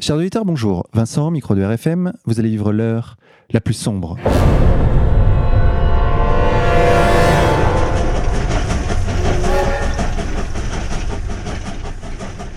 [0.00, 0.86] Chers auditeurs, bonjour.
[0.92, 3.16] Vincent, micro de RFM, vous allez vivre l'heure
[3.50, 4.16] la plus sombre.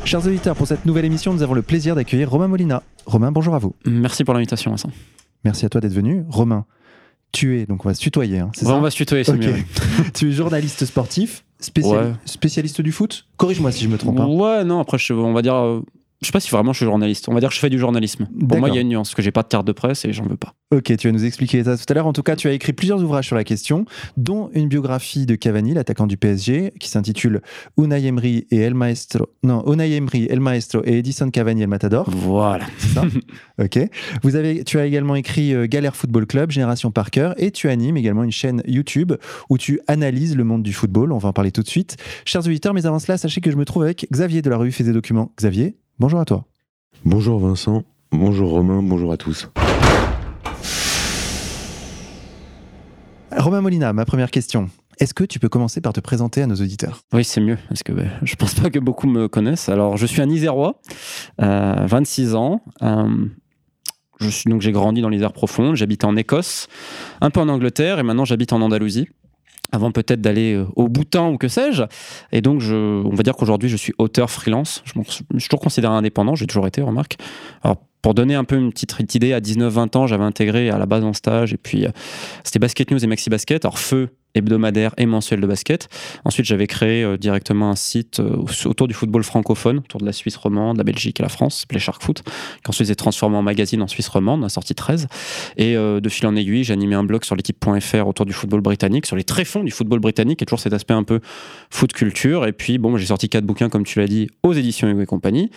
[0.05, 2.83] Chers auditeurs, pour cette nouvelle émission, nous avons le plaisir d'accueillir Romain Molina.
[3.05, 3.73] Romain, bonjour à vous.
[3.85, 4.91] Merci pour l'invitation, Vincent.
[5.43, 6.23] Merci à toi d'être venu.
[6.29, 6.65] Romain,
[7.31, 9.23] tu es, donc on va se tutoyer, hein, c'est Ouais, ça on va se tutoyer,
[9.23, 9.55] c'est mieux.
[10.13, 11.45] Tu es journaliste sportif,
[11.81, 12.11] Ouais.
[12.25, 14.19] spécialiste du foot Corrige-moi si je me trompe.
[14.19, 14.27] hein.
[14.27, 15.81] Ouais, non, après, je, on va dire.
[16.23, 17.27] Je sais pas si vraiment je suis journaliste.
[17.29, 18.27] On va dire que je fais du journalisme.
[18.47, 20.05] Pour moi, il y a une nuance, parce que j'ai pas de carte de presse
[20.05, 20.53] et j'en veux pas.
[20.73, 22.07] Ok, tu vas nous expliquer ça tout à l'heure.
[22.07, 23.85] En tout cas, tu as écrit plusieurs ouvrages sur la question,
[24.17, 27.41] dont une biographie de Cavani, l'attaquant du PSG, qui s'intitule
[27.77, 29.29] Unai Emery et El Maestro.
[29.43, 32.09] Non, Unai Emery, El Maestro et Edison Cavani, El Matador.
[32.09, 32.65] Voilà.
[32.77, 33.03] C'est ça
[33.61, 33.79] Ok.
[34.23, 37.69] Vous avez, tu as également écrit euh, Galère Football Club, Génération par cœur, et tu
[37.69, 39.13] animes également une chaîne YouTube
[39.49, 41.11] où tu analyses le monde du football.
[41.11, 41.97] On va en parler tout de suite.
[42.25, 44.71] Chers auditeurs, mais avant cela, sachez que je me trouve avec Xavier de la revue
[44.71, 45.31] Fait des documents.
[45.37, 46.45] Xavier, bonjour à toi.
[47.05, 49.49] Bonjour Vincent, bonjour Romain, bonjour à tous.
[53.35, 54.69] Romain Molina, ma première question.
[54.99, 57.01] Est-ce que tu peux commencer par te présenter à nos auditeurs?
[57.13, 59.69] Oui, c'est mieux, parce que ben, je pense pas que beaucoup me connaissent.
[59.69, 60.79] Alors, je suis un Isérois,
[61.41, 62.61] euh, 26 ans.
[62.83, 63.25] euh,
[64.19, 65.75] je suis, donc, j'ai grandi dans l'Isère profonde.
[65.75, 66.67] J'habitais en Écosse,
[67.19, 69.09] un peu en Angleterre, et maintenant j'habite en Andalousie.
[69.73, 71.83] Avant peut-être d'aller euh, au Bhoutan ou que sais-je.
[72.31, 74.81] Et donc, je, on va dire qu'aujourd'hui, je suis auteur freelance.
[74.85, 77.17] Je suis toujours considéré indépendant, j'ai toujours été, remarque.
[77.63, 80.85] Alors, pour donner un peu une petite idée, à 19-20 ans, j'avais intégré à la
[80.85, 81.89] base en stage, et puis euh,
[82.43, 83.65] c'était Basket News et Maxi Basket.
[83.65, 85.89] Alors, feu hebdomadaire et mensuel de basket.
[86.25, 90.13] Ensuite, j'avais créé euh, directement un site euh, autour du football francophone, autour de la
[90.13, 93.41] Suisse romande, la Belgique et la France, s'appelait Shark Foot, qui ensuite s'est transformé en
[93.41, 95.07] magazine en Suisse romande, a sorti 13.
[95.57, 98.61] Et euh, de fil en aiguille, j'ai animé un blog sur l'équipe.fr autour du football
[98.61, 101.19] britannique, sur les tréfonds du football britannique, et toujours cet aspect un peu
[101.69, 102.45] foot culture.
[102.45, 105.05] Et puis, bon, j'ai sorti quatre bouquins, comme tu l'as dit, aux éditions Hugo et
[105.05, 105.51] compagnie.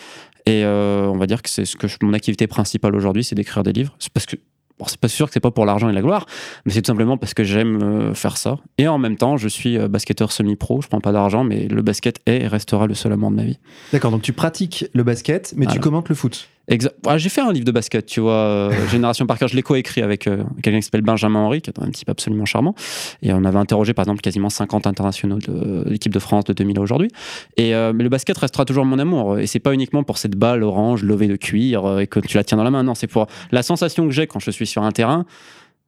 [0.48, 3.72] Et on va dire que c'est ce que mon activité principale aujourd'hui, c'est d'écrire des
[3.72, 3.96] livres.
[4.14, 4.36] Parce que
[4.78, 6.26] Bon, c'est pas sûr que c'est pas pour l'argent et la gloire,
[6.64, 8.58] mais c'est tout simplement parce que j'aime euh, faire ça.
[8.76, 11.80] Et en même temps, je suis euh, basketteur semi-pro, je prends pas d'argent, mais le
[11.80, 13.58] basket est et restera le seul amour de ma vie.
[13.92, 16.48] D'accord, donc tu pratiques le basket, mais tu commentes le foot.
[16.68, 19.48] J'ai fait un livre de basket, tu vois, euh, Génération par cœur.
[19.48, 22.44] Je l'ai coécrit avec euh, quelqu'un qui s'appelle Benjamin Henry, qui est un type absolument
[22.44, 22.74] charmant.
[23.22, 26.78] Et on avait interrogé, par exemple, quasiment 50 internationaux de l'équipe de France de 2000
[26.78, 27.08] à aujourd'hui.
[27.56, 29.38] Et euh, mais le basket restera toujours mon amour.
[29.38, 32.36] Et c'est pas uniquement pour cette balle orange levée de cuir euh, et que tu
[32.36, 32.82] la tiens dans la main.
[32.82, 35.24] Non, c'est pour la sensation que j'ai quand je suis sur un terrain.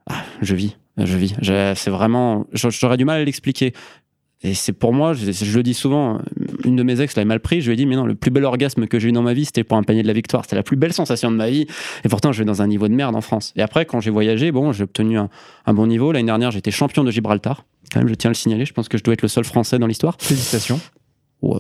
[0.09, 1.35] Ah, je vis, je vis.
[1.43, 2.47] C'est vraiment.
[2.53, 3.75] J'aurais du mal à l'expliquer.
[4.43, 6.21] Et c'est pour moi, je, je le dis souvent,
[6.65, 8.31] une de mes ex l'avait mal pris, je lui ai dit, mais non, le plus
[8.31, 10.45] bel orgasme que j'ai eu dans ma vie, c'était pour un panier de la victoire.
[10.45, 11.67] C'était la plus belle sensation de ma vie.
[12.05, 13.53] Et pourtant, je vais dans un niveau de merde en France.
[13.57, 15.29] Et après, quand j'ai voyagé, bon, j'ai obtenu un,
[15.67, 16.13] un bon niveau.
[16.13, 17.65] L'année dernière, j'étais champion de Gibraltar.
[17.93, 18.65] Quand même, je tiens à le signaler.
[18.65, 20.17] Je pense que je dois être le seul français dans l'histoire.
[20.21, 20.81] Félicitations.
[21.43, 21.59] Ouais.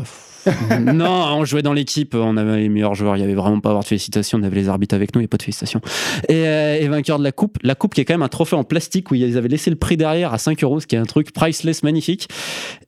[0.80, 3.70] non, on jouait dans l'équipe, on avait les meilleurs joueurs, il y avait vraiment pas
[3.70, 5.42] à avoir de félicitations, on avait les arbitres avec nous, il n'y a pas de
[5.42, 5.80] félicitations.
[6.28, 8.56] Et, euh, et vainqueur de la coupe, la coupe qui est quand même un trophée
[8.56, 10.98] en plastique où ils avaient laissé le prix derrière à 5 euros, ce qui est
[10.98, 12.28] un truc priceless magnifique.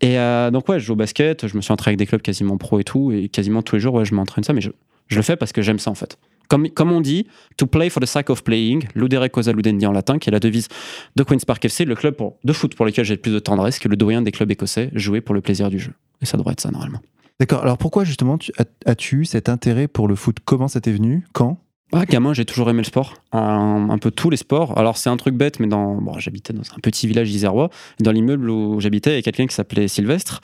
[0.00, 2.22] Et euh, donc ouais, je joue au basket, je me suis entraîné avec des clubs
[2.22, 4.71] quasiment pro et tout, et quasiment tous les jours, ouais, je m'entraîne ça, mais je,
[5.15, 6.19] le fais parce que j'aime ça en fait.
[6.48, 7.28] Comme, on dit,
[7.59, 10.41] to play for the sake of playing, ludere cosa ludendi en latin, qui est la
[10.41, 10.66] devise
[11.15, 13.78] de Queen's Park FC, le club de foot pour lequel j'ai le plus de tendresse,
[13.78, 15.92] que le doyen des clubs écossais, jouer pour le plaisir du jeu.
[16.21, 17.00] Et ça devrait être ça normalement.
[17.41, 20.37] D'accord, alors pourquoi justement tu- as- as-tu eu cet intérêt pour le foot?
[20.45, 21.27] Comment ça t'est venu?
[21.33, 21.59] Quand?
[21.93, 24.78] Ah, gamin, j'ai toujours aimé le sport, un, peu tous les sports.
[24.78, 27.69] Alors c'est un truc bête, mais dans, j'habitais dans un petit village isérois.
[27.99, 30.41] Dans l'immeuble où j'habitais, il y a quelqu'un qui s'appelait Sylvestre,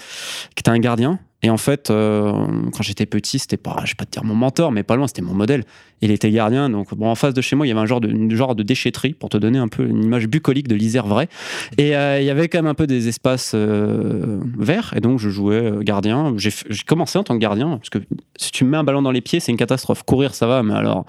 [0.56, 1.20] qui était un gardien.
[1.42, 2.32] Et en fait, euh,
[2.72, 5.06] quand j'étais petit, c'était pas, je vais pas te dire mon mentor, mais pas loin,
[5.06, 5.64] c'était mon modèle.
[6.00, 8.00] Il était gardien, donc bon, en face de chez moi, il y avait un genre
[8.00, 11.06] de, une genre de déchetterie pour te donner un peu une image bucolique de l'Isère
[11.06, 11.28] vrai.
[11.76, 15.18] Et euh, il y avait quand même un peu des espaces euh, verts, et donc
[15.18, 16.34] je jouais euh, gardien.
[16.36, 16.52] J'ai
[16.86, 17.98] commencé en tant que gardien, parce que
[18.36, 20.02] si tu me mets un ballon dans les pieds, c'est une catastrophe.
[20.04, 21.04] Courir, ça va, mais alors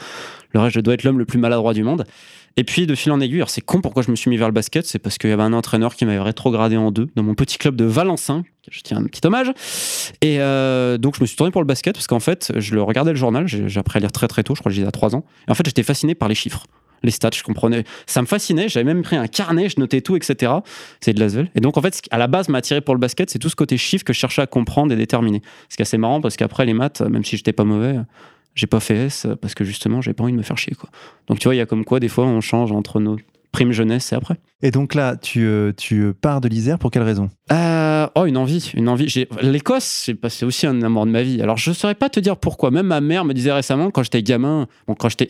[0.51, 2.05] le reste, je dois être l'homme le plus maladroit du monde.
[2.59, 4.47] Et puis, de fil en aiguille, alors c'est con pourquoi je me suis mis vers
[4.47, 7.21] le basket, c'est parce qu'il y avait un entraîneur qui m'avait rétrogradé en deux dans
[7.21, 9.51] mon petit club de Valencin, je tiens un petit hommage.
[10.21, 12.81] Et euh, donc, je me suis tourné pour le basket parce qu'en fait, je le
[12.81, 14.87] regardais le journal, j'ai appris à lire très très tôt, je crois que je lisais
[14.87, 15.23] à 3 ans.
[15.47, 16.65] Et en fait, j'étais fasciné par les chiffres.
[17.03, 17.83] Les stats, je comprenais.
[18.07, 18.69] Ça me fascinait.
[18.69, 20.51] J'avais même pris un carnet, je notais tout, etc.
[20.99, 21.51] C'est de l'Asvel.
[21.53, 23.37] Et donc, en fait, ce qui, à la base, m'a attiré pour le basket, c'est
[23.37, 25.43] tout ce côté chiffre que je cherchais à comprendre et déterminer.
[25.69, 27.97] Ce qui est assez marrant parce qu'après, les maths, même si j'étais pas mauvais,
[28.57, 30.89] j'ai pas fait S parce que justement, j'ai pas envie de me faire chier, quoi.
[31.27, 33.17] Donc, tu vois, il y a comme quoi, des fois, on change entre nos
[33.51, 34.35] primes jeunesse et après.
[34.61, 37.29] Et donc là, tu, euh, tu euh, pars de l'Isère pour quelle raison?
[37.51, 39.27] Euh, oh, une envie, une envie.
[39.41, 41.41] L'Écosse, c'est aussi un amour de ma vie.
[41.41, 42.71] Alors, je saurais pas te dire pourquoi.
[42.71, 45.27] Même ma mère me disait récemment, quand j'étais gamin, bon, quand j'étais,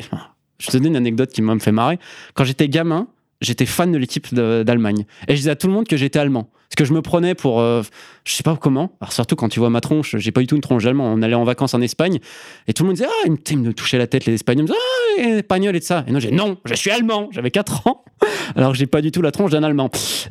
[0.59, 1.99] je te donne une anecdote qui me fait marrer.
[2.33, 3.07] Quand j'étais gamin,
[3.41, 5.05] j'étais fan de l'équipe d'Allemagne.
[5.27, 6.49] Et je disais à tout le monde que j'étais allemand.
[6.69, 7.81] Parce que je me prenais pour, euh,
[8.25, 8.91] je sais pas comment.
[8.99, 11.05] Alors surtout quand tu vois ma tronche, j'ai pas du tout une tronche d'allemand.
[11.05, 12.19] On allait en vacances en Espagne
[12.67, 14.79] et tout le monde disait ah, ils me, touchaient la tête les Espagnols, me disaient
[14.79, 16.03] ah, espagnol et de ça.
[16.07, 17.29] Et non, j'ai non, je suis allemand.
[17.31, 18.03] J'avais 4 ans,
[18.55, 19.89] alors j'ai pas du tout la tronche d'un allemand.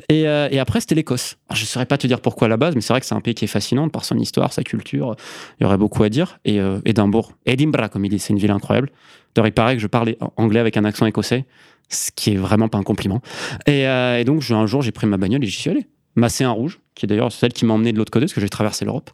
[0.09, 1.37] Et, euh, et après c'était l'Écosse.
[1.51, 3.21] Je saurais pas te dire pourquoi à la base, mais c'est vrai que c'est un
[3.21, 5.15] pays qui est fascinant par son histoire, sa culture.
[5.59, 6.39] Il y aurait beaucoup à dire.
[6.45, 8.91] Et euh, Édimbourg, Edinburgh comme il dit, c'est une ville incroyable.
[9.33, 11.45] D'ailleurs, il paraît que je parlais anglais avec un accent écossais,
[11.89, 13.21] ce qui est vraiment pas un compliment.
[13.65, 15.87] Et, et donc un jour j'ai pris ma bagnole et j'y suis allé.
[16.17, 18.49] Macéen Rouge, qui est d'ailleurs celle qui m'a emmené de l'autre côté, parce que j'ai
[18.49, 19.11] traversé l'Europe.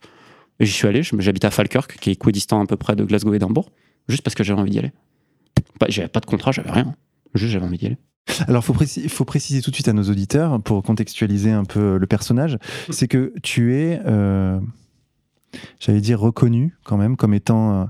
[0.59, 3.39] J'y suis allé, j'habite à Falkirk, qui est équidistant à peu près de Glasgow et
[3.39, 3.71] d'Hambourg,
[4.07, 4.91] juste parce que j'avais envie d'y aller.
[5.89, 6.95] J'avais pas de contrat, j'avais rien.
[7.35, 7.97] Juste j'avais envie d'y aller.
[8.47, 8.63] Alors,
[8.95, 12.57] il faut, préciser tout de suite à nos auditeurs, pour contextualiser un peu le personnage,
[12.89, 14.59] c'est que tu es, euh,
[15.81, 17.85] j'allais dire, reconnu quand même comme étant euh,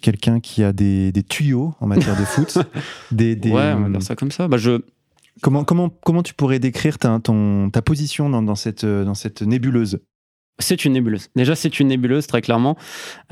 [0.00, 2.58] quelqu'un qui a des, tuyaux en matière de foot.
[3.12, 4.48] des, ouais, on va dire ça comme ça.
[4.48, 4.80] Bah, je,
[5.42, 7.20] Comment, comment, comment tu pourrais décrire ta,
[7.84, 10.00] position dans, dans, cette, dans cette nébuleuse?
[10.58, 11.28] C'est une nébuleuse.
[11.36, 12.76] Déjà, c'est une nébuleuse, très clairement.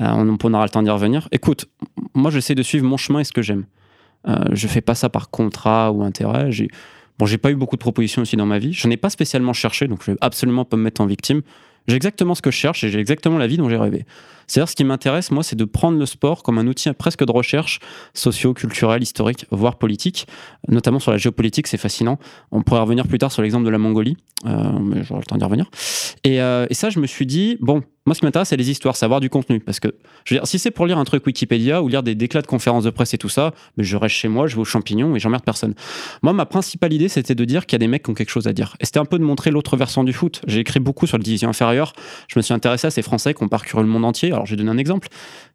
[0.01, 1.27] Euh, on, aura le temps d'y revenir.
[1.31, 1.65] Écoute,
[2.13, 3.65] moi, j'essaie de suivre mon chemin et ce que j'aime.
[4.27, 6.51] Euh, je fais pas ça par contrat ou intérêt.
[6.51, 6.69] J'ai,
[7.19, 8.71] bon, j'ai pas eu beaucoup de propositions aussi dans ma vie.
[8.71, 11.41] Je n'ai pas spécialement cherché, donc je vais absolument pas me mettre en victime.
[11.87, 14.05] J'ai exactement ce que je cherche et j'ai exactement la vie dont j'ai rêvé.
[14.47, 17.31] C'est-à-dire, ce qui m'intéresse, moi, c'est de prendre le sport comme un outil presque de
[17.31, 17.79] recherche
[18.13, 20.27] socio-culturelle, historique, voire politique.
[20.69, 22.17] Notamment sur la géopolitique, c'est fascinant.
[22.51, 25.37] On pourrait revenir plus tard sur l'exemple de la Mongolie, euh, mais j'aurai le temps
[25.37, 25.69] d'y revenir.
[26.23, 28.71] Et, euh, et, ça, je me suis dit, bon, moi, ce qui m'intéresse, c'est les
[28.71, 29.59] histoires, savoir du contenu.
[29.59, 29.89] Parce que,
[30.23, 32.47] je veux dire, si c'est pour lire un truc Wikipédia ou lire des déclats de
[32.47, 35.19] conférences de presse et tout ça, je reste chez moi, je vais aux champignons et
[35.19, 35.73] j'emmerde personne.
[36.21, 38.29] Moi, ma principale idée, c'était de dire qu'il y a des mecs qui ont quelque
[38.29, 38.77] chose à dire.
[38.79, 40.41] Et c'était un peu de montrer l'autre versant du foot.
[40.47, 41.91] J'ai écrit beaucoup sur le division inférieure.
[42.29, 44.31] Je me suis intéressé à ces Français qui ont parcouru le monde entier.
[44.37, 45.07] Alors, je vais donner un exemple.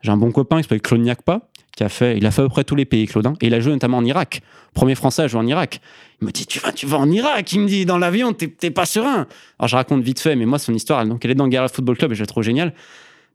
[0.02, 1.42] J'ai un bon copain qui s'appelle Claude Niakpa,
[1.76, 3.54] qui a fait, il a fait à peu près tous les pays, Claudin, et il
[3.54, 4.42] a joué notamment en Irak.
[4.74, 5.80] Premier Français à jouer en Irak.
[6.20, 7.52] Il me dit, tu vas, tu vas en Irak?
[7.52, 9.26] Il me dit, dans l'avion, t'es pas serein.
[9.58, 11.68] Alors, je raconte vite fait, mais moi, son histoire, elle, donc, elle est dans le
[11.68, 12.74] Football Club et je la trouve géniale.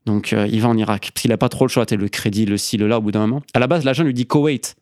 [0.05, 1.11] Donc, euh, il va en Irak.
[1.13, 1.85] Parce qu'il n'a pas trop le choix.
[1.89, 3.41] le crédit, le ci, le là, au bout d'un moment.
[3.53, 4.75] À la base, l'agent lui dit Koweït.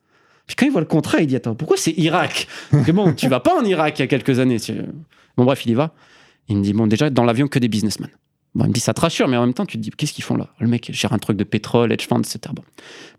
[0.48, 2.48] Puis quand il voit le contrat, il dit Attends, pourquoi c'est Irak?
[2.72, 4.58] Mais bon, tu vas pas en Irak il y a quelques années.
[5.38, 5.94] Bon, bref, il y va.
[6.48, 8.10] Il me dit Bon, déjà, dans l'avion, que des businessmen.
[8.56, 10.14] Bon, il me dit ça te rassure, mais en même temps, tu te dis qu'est-ce
[10.14, 10.48] qu'ils font là?
[10.60, 12.40] Le mec gère un truc de pétrole, hedge fund, etc.
[12.54, 12.64] Bon.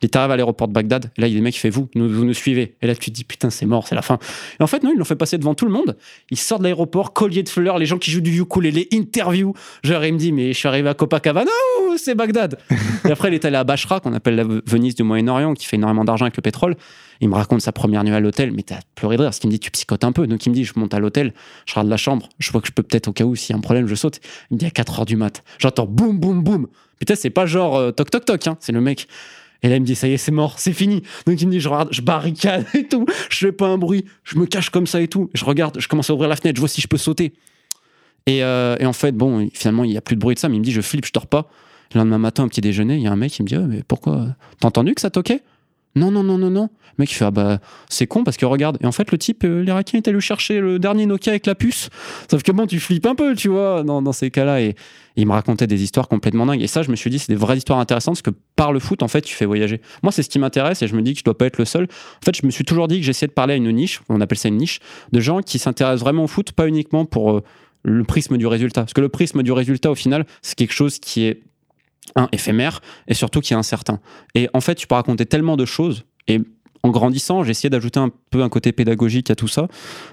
[0.02, 1.88] Il arrive à l'aéroport de Bagdad, là, il y a des mecs qui font vous,
[1.94, 2.76] nous, vous nous suivez.
[2.80, 4.18] Et là, tu te dis putain, c'est mort, c'est la fin.
[4.58, 5.96] Et en fait, non, ils l'ont fait passer devant tout le monde.
[6.30, 9.52] Il sort de l'aéroport, collier de fleurs, les gens qui jouent du ukulélé, interview.
[9.84, 11.50] Genre, il me dit mais je suis arrivé à Copacabana,
[11.98, 12.58] c'est Bagdad.
[13.04, 15.76] et après, il est allé à Bachra, qu'on appelle la Venise du Moyen-Orient, qui fait
[15.76, 16.76] énormément d'argent avec le pétrole.
[17.20, 19.48] Il me raconte sa première nuit à l'hôtel, mais t'as pleuré de rire, parce qu'il
[19.48, 20.26] me dit tu psychotes un peu.
[20.26, 21.32] Donc il me dit je monte à l'hôtel,
[21.64, 23.56] je regarde la chambre, je vois que je peux peut-être au cas où s'il y
[23.56, 24.20] a un problème, je saute.
[24.50, 26.66] Il me dit à 4 heures du mat, j'entends boum boum boum.
[26.98, 29.08] Putain, c'est pas genre euh, toc toc toc, hein, c'est le mec.
[29.62, 31.02] Et là, il me dit, ça y est, c'est mort, c'est fini.
[31.26, 34.04] Donc, il me dit, je regarde, je barricade et tout, je fais pas un bruit,
[34.24, 35.30] je me cache comme ça et tout.
[35.34, 37.32] Je regarde, je commence à ouvrir la fenêtre, je vois si je peux sauter.
[38.26, 40.56] Et, euh, en fait, bon, finalement, il y a plus de bruit de ça, mais
[40.56, 41.50] il me dit, je flippe, je dors pas.
[41.94, 43.82] Le lendemain matin, au petit déjeuner, il y a un mec qui me dit, mais
[43.86, 44.28] pourquoi?
[44.60, 45.42] T'as entendu que ça toquait?
[45.96, 46.68] Non, non, non, non, non.
[46.98, 48.76] Le mec, il fait, ah bah, c'est con parce que regarde.
[48.82, 51.54] Et en fait, le type, euh, l'Irakien est allé chercher le dernier Nokia avec la
[51.54, 51.88] puce.
[52.30, 54.60] Sauf que bon, tu flippes un peu, tu vois, dans, ces cas-là.
[54.60, 54.76] Et,
[55.16, 56.60] il me racontait des histoires complètement dingues.
[56.60, 58.78] Et ça, je me suis dit, c'est des vraies histoires intéressantes parce que par le
[58.78, 59.80] foot, en fait, tu fais voyager.
[60.02, 61.64] Moi, c'est ce qui m'intéresse et je me dis que je dois pas être le
[61.64, 61.84] seul.
[61.84, 64.20] En fait, je me suis toujours dit que j'essayais de parler à une niche, on
[64.20, 64.80] appelle ça une niche,
[65.12, 67.42] de gens qui s'intéressent vraiment au foot, pas uniquement pour euh,
[67.82, 68.82] le prisme du résultat.
[68.82, 71.40] Parce que le prisme du résultat, au final, c'est quelque chose qui est
[72.14, 74.00] un éphémère et surtout qui est incertain.
[74.34, 76.40] Et en fait, tu peux raconter tellement de choses et
[76.82, 79.66] en grandissant, j'ai essayé d'ajouter un peu un côté pédagogique à tout ça,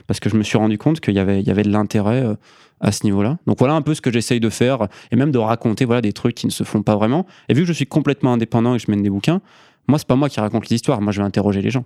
[0.07, 2.23] parce que je me suis rendu compte qu'il y avait, il y avait de l'intérêt
[2.23, 2.35] euh,
[2.79, 3.37] à ce niveau-là.
[3.45, 6.13] Donc voilà un peu ce que j'essaye de faire, et même de raconter voilà, des
[6.13, 7.27] trucs qui ne se font pas vraiment.
[7.47, 9.41] Et vu que je suis complètement indépendant et que je mène des bouquins,
[9.87, 11.85] moi, c'est pas moi qui raconte les histoires, moi je vais interroger les gens.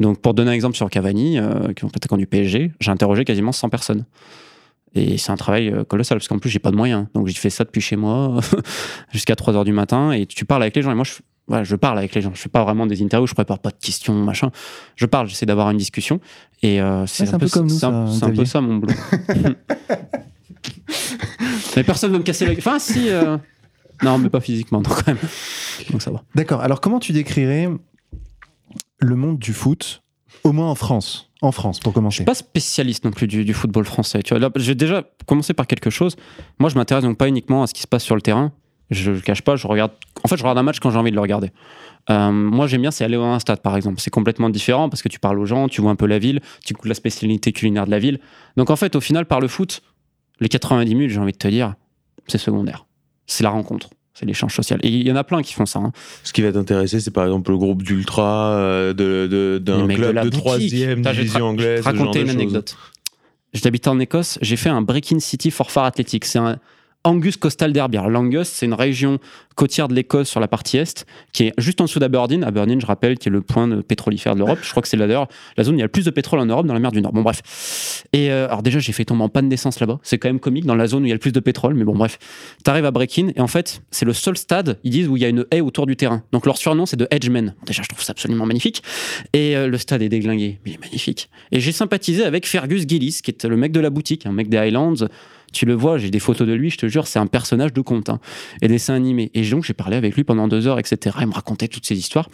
[0.00, 3.24] Donc pour donner un exemple sur Cavani, euh, qui est attaquant du PSG, j'ai interrogé
[3.24, 4.04] quasiment 100 personnes.
[4.94, 7.06] Et c'est un travail euh, colossal, parce qu'en plus, j'ai pas de moyens.
[7.14, 8.40] Donc j'ai fait ça depuis chez moi,
[9.12, 10.90] jusqu'à 3 h du matin, et tu parles avec les gens.
[10.90, 11.14] Et moi, je,
[11.48, 12.30] voilà, je parle avec les gens.
[12.34, 14.50] Je fais pas vraiment des interviews, je prépare pas de questions, machin.
[14.96, 16.20] Je parle, j'essaie d'avoir une discussion.
[16.62, 17.78] Et euh, c'est un, peu comme nous.
[17.78, 18.94] C'est un, peu ça mon boulot.
[21.76, 22.60] mais personne veut me casser la gueule.
[22.60, 23.08] Enfin, si.
[23.08, 23.38] Euh,
[24.02, 25.18] non, mais pas physiquement, donc quand même.
[25.90, 26.22] Donc ça va.
[26.34, 26.60] D'accord.
[26.60, 27.68] Alors, comment tu décrirais
[29.00, 30.02] le monde du foot,
[30.44, 32.14] au moins en France en France, pour commencer.
[32.14, 34.22] Je suis pas spécialiste non plus du, football français.
[34.22, 36.16] Tu vois, j'ai déjà commencé par quelque chose.
[36.58, 38.52] Moi, je m'intéresse donc pas uniquement à ce qui se passe sur le terrain,
[38.90, 39.92] je le cache pas, je regarde.
[40.24, 41.52] En fait, je regarde un match quand j'ai envie de le regarder.
[42.10, 44.00] Euh, moi, j'aime bien, c'est aller à stade, par exemple.
[44.00, 46.40] C'est complètement différent parce que tu parles aux gens, tu vois un peu la ville,
[46.64, 48.18] tu goûtes la spécialité culinaire de la ville.
[48.56, 49.82] Donc, en fait, au final, par le foot,
[50.40, 51.74] les 90 minutes, j'ai envie de te dire,
[52.26, 52.86] c'est secondaire.
[53.26, 53.90] C'est la rencontre.
[54.18, 54.80] C'est l'échange social.
[54.82, 55.78] Et il y en a plein qui font ça.
[55.78, 55.92] Hein.
[56.24, 60.28] Ce qui va t'intéresser, c'est par exemple le groupe d'ultra euh, d'un de, club de,
[60.30, 61.84] troisième division anglaise.
[61.84, 62.76] Raconter une anecdote.
[63.52, 66.24] j'habitais en Écosse, j'ai fait un Break-in City for Far Athletics.
[66.24, 66.58] C'est un
[67.08, 67.96] Angus Coastal Derby.
[67.96, 69.18] L'Angus, c'est une région
[69.54, 72.44] côtière de l'Écosse sur la partie est, qui est juste en dessous d'Aberdeen.
[72.44, 74.58] Aberdeen, je rappelle, qui est le point de pétrolifère de l'Europe.
[74.62, 76.38] Je crois que c'est d'ailleurs la zone où il y a le plus de pétrole
[76.38, 77.14] en Europe, dans la mer du Nord.
[77.14, 78.04] Bon, bref.
[78.12, 79.98] Et euh, alors, déjà, j'ai fait tomber en panne d'essence là-bas.
[80.02, 81.72] C'est quand même comique, dans la zone où il y a le plus de pétrole.
[81.72, 82.18] Mais bon, bref.
[82.62, 85.24] T'arrives à Break-in, et en fait, c'est le seul stade, ils disent, où il y
[85.24, 86.22] a une haie autour du terrain.
[86.32, 87.54] Donc, leur surnom, c'est de Edgemen.
[87.66, 88.82] Déjà, je trouve ça absolument magnifique.
[89.32, 91.30] Et euh, le stade est déglingué, mais il est magnifique.
[91.52, 94.50] Et j'ai sympathisé avec Fergus Gillis, qui est le mec de la boutique, un mec
[94.50, 95.06] des Highlands.
[95.52, 97.80] Tu le vois, j'ai des photos de lui, je te jure, c'est un personnage de
[97.80, 98.20] conte hein,
[98.60, 99.30] et dessin animé.
[99.34, 101.16] Et donc, j'ai parlé avec lui pendant deux heures, etc.
[101.20, 102.28] Il me racontait toutes ces histoires.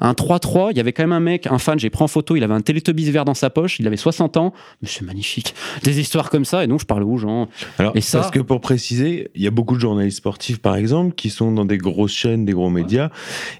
[0.00, 2.36] Un 3-3, il y avait quand même un mec, un fan, j'ai pris en photo,
[2.36, 5.54] il avait un Teletubbies vert dans sa poche, il avait 60 ans, mais c'est magnifique.
[5.82, 7.48] Des histoires comme ça, et donc je parle aux gens.
[7.78, 10.76] Alors, Et ça- parce que pour préciser, il y a beaucoup de journalistes sportifs, par
[10.76, 13.10] exemple, qui sont dans des grosses chaînes, des gros médias,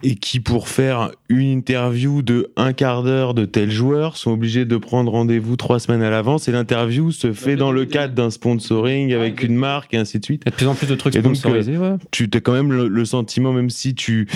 [0.02, 4.64] et qui, pour faire une interview de un quart d'heure de tel joueur, sont obligés
[4.64, 8.30] de prendre rendez-vous trois semaines à l'avance, et l'interview se fait dans le cadre d'un
[8.30, 10.42] sponsoring avec une marque, et ainsi de suite.
[10.44, 11.94] Il y a de plus en plus de trucs Et donc, sponsorisés, ouais.
[12.10, 14.28] Tu as quand même le, le sentiment, même si tu,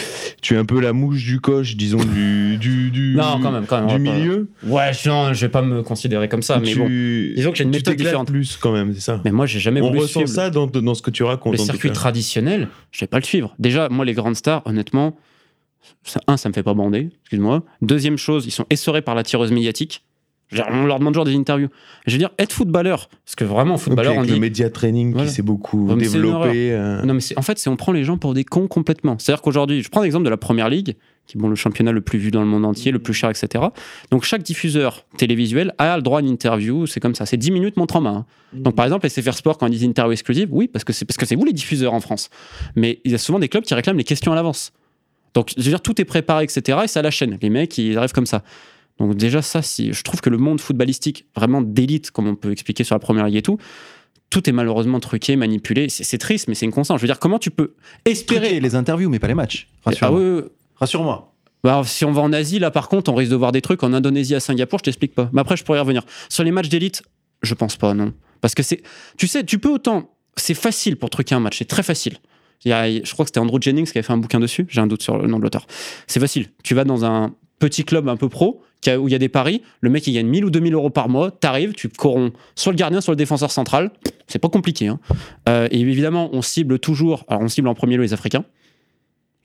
[0.43, 3.67] tu es un peu la mouche du coche, disons, du, du, du, Non, quand même,
[3.67, 3.89] quand même.
[3.89, 6.59] du on va pas- milieu, Ouais, je, non, je vais pas me considérer comme ça,
[6.59, 6.87] mais tu, bon.
[7.37, 8.29] Disons que j'ai une tu méthode différente.
[8.29, 9.21] plus quand même, c'est ça.
[9.25, 11.55] Mais moi, j'ai jamais On voulu ressent suivre ça dans, dans ce que tu racontes.
[11.55, 11.95] le en tout circuit cas.
[11.95, 12.69] traditionnel.
[12.93, 13.55] Je vais pas le suivre.
[13.59, 15.17] Déjà, moi, les grandes stars, honnêtement,
[16.05, 17.63] ça- un, ça me fait pas bander, excuse-moi.
[17.83, 20.05] Deuxième chose, ils sont essorés par la tireuse médiatique.
[20.49, 21.69] Je veux dire, On leur demande toujours des interviews.
[22.07, 24.35] Je veux dire, être footballeur, parce que vraiment, footballeur, on avec dit.
[24.35, 25.27] le média training Voilà.
[25.29, 26.71] qui s'est beaucoup une développé.
[26.73, 29.17] euh, Non, mais c'est- en fait, c'est on prend les gens pour des cons complètement.
[29.19, 30.97] C'est-à-dire qu'aujourd'hui, je prends l'exemple de la première ligue,
[31.27, 33.31] qui est bon, le championnat le plus vu dans le monde entier, le plus cher,
[33.31, 33.65] etc.
[34.11, 36.87] Donc, chaque diffuseur télévisuel a le droit à une interview.
[36.87, 37.25] C'est comme ça.
[37.25, 38.15] C'est 10 minutes montre en main.
[38.15, 38.27] hein.
[38.53, 41.17] Donc, par exemple, SFR Sport, quand ils disent interview exclusive, oui, parce que c'est parce
[41.17, 42.29] que c'est vous les diffuseurs en France.
[42.77, 44.73] Mais il y a souvent des clubs qui réclament les questions à l'avance.
[45.33, 46.79] Donc, je veux dire, tout est préparé, etc.
[46.85, 47.39] Et c'est à la chaîne.
[47.41, 48.43] Les mecs, ils arrivent comme ça.
[48.99, 52.53] Donc, déjà, ça, si, je trouve que le monde footballistique, vraiment d'élite, comme on peut
[52.53, 53.59] expliquer sur la première ligue et tout,
[54.31, 55.89] tout est malheureusement truqué, manipulé.
[55.89, 56.99] C'est triste, mais c'est une constante.
[56.99, 57.75] Je veux dire, comment tu peux
[58.05, 58.61] espérer.
[58.61, 59.69] Les interviews, mais pas les matchs.
[59.85, 60.21] Ah Rassure-moi.
[60.21, 60.49] oui, oui.
[60.77, 61.35] Rassure-moi.
[61.63, 63.83] Bah, si on va en Asie, là, par contre, on risque de voir des trucs
[63.83, 65.31] en Indonésie, à Singapour, je t'explique pas.
[65.33, 66.03] Mais après, je pourrais y revenir.
[66.29, 67.03] Sur les matchs d'élite,
[67.43, 68.13] je pense pas, non.
[68.41, 68.83] Parce que c'est.
[69.17, 70.11] Tu sais, tu peux autant.
[70.37, 72.19] C'est facile pour truquer un match, c'est très facile.
[72.65, 74.67] Il y a, je crois que c'était Andrew Jennings qui avait fait un bouquin dessus.
[74.69, 75.67] J'ai un doute sur le nom de l'auteur.
[76.07, 76.49] C'est facile.
[76.63, 78.63] Tu vas dans un petit club un peu pro
[78.99, 79.63] où il y a des paris.
[79.81, 81.31] Le mec, il gagne 1000 ou 2000 euros par mois.
[81.31, 83.91] T'arrives, tu corromps soit le gardien, soit le défenseur central.
[84.27, 84.89] C'est pas compliqué.
[84.89, 85.01] hein.
[85.49, 87.25] Euh, et évidemment, on cible toujours.
[87.29, 88.45] Alors, on cible en premier lieu les Africains.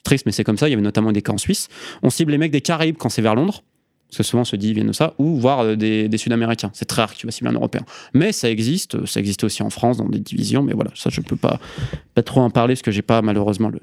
[0.04, 0.68] Triste, mais c'est comme ça.
[0.68, 1.68] Il y avait notamment des cas en Suisse.
[2.04, 3.64] On cible les mecs des Caraïbes quand c'est vers Londres.
[4.10, 5.14] Parce que souvent, on se dit, ils viennent de ça.
[5.20, 6.72] Ou voir euh, des, des Sud-Américains.
[6.74, 7.86] C'est très rare que tu vas cibler un Européen.
[8.14, 9.06] Mais ça existe.
[9.06, 10.64] Ça existe aussi en France, dans des divisions.
[10.64, 11.60] Mais voilà, ça, je peux pas,
[12.16, 13.80] pas trop en parler parce que j'ai pas, malheureusement, le.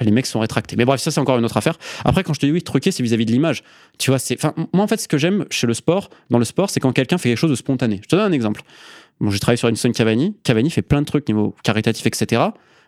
[0.00, 0.76] Les mecs sont rétractés.
[0.76, 1.78] Mais bref, ça, c'est encore une autre affaire.
[2.04, 3.62] Après, quand je te dis oui, truquer, c'est vis-à-vis de l'image.
[3.98, 4.40] Tu vois, c'est.
[4.42, 7.18] Moi, en fait, ce que j'aime chez le sport, dans le sport, c'est quand quelqu'un
[7.18, 8.00] fait quelque chose de spontané.
[8.02, 8.62] Je te donne un exemple.
[9.20, 10.36] Bon, j'ai travaillé sur Edinson Cavani.
[10.44, 12.42] Cavani fait plein de trucs niveau caritatif, etc.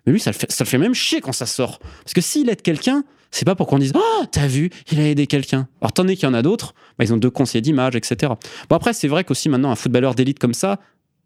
[0.07, 1.81] Mais lui, ça le fait, ça le fait même chier quand ça sort.
[2.05, 5.09] Parce que s'il aide quelqu'un, c'est pas pour qu'on dise Ah, t'as vu, il a
[5.09, 5.69] aidé quelqu'un.
[5.81, 8.33] Alors, tandis qu'il y en a d'autres, bah, ils ont deux conseillers d'image, etc.
[8.69, 10.79] Bon, après, c'est vrai qu'aussi maintenant, un footballeur d'élite comme ça,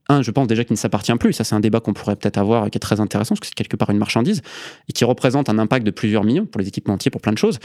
[0.09, 1.33] un, je pense déjà qu'il ne s'appartient plus.
[1.33, 3.47] Ça, c'est un débat qu'on pourrait peut-être avoir et qui est très intéressant parce que
[3.47, 4.43] c'est quelque part une marchandise
[4.89, 7.59] et qui représente un impact de plusieurs millions pour les équipementiers, pour plein de choses.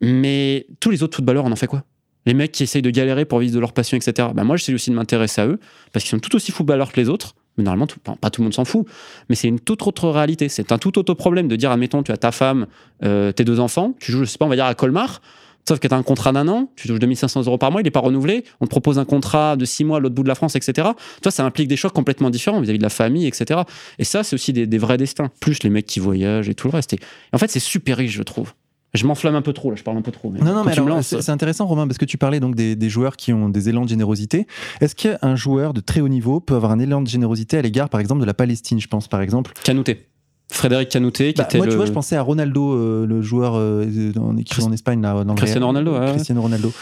[0.00, 1.82] Mais tous les autres footballeurs, on en fait quoi?
[2.26, 4.28] Les mecs qui essayent de galérer pour vivre de leur passion, etc.
[4.34, 5.60] Ben moi, j'essaie aussi de m'intéresser à eux
[5.92, 7.34] parce qu'ils sont tout aussi footballeurs que les autres.
[7.56, 7.86] Mais normalement,
[8.20, 8.86] pas tout le monde s'en fout.
[9.28, 10.48] Mais c'est une toute autre réalité.
[10.48, 12.66] C'est un tout autre problème de dire, admettons, tu as ta femme,
[13.04, 15.22] euh, tes deux enfants, tu joues, je sais pas, on va dire à Colmar.
[15.68, 17.84] Sauf que tu as un contrat d'un an, tu touches 2500 euros par mois, il
[17.84, 20.28] n'est pas renouvelé, on te propose un contrat de six mois à l'autre bout de
[20.28, 20.88] la France, etc.
[21.22, 23.60] Toi, ça implique des chocs complètement différents vis-à-vis de la famille, etc.
[23.98, 25.30] Et ça, c'est aussi des, des vrais destins.
[25.40, 26.92] Plus les mecs qui voyagent et tout le reste.
[26.92, 26.98] Et,
[27.32, 28.52] en fait, c'est super riche, je trouve.
[28.94, 30.30] Je m'enflamme un peu trop, là, je parle un peu trop.
[30.30, 32.88] mais Non, non, mais c'est c'est intéressant, Romain, parce que tu parlais donc des, des
[32.88, 34.46] joueurs qui ont des élans de générosité.
[34.80, 37.88] Est-ce qu'un joueur de très haut niveau peut avoir un élan de générosité à l'égard,
[37.88, 39.52] par exemple, de la Palestine, je pense, par exemple?
[39.64, 40.06] Canouté.
[40.48, 41.72] Frédéric Canouté, qui Bah, était Moi, le...
[41.72, 43.84] tu vois, je pensais à Ronaldo, euh, le joueur euh,
[44.16, 45.66] en, en Espagne, là, dans le Cristiano.
[45.66, 46.10] Ronaldo, ouais.
[46.12, 46.72] Cristiano Ronaldo.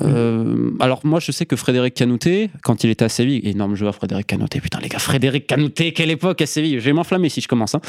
[0.00, 3.94] Euh, alors moi je sais que Frédéric Canouté, quand il était à Séville, énorme joueur
[3.94, 7.40] Frédéric Canouté, putain les gars, Frédéric Canouté, quelle époque à Séville, je vais m'enflammer si
[7.40, 7.74] je commence.
[7.74, 7.80] hein.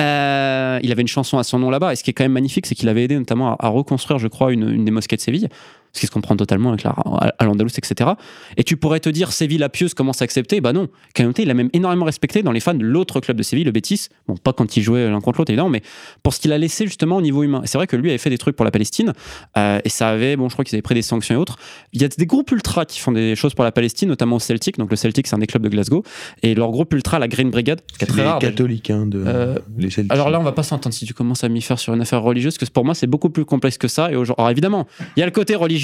[0.00, 2.32] Euh, il avait une chanson à son nom là-bas, et ce qui est quand même
[2.32, 5.16] magnifique, c'est qu'il avait aidé notamment à, à reconstruire, je crois, une, une des mosquées
[5.16, 5.48] de Séville,
[5.92, 8.10] ce qui se comprend totalement avec la à l'Andalous, etc.
[8.56, 11.50] Et tu pourrais te dire, Séville la pieuse commence à accepter, bah non, Canouté il
[11.50, 14.36] a même énormément respecté dans les fans de l'autre club de Séville, le Betis, bon
[14.36, 15.82] pas quand ils jouaient l'un contre l'autre évidemment, mais
[16.22, 17.62] pour ce qu'il a laissé justement au niveau humain.
[17.64, 19.12] C'est vrai que lui avait fait des trucs pour la Palestine,
[19.56, 21.56] euh, et ça avait, bon je crois qu'ils avaient pris des sanctions et autres,
[21.92, 24.40] il y a des groupes ultra qui font des choses pour la Palestine, notamment au
[24.40, 24.78] Celtic.
[24.78, 26.02] Donc le Celtic, c'est un des clubs de Glasgow.
[26.42, 28.38] Et leur groupe ultra, la Green Brigade, qui est très rare.
[28.38, 30.12] catholiques, hein, de, Euh, les Celtics.
[30.12, 32.22] Alors là, on va pas s'entendre si tu commences à m'y faire sur une affaire
[32.22, 34.10] religieuse, parce que pour moi, c'est beaucoup plus complexe que ça.
[34.10, 35.79] Et alors évidemment, il y a le côté religieux.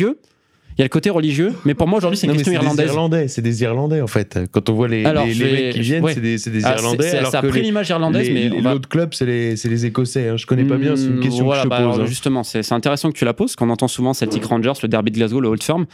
[0.79, 2.59] Il y a le côté religieux, mais pour moi aujourd'hui c'est une Non, question c'est
[2.59, 2.87] des irlandaise.
[2.91, 4.39] Irlandais, c'est des Irlandais en fait.
[4.53, 6.13] Quand on voit les, Alors, les, mecs qui viennent, ouais.
[6.13, 7.17] c'est des, des Ah, Irlandais.
[7.17, 10.29] alors ça a pris l'image irlandaise, les- mais va- l'autre club, c'est les, Écossais.
[10.29, 10.37] hein.
[10.37, 11.95] Je connais pas bien, c'est une Hmm, question voilà, que je bah, pose.
[11.95, 12.05] alors, hein.
[12.07, 15.17] Justement, c'est intéressant que tu la poses, qu'on entend souvent Celtic Rangers, le derby de
[15.17, 15.87] Glasgow, le Old Firm.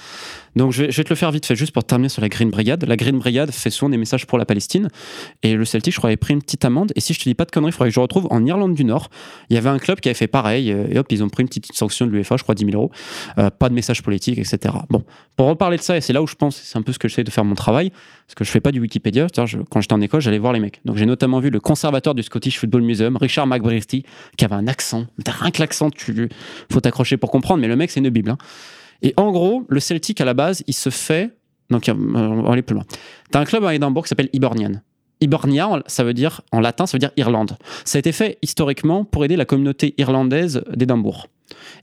[0.55, 2.85] Donc je vais, te le faire vite fait, juste pour terminer sur la Green Brigade.
[2.85, 4.89] La Green Brigade fait souvent des messages pour la Palestine.
[5.43, 6.93] Et le Celtic, je crois, avait pris une petite amende.
[6.95, 8.75] Et si je te dis pas de conneries, il faudrait que je retrouve en Irlande
[8.75, 9.09] du Nord.
[9.49, 10.71] Il y avait un club qui avait fait pareil.
[10.71, 12.77] euh, Et hop, ils ont pris une petite sanction de l'UEFA, je crois 10 000
[12.77, 12.91] euros.
[13.39, 14.75] Euh, pas de message politique, etc.
[14.91, 15.05] Bon,
[15.37, 17.09] pour reparler de ça, et c'est là où je pense, c'est un peu ce que
[17.09, 17.91] j'essaie de faire mon travail,
[18.27, 19.27] parce que je fais pas du Wikipédia.
[19.47, 20.81] Je- quand j'étais en école, j'allais voir les mecs.
[20.85, 24.05] Donc j'ai notamment vu le conservateur du Scottish Football Museum, Richard McBrearty,
[24.37, 25.07] qui avait un accent.
[25.27, 26.29] Rien que l'accent, tu
[26.71, 28.31] faut t'accrocher pour comprendre, mais le mec, c'est une Bible.
[28.31, 28.39] hein.
[29.03, 31.31] Et en gros, le Celtic, à la base, il se fait.
[31.71, 32.85] Donc, euh, on va aller plus loin.
[33.31, 34.73] T'as un club à Édimbourg qui s'appelle Hibernian.
[35.21, 37.57] Hibernia, ça veut dire, en latin, ça veut dire Irlande.
[37.85, 41.29] Ça a été fait historiquement pour aider la communauté irlandaise d'Édimbourg.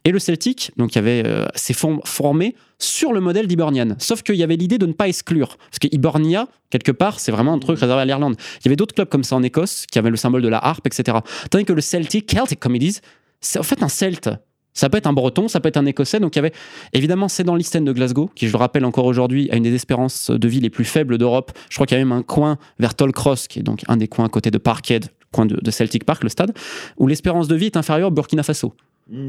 [0.04, 3.96] Et le Celtic, donc, il y avait, euh, s'est form- formé sur le modèle d'Hibernian.
[3.98, 5.58] Sauf qu'il y avait l'idée de ne pas exclure.
[5.58, 8.36] Parce que Hibernia, quelque part, c'est vraiment un truc réservé à l'Irlande.
[8.62, 10.58] Il y avait d'autres clubs comme ça en Écosse, qui avaient le symbole de la
[10.64, 11.18] harpe, etc.
[11.50, 13.02] Tandis que le Celtic, Celtic comme ils disent,
[13.42, 14.30] c'est en fait un Celte.
[14.74, 16.20] Ça peut être un breton, ça peut être un écossais.
[16.20, 16.54] Donc il y avait,
[16.94, 19.64] évidemment, c'est dans l'East End de Glasgow, qui je le rappelle encore aujourd'hui, a une
[19.64, 21.52] des espérances de vie les plus faibles d'Europe.
[21.70, 24.08] Je crois qu'il y a même un coin vers Tollcross, qui est donc un des
[24.08, 26.54] coins à côté de Parkhead, coin de, de Celtic Park, le stade,
[26.98, 28.74] où l'espérance de vie est inférieure au Burkina Faso.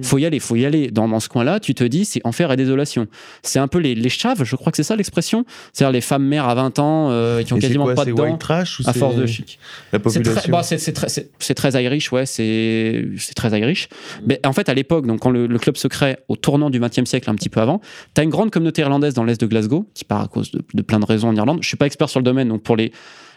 [0.02, 0.90] Faut y aller, faut y aller.
[0.90, 3.06] Dans, dans ce coin-là, tu te dis, c'est enfer et désolation.
[3.42, 5.44] C'est un peu les, les chaves, je crois que c'est ça l'expression.
[5.72, 8.12] C'est-à-dire les femmes mères à 20 ans euh, qui ont Et quasiment quoi, pas de
[8.12, 9.58] dents trash ou à c'est force de chic.
[9.92, 13.88] la C'est très, population bah, c'est- très, Irish, ouais, c'est très Irish.
[14.26, 16.80] Mais en fait, à l'époque, donc quand le, le club se crée au tournant du
[16.80, 17.80] XXe siècle, un petit peu avant,
[18.14, 20.62] tu as une grande communauté irlandaise dans l'est de Glasgow, qui part à cause de,
[20.74, 21.58] de plein de raisons en Irlande.
[21.62, 22.92] Je suis pas expert sur le domaine, donc pour les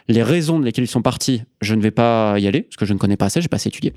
[0.08, 2.84] les raisons de lesquelles ils sont partis, je ne vais pas y aller, parce que
[2.84, 3.92] je ne connais pas assez, j'ai pas assez étudié.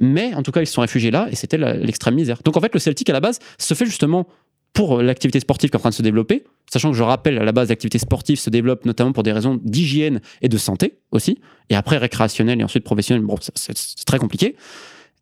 [0.00, 2.40] Mais en tout cas, ils se sont réfugiés là, et c'était l'extrême misère.
[2.44, 4.26] Donc en fait, le Celtic, à la base, se fait justement
[4.72, 7.44] pour l'activité sportive qui est en train de se développer, sachant que je rappelle, à
[7.44, 11.38] la base, l'activité sportive se développe notamment pour des raisons d'hygiène et de santé aussi,
[11.70, 14.56] et après récréationnelle et ensuite professionnelle, bon, c'est très compliqué,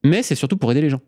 [0.03, 1.03] mais c'est surtout pour aider les gens.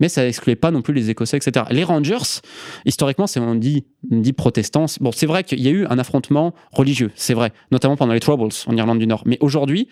[0.00, 1.66] Mais ça n'excluait pas non plus les Écossais, etc.
[1.70, 2.40] Les Rangers,
[2.84, 4.86] historiquement, c'est on dit, dit protestants.
[5.00, 8.20] Bon, c'est vrai qu'il y a eu un affrontement religieux, c'est vrai, notamment pendant les
[8.20, 9.22] Troubles en Irlande du Nord.
[9.26, 9.88] Mais aujourd'hui,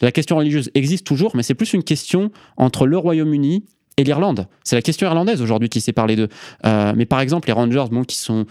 [0.00, 3.64] la question religieuse existe toujours, mais c'est plus une question entre le Royaume-Uni
[3.96, 4.48] et l'Irlande.
[4.64, 6.28] C'est la question irlandaise aujourd'hui qui sépare les deux.
[6.66, 8.46] Euh, mais par exemple, les Rangers, bon, qui sont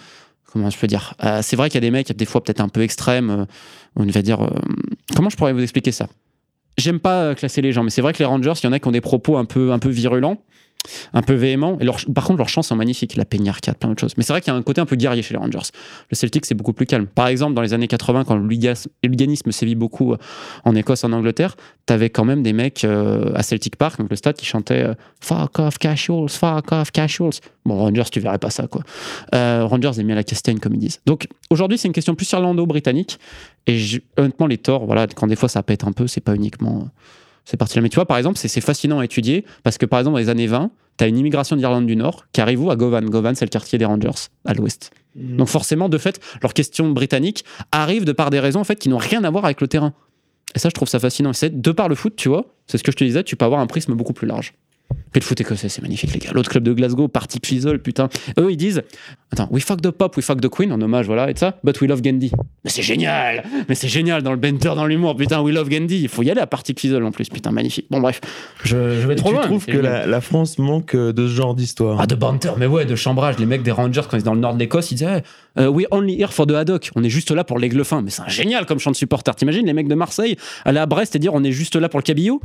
[0.52, 2.62] comment je peux dire Euh, C'est vrai qu'il y a des mecs, des fois peut-être
[2.62, 3.30] un peu extrêmes.
[3.30, 3.46] euh,
[3.98, 4.40] on va dire.
[5.16, 6.08] comment je pourrais vous expliquer ça?
[6.78, 8.80] J'aime pas classer les gens, mais c'est vrai que les Rangers, il y en a
[8.80, 10.38] qui ont des propos un peu, un peu virulents,
[11.14, 11.78] un peu véhéments.
[11.80, 13.16] Et par contre, leurs chants sont magnifiques.
[13.16, 14.14] La peignarcade, plein d'autres choses.
[14.18, 15.70] Mais c'est vrai qu'il y a un côté un peu guerrier chez les Rangers.
[16.10, 17.08] Le Celtic, c'est beaucoup plus calme.
[17.08, 20.18] Par exemple, dans les années 80, quand le liganisme sévit beaucoup euh,
[20.64, 24.16] en Écosse, en Angleterre, t'avais quand même des mecs euh, à Celtic Park, donc le
[24.16, 27.34] stade, qui chantaient euh, Fuck off, casuals, fuck off, casuals.
[27.66, 28.84] Bon, Rangers, tu verrais pas ça, quoi.
[29.34, 31.02] Euh, Rangers bien la castagne, comme ils disent.
[31.06, 33.20] Donc, aujourd'hui, c'est une question plus irlando-britannique.
[33.68, 33.80] Et
[34.18, 36.90] honnêtement, les torts, voilà, quand des fois ça pète un peu, c'est pas uniquement
[37.46, 37.82] ces parties-là.
[37.82, 40.20] Mais tu vois, par exemple, c'est c'est fascinant à étudier parce que, par exemple, dans
[40.20, 42.72] les années 20, tu as une immigration d'Irlande du Nord qui arrive où?
[42.72, 43.06] À Govan.
[43.06, 44.92] Govan, c'est le quartier des Rangers, à l'ouest.
[45.16, 48.90] Donc, forcément, de fait, leurs questions britanniques arrivent de par des raisons en fait, qui
[48.90, 49.94] n'ont rien à voir avec le terrain.
[50.56, 51.32] Et ça, je trouve ça fascinant.
[51.32, 53.36] Et C'est de par le foot, tu vois, c'est ce que je te disais, tu
[53.36, 54.54] peux avoir un prisme beaucoup plus large.
[55.16, 56.32] Et le foot écossais, c'est magnifique, les gars.
[56.34, 58.10] L'autre club de Glasgow, Partick Thistle, putain.
[58.40, 58.82] Eux, ils disent
[59.32, 61.80] Attends, we fuck the pop, we fuck the queen, en hommage, voilà, et ça, but
[61.82, 62.32] we love Gandhi.
[62.64, 66.02] Mais c'est génial Mais c'est génial dans le banter, dans l'humour, putain, we love Gandhi.
[66.02, 67.86] Il faut y aller à Partick Thistle en plus, putain, magnifique.
[67.92, 68.22] Bon, bref,
[68.64, 69.44] je, je vais trop tu loin.
[69.44, 72.00] trouves Et que je- la, la France manque euh, de ce genre d'histoire?
[72.02, 73.38] Ah, de banter, mais ouais, de chambrage.
[73.40, 75.24] Les mecs des Rangers, quand ils étaient dans le nord de l'Écosse, ils disaient
[75.58, 76.90] euh, We only here for the haddock.
[76.96, 78.02] On est juste là pour l'aigle fin.
[78.02, 79.36] Mais c'est génial comme chant de supporter.
[79.36, 80.36] T'imagines les mecs de Marseille
[80.66, 82.42] aller à Brest et dire On est juste là pour le cabillaud?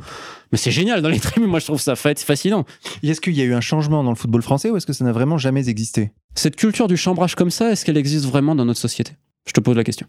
[0.52, 1.48] Mais c'est génial dans les tribunes.
[1.48, 2.64] Moi, je trouve ça fa- fascinant.
[3.02, 5.04] Est-ce qu'il y a eu un changement dans le football français ou est-ce que ça
[5.04, 6.10] n'a vraiment jamais existé?
[6.34, 9.12] Cette culture du chambrage comme ça, est-ce qu'elle existe vraiment dans notre société?
[9.46, 10.06] Je te pose la question.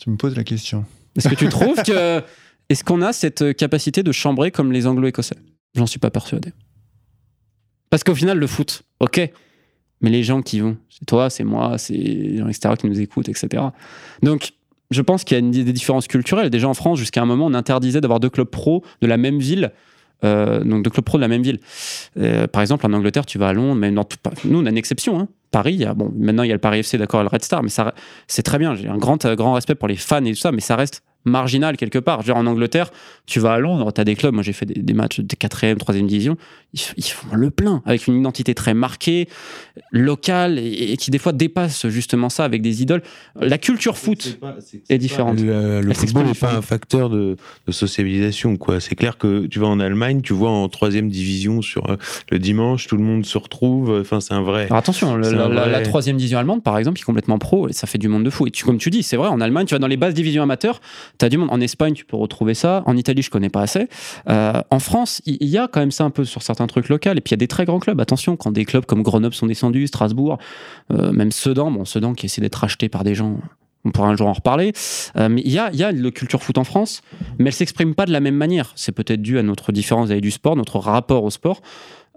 [0.00, 0.84] Tu me poses la question.
[1.16, 2.22] Est-ce que tu trouves que.
[2.68, 5.36] Est-ce qu'on a cette capacité de chambrer comme les anglo-écossais?
[5.74, 6.52] J'en suis pas persuadé.
[7.90, 9.30] Parce qu'au final, le foot, ok.
[10.00, 13.28] Mais les gens qui vont, c'est toi, c'est moi, c'est les gens qui nous écoutent,
[13.28, 13.62] etc.
[14.22, 14.50] Donc,
[14.90, 16.50] je pense qu'il y a des différences culturelles.
[16.50, 19.38] Déjà en France, jusqu'à un moment, on interdisait d'avoir deux clubs pro de la même
[19.38, 19.72] ville.
[20.24, 21.60] euh, donc deux clubs pro de la même ville.
[22.18, 24.70] Euh, par exemple, en Angleterre, tu vas à Londres, mais dans tout- nous, on a
[24.70, 25.20] une exception.
[25.20, 25.28] hein.
[25.52, 27.94] Paris, bon, maintenant il y a le Paris FC, d'accord, le Red Star, mais ça,
[28.26, 28.74] c'est très bien.
[28.74, 31.02] J'ai un grand, euh, grand respect pour les fans et tout ça, mais ça reste
[31.24, 32.20] marginal quelque part.
[32.22, 32.90] Genre en Angleterre,
[33.26, 34.34] tu vas à Londres, tu as des clubs.
[34.34, 36.36] Moi, j'ai fait des, des matchs de 4e, 3e division.
[36.74, 39.28] Ils, font le plein avec une identité très marquée,
[39.90, 43.02] locale et, et qui des fois dépasse justement ça avec des idoles.
[43.40, 44.38] La culture foot
[44.88, 45.40] est différente.
[45.40, 48.80] Le, le football n'est pas un facteur de, de sociabilisation, quoi.
[48.80, 51.96] C'est clair que tu vas en Allemagne, tu vois en troisième division sur euh,
[52.30, 53.98] le dimanche, tout le monde se retrouve.
[54.00, 54.64] Enfin, c'est un vrai.
[54.64, 57.06] Alors attention, le- la, un la- vrai- la troisième division allemande, par exemple, qui est
[57.06, 58.46] complètement pro, et ça fait du monde de fou.
[58.46, 60.42] Et tu, comme tu dis, c'est vrai, en Allemagne, tu vas dans les basses divisions
[60.42, 60.80] amateurs,
[61.18, 61.48] tu as du monde.
[61.50, 62.82] En Espagne, tu peux retrouver ça.
[62.84, 63.88] En Italie, je connais pas assez.
[64.28, 66.88] Euh, en France, il il y, a quand même ça un peu sur certains trucs
[66.88, 67.10] locaux.
[67.10, 68.00] Et puis il y a des très grands clubs.
[68.00, 70.38] Attention, quand des clubs comme Grenoble sont descendus, Strasbourg,
[70.92, 73.38] euh, même Sedan, bon, Sedan qui essaie d'être acheté par des gens.
[73.84, 74.72] On pourra un jour en reparler.
[75.16, 77.00] Euh, mais il y a, y a le culture foot en France,
[77.38, 78.72] mais elle s'exprime pas de la même manière.
[78.74, 81.62] C'est peut-être dû à notre différence avec du sport, notre rapport au sport.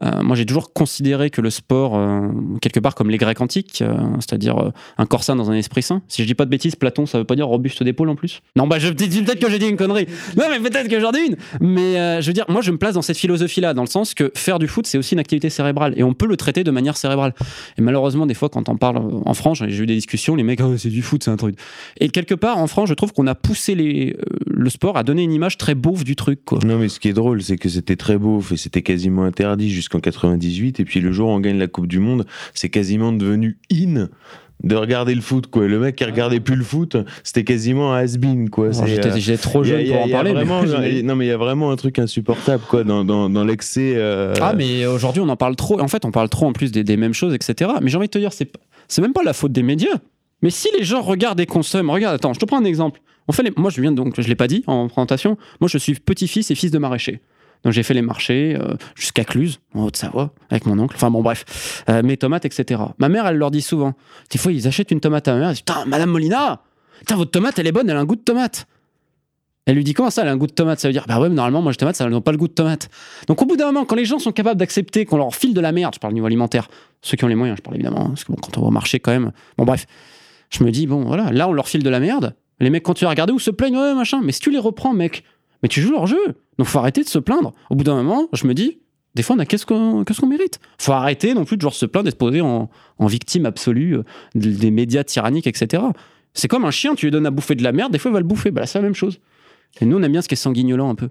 [0.04, 2.28] Euh, moi, j'ai toujours considéré que le sport, euh,
[2.62, 6.02] quelque part comme les Grecs antiques, euh, c'est-à-dire un corps dans un esprit sain.
[6.08, 8.42] Si je dis pas de bêtises, Platon, ça veut pas dire robuste d'épaule en plus
[8.56, 10.08] Non, bah je peut-être que j'ai dit une connerie.
[10.36, 11.36] Non, mais peut-être que j'en ai une.
[11.60, 14.32] Mais je veux dire, moi, je me place dans cette philosophie-là, dans le sens que
[14.36, 16.98] faire du foot, c'est aussi une activité cérébrale, et on peut le traiter de manière
[16.98, 17.34] cérébrale.
[17.78, 20.62] Et malheureusement, des fois, quand on parle en France, j'ai eu des discussions, les mecs,
[20.62, 21.56] Ah, c'est du foot, c'est un truc.
[22.00, 25.34] Et quelque part, en France, je trouve qu'on a poussé le sport à donner une
[25.34, 26.40] image très beauve du truc.
[26.64, 29.70] Non, mais ce qui est drôle, c'est que c'était très beau et c'était quasiment interdit
[29.92, 30.80] jusqu'en 98.
[30.80, 34.08] Et puis le jour où on gagne la Coupe du Monde, c'est quasiment devenu in
[34.64, 35.68] de regarder le foot, quoi.
[35.68, 38.72] Le mec qui regardait plus le foot, c'était quasiment un has-been, quoi.
[38.74, 40.34] C'est, J'étais euh, trop a- jeune a- pour en parler.
[40.34, 43.94] mais- non, mais il y a vraiment un truc insupportable, quoi, dans, dans, dans l'excès.
[43.96, 45.80] euh, Ah, mais aujourd'hui, on en parle trop.
[45.82, 47.72] En fait, on parle trop en plus des, des mêmes choses, etc.
[47.82, 48.52] Mais j'ai envie de te dire, c'est
[48.88, 49.98] c'est même pas la faute des médias.
[50.44, 53.02] Mais si les gens regardent et consomment, regarde, attends, je te prends un exemple.
[53.28, 55.38] On fait les- Moi, je viens donc, je l'ai pas dit en présentation.
[55.60, 57.22] Moi, je suis petit-fils et fils de maraîcher.
[57.64, 60.96] Donc, j'ai fait les marchés euh, jusqu'à Cluse, en Haute-Savoie, avec mon oncle.
[60.96, 61.84] Enfin, bon, bref.
[61.90, 62.82] Euh, mes tomates, etc.
[62.98, 63.94] Ma mère, elle leur dit souvent.
[64.32, 65.50] Des fois, ils achètent une tomate à ma mère.
[65.50, 66.62] Elle dit Putain, Madame Molina,
[67.00, 68.68] putain, votre tomate, elle est bonne, elle a un goût de tomate.
[69.68, 70.80] Elle lui dit comment ça, elle a un goût de tomate?
[70.80, 72.48] Ça veut dire, bah ouais, mais normalement, moi, je tomate, ça n'a pas le goût
[72.48, 72.90] de tomate.
[73.28, 75.62] Donc au bout d'un moment, quand les gens sont capables d'accepter qu'on leur file de
[75.62, 76.68] la merde, je parle au niveau alimentaire,
[77.02, 78.72] ceux qui ont les moyens, je parle évidemment, hein, parce que quand on va au
[78.72, 79.86] marché quand même, bon bref,
[80.50, 83.08] je me dis, bon voilà, là on leur file de la merde, les mecs continuent
[83.08, 85.24] à regarder ou se plaignent, ouais machin, mais si tu les reprends mec,
[85.62, 86.20] mais tu joues leur jeu,
[86.58, 87.54] donc faut arrêter de se plaindre.
[87.70, 88.80] Au bout d'un moment, je me dis,
[89.16, 90.60] des fois on a qu'est-ce qu'on qu'est-ce qu'on mérite?
[90.78, 94.04] Faut arrêter non plus de genre se plaindre d'être posé en, en victime absolue euh,
[94.36, 95.84] des médias tyranniques, etc.
[96.34, 98.14] C'est comme un chien, tu lui donnes à bouffer de la merde, des fois il
[98.14, 99.20] va le bouffer, bah là c'est la même chose.
[99.80, 101.10] Et nous on aime bien ce qui est sanguignolant un peu.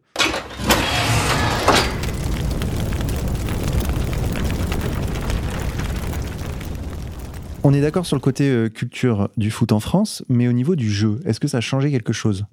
[7.63, 10.77] On est d'accord sur le côté euh, culture du foot en France, mais au niveau
[10.77, 12.47] du jeu, est-ce que ça a changé quelque chose?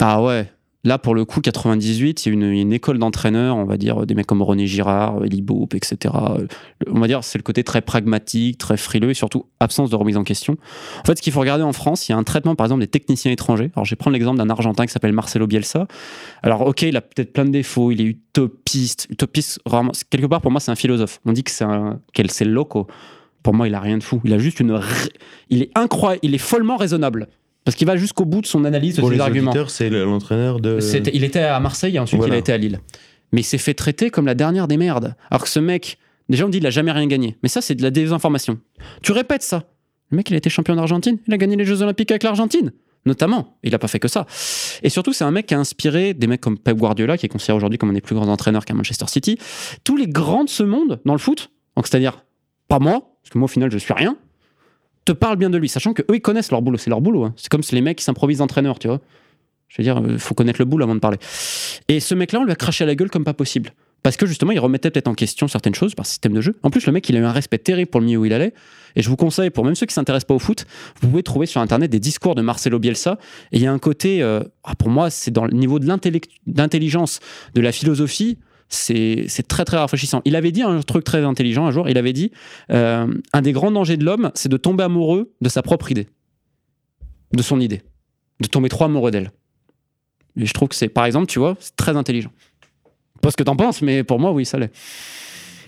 [0.00, 0.50] Ah ouais.
[0.84, 4.14] Là, pour le coup, 98, il y a une, école d'entraîneurs, on va dire, des
[4.14, 6.14] mecs comme René Girard, Eli Boop, etc.
[6.38, 6.46] Euh,
[6.88, 10.16] On va dire, c'est le côté très pragmatique, très frileux et surtout absence de remise
[10.16, 10.56] en question.
[11.00, 12.80] En fait, ce qu'il faut regarder en France, il y a un traitement, par exemple,
[12.80, 13.72] des techniciens étrangers.
[13.74, 15.88] Alors, je vais prendre l'exemple d'un Argentin qui s'appelle Marcelo Bielsa.
[16.44, 19.08] Alors, ok, il a peut-être plein de défauts, il est utopiste.
[19.10, 19.60] Utopiste,
[20.10, 21.18] quelque part, pour moi, c'est un philosophe.
[21.26, 22.86] On dit que c'est un, quel c'est loco.
[23.42, 24.20] Pour moi, il a rien de fou.
[24.24, 24.80] Il a juste une,
[25.50, 27.26] il est incroyable, il est follement raisonnable.
[27.64, 29.50] Parce qu'il va jusqu'au bout de son analyse de Pour ses les arguments.
[29.50, 30.80] auditeurs, c'est le- l'entraîneur de.
[30.80, 32.34] C'était- il était à Marseille et ensuite Voilà.
[32.34, 32.80] il a été à Lille.
[33.32, 35.14] Mais il s'est fait traiter comme la dernière des merdes.
[35.30, 35.98] Alors que ce mec,
[36.30, 37.36] déjà on dit il a jamais rien gagné.
[37.42, 38.58] Mais ça c'est de la désinformation.
[39.02, 39.64] Tu répètes ça.
[40.10, 42.72] Le mec il a été champion d'Argentine, il a gagné les Jeux Olympiques avec l'Argentine.
[43.06, 44.26] Notamment, il n'a pas fait que ça.
[44.82, 47.28] Et surtout, c'est un mec qui a inspiré des mecs comme Pep Guardiola, qui est
[47.28, 49.38] considéré aujourd'hui comme un des plus grands entraîneurs qu'à Manchester City.
[49.84, 52.24] Tous les grands de ce monde dans le foot, donc c'est-à-dire
[52.66, 54.16] pas moi, parce que moi au final je suis rien,
[55.12, 57.24] te bien de lui, sachant que eux ils connaissent leur boulot, c'est leur boulot.
[57.24, 57.34] hein.
[57.36, 59.00] C'est comme si les mecs qui s'improvisent entraîneurs, tu vois.
[59.68, 61.18] Je veux dire, il faut connaître le boulot avant de parler.
[61.88, 63.72] Et ce mec-là, on lui a craché à la gueule comme pas possible.
[64.02, 66.54] Parce que justement, il remettait peut-être en question certaines choses par système de jeu.
[66.62, 68.32] En plus, le mec, il a eu un respect terrible pour le milieu où il
[68.32, 68.54] allait.
[68.96, 70.66] Et je vous conseille, pour même ceux qui s'intéressent pas au foot,
[71.00, 73.18] vous pouvez trouver sur Internet des discours de Marcelo Bielsa.
[73.52, 75.86] Et il y a un côté, euh, ah, pour moi, c'est dans le niveau de
[76.46, 77.20] d'intelligence,
[77.54, 78.38] de la philosophie,
[78.68, 80.22] c'est très très rafraîchissant.
[80.24, 81.88] Il avait dit un truc très intelligent un jour.
[81.88, 82.32] Il avait dit
[82.70, 86.08] euh, un des grands dangers de l'homme, c'est de tomber amoureux de sa propre idée,
[87.32, 87.82] de son idée,
[88.40, 89.30] de tomber trop amoureux d'elle.
[90.36, 92.30] Et je trouve que c'est, par exemple, tu vois, c'est très intelligent.
[93.20, 94.72] Pas ce que t'en penses, mais pour moi, oui, ça l'est.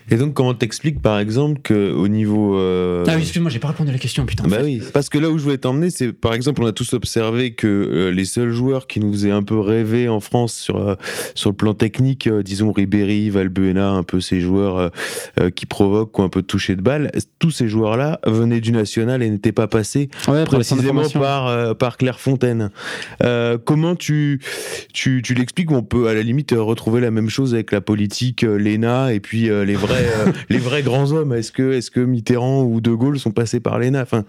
[0.09, 2.57] Et donc, comment t'expliques, par exemple, qu'au niveau.
[2.57, 4.43] euh, Ah oui, excuse-moi, j'ai pas répondu à la question, putain.
[4.47, 6.93] Bah oui, parce que là où je voulais t'emmener, c'est par exemple, on a tous
[6.93, 10.77] observé que euh, les seuls joueurs qui nous faisaient un peu rêver en France sur,
[10.77, 10.95] euh,
[11.35, 14.91] sur le plan technique, disons Ribéry, Valbuena, un peu ces joueurs
[15.55, 19.21] qui provoquent ou un peu de toucher de balle, tous ces joueurs-là venaient du national
[19.23, 22.69] et n'étaient pas passés Ouais, précisément par, par Clairefontaine.
[23.65, 24.39] Comment tu,
[24.93, 28.41] tu, tu l'expliques on peut à la limite retrouver la même chose avec la politique,
[28.43, 31.33] l'ENA et puis les vrais vrais, euh, les vrais grands hommes.
[31.33, 34.01] Est-ce que, est-ce que Mitterrand ou De Gaulle sont passés par l'ENA?
[34.01, 34.23] Enfin,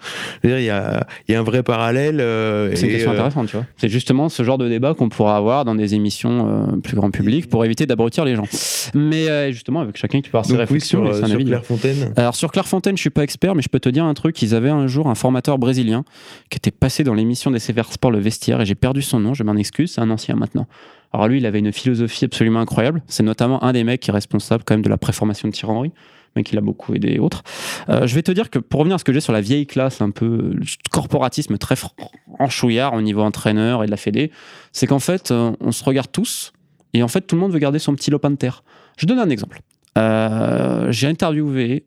[0.44, 2.20] il y a, il y a un vrai parallèle.
[2.20, 3.66] euh, C'est une question euh, intéressante, tu vois.
[3.76, 7.48] C'est justement ce genre de débat qu'on pourra avoir dans des émissions plus grand public
[7.48, 8.46] pour éviter d'abrutir les gens.
[8.94, 11.38] Mais justement, avec chacun qui peut avoir ses oui, réflexions sur, sur.
[11.38, 12.12] Clairefontaine.
[12.16, 14.40] Alors sur Clairefontaine, je suis pas expert, mais je peux te dire un truc.
[14.42, 16.04] Ils avaient un jour un formateur brésilien
[16.50, 19.34] qui était passé dans l'émission des Sévères Sport Le Vestiaire et j'ai perdu son nom.
[19.34, 19.92] Je m'en excuse.
[19.92, 20.66] C'est un ancien maintenant.
[21.12, 23.02] Alors lui, il avait une philosophie absolument incroyable.
[23.06, 25.72] C'est notamment un des mecs qui est responsable quand même de la préformation de Thierry
[25.72, 25.92] Henry,
[26.34, 27.42] mais qui l'a beaucoup aidé et autres.
[27.88, 29.66] Euh, je vais te dire que pour revenir à ce que j'ai sur la vieille
[29.66, 34.30] classe, un peu euh, corporatisme très franchouillard au niveau entraîneur et de la fédé,
[34.72, 36.52] c'est qu'en fait, euh, on se regarde tous
[36.94, 38.64] et en fait, tout le monde veut garder son petit lopin de terre.
[38.96, 39.60] Je donne un exemple.
[39.96, 41.86] J'ai interviewé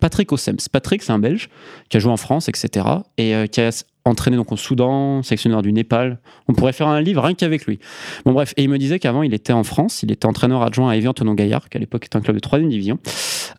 [0.00, 0.68] Patrick Ossems.
[0.70, 1.48] Patrick, c'est un Belge
[1.88, 2.86] qui a joué en France, etc.
[3.16, 6.18] et qui a entraîné donc au Soudan, sélectionneur du Népal.
[6.48, 7.78] On pourrait faire un livre rien qu'avec lui.
[8.24, 10.90] Bon bref, et il me disait qu'avant il était en France, il était entraîneur adjoint
[10.90, 12.98] à Evian Tonon Gaillard, qui à l'époque était un club de 3 division.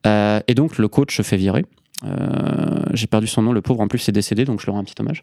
[0.07, 1.65] Euh, et donc le coach se fait virer.
[2.05, 4.79] Euh, J'ai perdu son nom, le pauvre en plus est décédé, donc je lui rends
[4.79, 5.21] un petit hommage.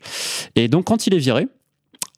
[0.55, 1.49] Et donc quand il est viré,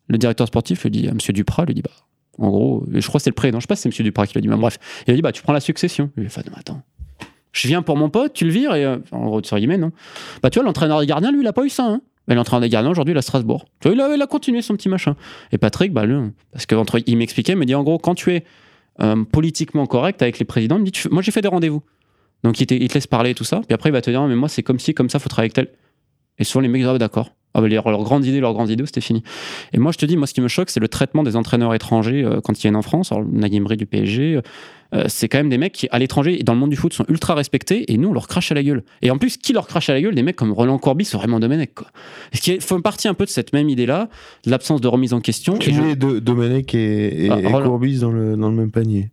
[0.09, 1.91] le directeur sportif lui dit à Monsieur Duprat, lui dit bah
[2.39, 4.27] en gros, je crois que c'est le président, je sais pas si c'est Monsieur Duprat
[4.27, 6.11] qui l'a dit, mais bref, il a dit bah tu prends la succession.
[6.17, 6.83] Il lui fait non attends.
[7.53, 9.93] Je viens pour mon pote, tu le vires et euh, en gros guillemets non.
[10.43, 11.85] Bah tu vois l'entraîneur des gardiens lui il a pas eu ça.
[11.85, 12.01] Hein.
[12.31, 13.67] Mais l'entraîneur des gardiens aujourd'hui a Strasbourg.
[13.81, 15.17] Tu vois il a, continué son petit machin.
[15.51, 18.15] Et Patrick bah lui parce que entre il m'expliquait, il me dit en gros quand
[18.15, 18.45] tu es
[19.01, 21.83] euh, politiquement correct avec les présidents, il me dit moi j'ai fait des rendez-vous.
[22.45, 23.61] Donc il te, laisse parler et tout ça.
[23.67, 25.47] Puis après il va te dire mais moi c'est comme si comme ça faut travailler
[25.47, 25.69] avec tel.
[26.39, 27.31] Et souvent les mecs disent ah, d'accord.
[27.55, 29.23] Ah leurs leurs grandes idées, leurs grandes idées, c'était fini.
[29.73, 31.75] Et moi, je te dis, moi, ce qui me choque, c'est le traitement des entraîneurs
[31.75, 33.11] étrangers euh, quand ils viennent en France.
[33.11, 34.41] Alors, Naïm du PSG,
[34.95, 36.93] euh, c'est quand même des mecs qui, à l'étranger et dans le monde du foot,
[36.93, 38.85] sont ultra respectés et nous, on leur crache à la gueule.
[39.03, 40.15] Et en plus, qui leur crache à la gueule?
[40.15, 41.89] Des mecs comme Roland Courbis ou Raymond Domenech, quoi.
[42.33, 44.09] Ce qui fait partie un peu de cette même idée-là,
[44.45, 45.59] de l'absence de remise en question.
[45.59, 47.67] Tu Et je- mets Do- Domenech et, et, Ah, et Roland.
[47.67, 49.11] Courbis dans le, dans le même panier.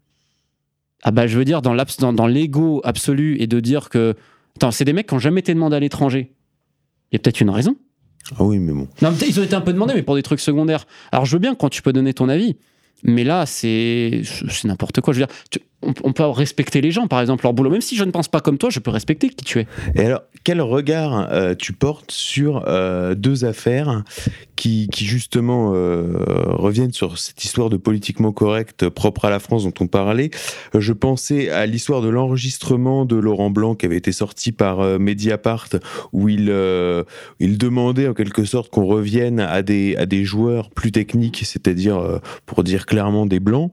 [1.03, 4.15] Ah bah, je veux dire, dans l'abs- dans, dans l'ego absolu et de dire que.
[4.57, 6.31] Attends, c'est des mecs qui n'ont jamais été demandés à l'étranger.
[7.11, 7.75] Il y a peut-être une raison.
[8.37, 8.87] Ah oui, mais bon.
[9.01, 10.85] Non, ils ont été un peu demandés, mais pour des trucs secondaires.
[11.11, 12.57] Alors, je veux bien quand tu peux donner ton avis.
[13.03, 15.13] Mais là, c'est c'est n'importe quoi.
[15.13, 15.35] Je veux dire,
[15.83, 17.69] on, peut respecter les gens, par exemple, leur boulot.
[17.69, 19.67] Même si je ne pense pas comme toi, je peux respecter qui tu es.
[19.95, 24.03] Et alors, quel regard euh, tu portes sur euh, deux affaires
[24.55, 26.13] qui, justement euh,
[26.47, 30.31] reviennent sur cette histoire de politiquement correct propre à la France dont on parlait?
[30.73, 35.69] Je pensais à l'histoire de l'enregistrement de Laurent Blanc qui avait été sorti par Mediapart
[36.11, 36.51] où il,
[37.39, 42.19] il demandait en quelque sorte qu'on revienne à des, à des joueurs plus techniques, c'est-à-dire,
[42.47, 43.71] pour dire clairement, des blancs.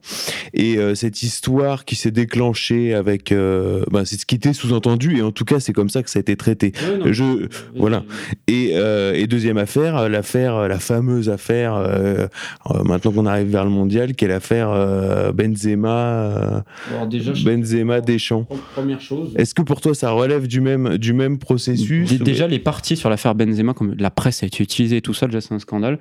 [0.52, 3.32] Et cette histoire qui s'est déclenchée avec...
[3.32, 6.10] euh, bah, c'est ce qui était sous-entendu et en tout cas c'est comme ça que
[6.10, 6.72] ça a été traité.
[7.04, 8.04] Je, voilà.
[8.46, 12.26] Et, euh, et deuxième affaire, euh, l'affaire, la fameuse affaire, euh,
[12.70, 16.62] euh, maintenant qu'on arrive vers le mondial, qui est l'affaire euh, Benzema,
[17.00, 18.46] euh, déjà, Benzema Deschamps.
[18.74, 19.32] première chose.
[19.36, 22.08] Est-ce que pour toi ça relève du même, du même processus?
[22.10, 25.14] Dé- Déjà, les parties sur l'affaire Benzema, comme la presse a été utilisée et tout
[25.14, 25.98] ça, déjà, c'est un scandale.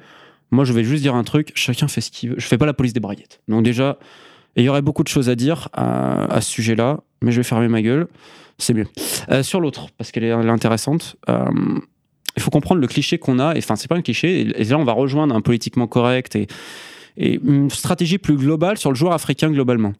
[0.51, 2.35] Moi, je vais juste dire un truc chacun fait ce qu'il veut.
[2.37, 3.41] Je fais pas la police des braguettes.
[3.47, 3.97] Donc, déjà,
[4.55, 7.43] et il y aurait beaucoup de choses à dire à, ce sujet-là, mais je vais
[7.43, 8.07] fermer ma gueule.
[8.59, 8.87] C'est mieux.
[9.29, 11.45] Euh, sur l'autre, parce qu'elle est, intéressante, euh,
[12.37, 13.55] il faut comprendre le cliché qu'on a.
[13.55, 14.41] Et enfin, c'est pas un cliché.
[14.41, 16.47] Et, là, on va rejoindre un politiquement correct et,
[17.15, 19.93] une stratégie plus globale sur le joueur africain globalement.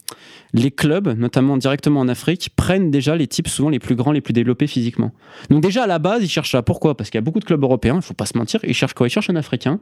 [0.51, 4.21] Les clubs, notamment directement en Afrique, prennent déjà les types souvent les plus grands, les
[4.21, 5.11] plus développés physiquement.
[5.51, 6.63] Donc déjà à la base, ils cherchent ça.
[6.63, 6.97] Pourquoi?
[6.97, 8.95] Parce qu'il y a beaucoup de clubs européens, il faut pas se mentir, ils cherchent
[8.95, 9.05] quoi?
[9.05, 9.79] Ils cherchent un Africain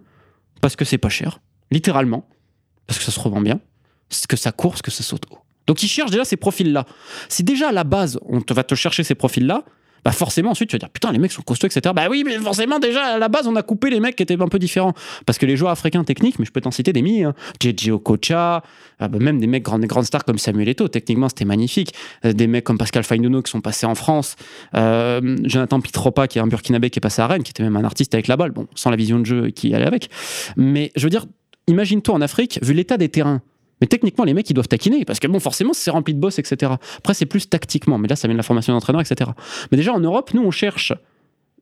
[0.60, 1.40] parce que c'est pas cher,
[1.72, 2.28] littéralement,
[2.86, 3.62] parce que ça se revend bien,
[4.28, 5.40] que ça court, parce que ça saute haut.
[5.68, 6.86] Donc ils cherchent déjà ces profils-là.
[7.30, 9.64] Si déjà à la base, on te va te chercher ces profils-là,
[10.04, 11.94] bah forcément ensuite tu vas dire putain les mecs sont costauds etc.
[11.96, 14.42] Bah oui mais forcément déjà à la base on a coupé les mecs qui étaient
[14.42, 14.94] un peu différents
[15.26, 17.36] parce que les joueurs africains techniques, mais je peux t'en citer des milliers, hein.
[17.62, 18.64] JJ Okocha,
[19.00, 21.94] ah bah même des mecs grandes grandes stars comme Samuel Eto'o, techniquement c'était magnifique.
[22.26, 24.36] Euh, des mecs comme Pascal Fainduno qui sont passés en France,
[24.76, 27.78] euh, Jonathan Pitropa qui est un Burkinabé qui est passé à Rennes, qui était même
[27.78, 30.10] un artiste avec la balle, bon sans la vision de jeu qui allait avec.
[30.58, 31.26] Mais je veux dire,
[31.68, 33.42] imagine-toi en Afrique, vu l'état des terrains.
[33.82, 36.40] Mais techniquement, les mecs, ils doivent taquiner, parce que bon, forcément, c'est rempli de boss,
[36.40, 36.74] etc.
[37.00, 39.32] Après, c'est plus tactiquement, mais là, ça vient de la formation d'entraîneur, etc.
[39.72, 40.94] Mais déjà, en Europe, nous, on cherche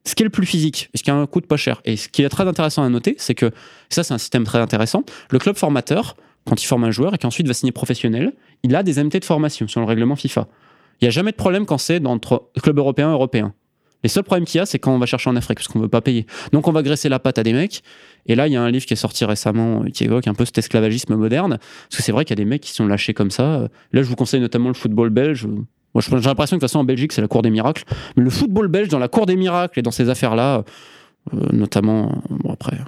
[0.04, 1.80] ce qui est le plus physique, ce qui a un coût de pas cher.
[1.84, 3.50] Et ce qui est très intéressant à noter, c'est que
[3.88, 5.02] ça, c'est un système très intéressant.
[5.30, 8.82] Le club formateur, quand il forme un joueur et qu'ensuite va signer professionnel, il a
[8.82, 10.46] des MT de formation sur le règlement FIFA.
[11.00, 13.54] Il n'y a jamais de problème quand c'est entre clubs européens et européens.
[14.02, 15.78] Les seuls problèmes qu'il y a, c'est quand on va chercher en Afrique, parce qu'on
[15.78, 16.26] ne veut pas payer.
[16.52, 17.82] Donc on va graisser la patte à des mecs.
[18.26, 20.34] Et là, il y a un livre qui est sorti récemment euh, qui évoque un
[20.34, 21.58] peu cet esclavagisme moderne.
[21.58, 23.68] Parce que c'est vrai qu'il y a des mecs qui sont lâchés comme ça.
[23.92, 25.46] Là, je vous conseille notamment le football belge.
[25.94, 27.84] Moi, j'ai l'impression que de toute façon, en Belgique, c'est la cour des miracles.
[28.16, 30.64] Mais le football belge, dans la cour des miracles et dans ces affaires-là,
[31.34, 32.78] euh, notamment, euh, bon, après.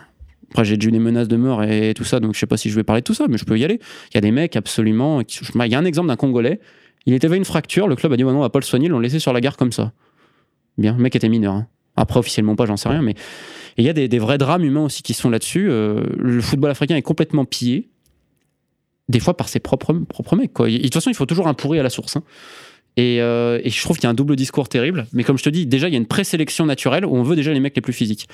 [0.50, 2.58] Après, j'ai déjà eu des menaces de mort et tout ça, donc je sais pas
[2.58, 3.80] si je vais parler de tout ça, mais je peux y aller.
[4.10, 5.22] Il y a des mecs absolument.
[5.22, 6.60] Il y a un exemple d'un Congolais
[7.06, 8.64] Il était avait une fracture, le club a dit bah non, on va pas le
[8.64, 9.92] soigner, ils l'ont laissé sur la gare comme ça.
[10.78, 11.54] Bien, le mec était mineur.
[11.54, 11.66] hein.
[11.96, 13.14] Après, officiellement pas, j'en sais rien, mais
[13.76, 15.68] il y a des, vrais drames humains aussi qui sont là-dessus.
[15.70, 17.90] Euh, le football africain est complètement pillé,
[19.08, 20.52] des fois par ses propres, propres mecs.
[20.52, 20.68] Quoi.
[20.68, 22.16] De toute façon, il faut toujours un pourri à la source.
[22.16, 22.22] hein.
[22.96, 25.06] Et, euh, et je trouve qu'il y a un double discours terrible.
[25.12, 27.36] Mais comme je te dis, déjà, il y a une présélection naturelle où on veut
[27.36, 28.28] déjà les mecs les plus physiques.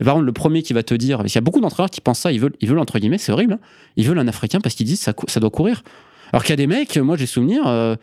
[0.00, 2.00] Et par contre, le premier qui va te dire, qu'il y a beaucoup d'entraîneurs qui
[2.00, 3.60] pensent ça, ils veulent, ils veulent entre guillemets, c'est horrible, hein,
[3.96, 5.82] ils veulent un Africain parce qu'ils disent ça, ça doit courir.
[6.32, 7.94] Alors qu'il y a des mecs, moi j'ai souvenir, euh,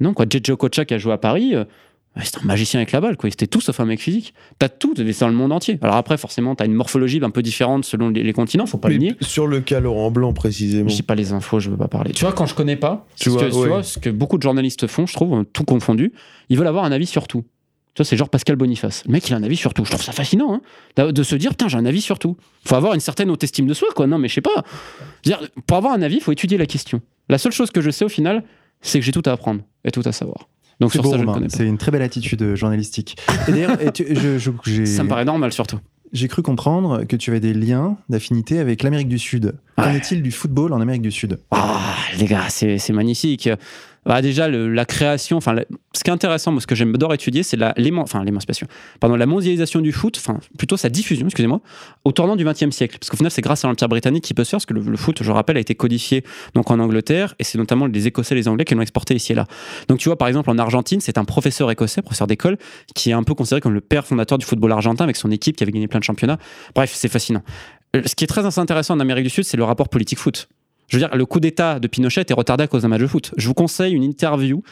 [0.00, 1.64] non quoi, Kocha qui a joué à Paris, euh,
[2.22, 3.28] c'était un magicien avec la balle, quoi.
[3.30, 4.34] C'était tout sauf un mec physique.
[4.58, 5.78] T'as tout, c'est dans le monde entier.
[5.82, 8.88] Alors après, forcément, t'as une morphologie un peu différente selon les, les continents, faut pas
[8.88, 9.16] le nier.
[9.20, 10.88] sur le cas Laurent Blanc précisément?
[10.88, 12.12] J'ai pas les infos, je veux pas parler.
[12.12, 13.68] Tu vois, quand je connais pas, Tu ce, vois, que, tu ouais.
[13.68, 16.12] vois, ce que beaucoup de journalistes font, je trouve, tout confondu,
[16.48, 17.42] ils veulent avoir un avis sur tout.
[17.94, 19.04] Tu vois, c'est genre Pascal Boniface.
[19.06, 19.84] Le mec, il a un avis sur tout.
[19.84, 20.60] Je trouve ça fascinant,
[20.96, 22.36] hein, de se dire, putain, j'ai un avis sur tout.
[22.64, 24.08] Faut avoir une certaine haute estime de soi, quoi.
[24.08, 24.64] Non, mais je sais pas.
[25.24, 27.00] Je veux dire, pour avoir un avis, il faut étudier la question.
[27.28, 28.42] La seule chose que je sais au final,
[28.82, 30.48] c'est que j'ai tout à apprendre et tout à savoir.
[30.80, 31.38] Donc C'est sur beau, ça, je ne Romain.
[31.38, 31.56] connais pas.
[31.56, 33.16] C'est une très belle attitude euh, journalistique.
[33.48, 35.78] Et d'ailleurs, je- Ça me paraît normal, surtout.
[36.12, 39.54] j'ai cru comprendre que tu avais des liens d'affinité avec l'Amérique du Sud.
[39.76, 39.96] Qu'en Ouais.
[39.96, 41.38] est-il du football en Amérique du Sud?
[41.50, 41.80] Ah,
[42.18, 43.48] les gars, c'est magnifique.
[44.06, 45.56] Bah, déjà, la création, enfin,
[45.94, 47.74] ce qui est intéressant, ce que j'adore étudier, c'est la,
[49.00, 51.60] pardon, la mondialisation du foot, enfin, plutôt sa diffusion, excusez-moi,
[52.04, 52.98] au tournant du XXe siècle.
[52.98, 54.96] Parce qu'au final, c'est grâce à l'Empire britannique qu'il peut se faire, parce que le,
[54.96, 58.38] foot, je rappelle, a été codifié donc en Angleterre, et c'est notamment les Écossais et
[58.38, 59.46] les Anglais qui l'ont exporté ici et là.
[59.88, 62.58] Donc, tu vois, par exemple, en Argentine, c'est un professeur écossais, professeur d'école,
[62.94, 65.56] qui est un peu considéré comme le père fondateur du football argentin, avec son équipe
[65.56, 66.38] qui avait gagné plein de championnats.
[66.74, 67.42] Bref, c'est fascinant.
[67.96, 70.48] Euh, Ce qui est très intéressant en Amérique du Sud, c'est le rapport politique-foot.
[70.88, 73.06] Je veux dire, le coup d'État de Pinochet était retardé à cause d'un match de
[73.06, 73.32] foot.
[73.36, 74.62] Je vous conseille une interview,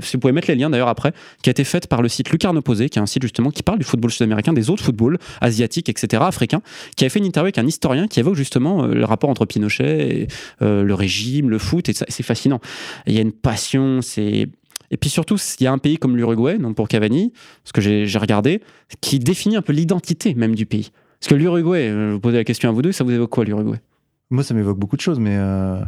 [0.00, 1.12] si vous pouvez mettre les liens d'ailleurs après,
[1.42, 3.62] qui a été faite par le site Lucarne Posé, qui est un site justement qui
[3.62, 6.62] parle du football sud-américain, des autres footballs asiatiques, etc., africains,
[6.96, 9.44] qui avait fait une interview avec un historien qui évoque justement euh, le rapport entre
[9.44, 10.28] Pinochet, et,
[10.62, 12.60] euh, le régime, le foot, et c'est fascinant.
[13.06, 14.48] Il y a une passion, c'est.
[14.90, 17.32] Et puis surtout, il y a un pays comme l'Uruguay, donc pour Cavani,
[17.64, 18.60] ce que j'ai regardé,
[19.00, 20.90] qui définit un peu l'identité même du pays.
[21.18, 23.30] Parce que l'Uruguay, euh, je vous posais la question à vous deux, ça vous évoque
[23.30, 23.78] quoi l'Uruguay?
[24.32, 25.36] Moi, ça m'évoque beaucoup de choses, mais.
[25.36, 25.80] euh,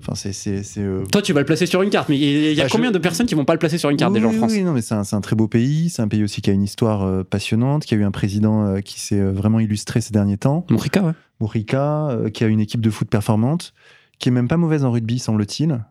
[0.00, 0.32] Enfin, c'est.
[0.32, 2.62] c'est- c'est, euh, Toi, tu vas le placer sur une carte, mais il y a
[2.62, 4.28] Bah, je- combien de personnes qui vont pas le placer sur une carte oui, déjà
[4.28, 5.90] en France Oui, non, mais c'est un, très beau pays.
[5.90, 8.64] C'est un pays aussi qui a une histoire euh, passionnante, qui a eu un président
[8.64, 10.64] euh, qui s'est vraiment illustré ces derniers temps.
[10.70, 11.12] Mourica, ouais.
[11.40, 13.74] Mourica, euh, qui a une équipe de foot performante,
[14.20, 15.84] qui est même pas mauvaise en rugby, semble-t-il.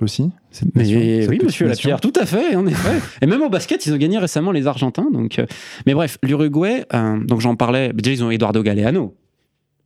[0.00, 0.30] Aussi.
[0.50, 1.90] cette Mais nation, oui, monsieur nation.
[1.90, 2.98] Lapierre, tout à fait, en effet.
[3.20, 5.06] Et même au basket, ils ont gagné récemment les Argentins.
[5.12, 5.38] Donc,
[5.86, 6.86] Mais bref, l'Uruguay,
[7.26, 9.14] donc j'en parlais, déjà ils ont Eduardo Galeano.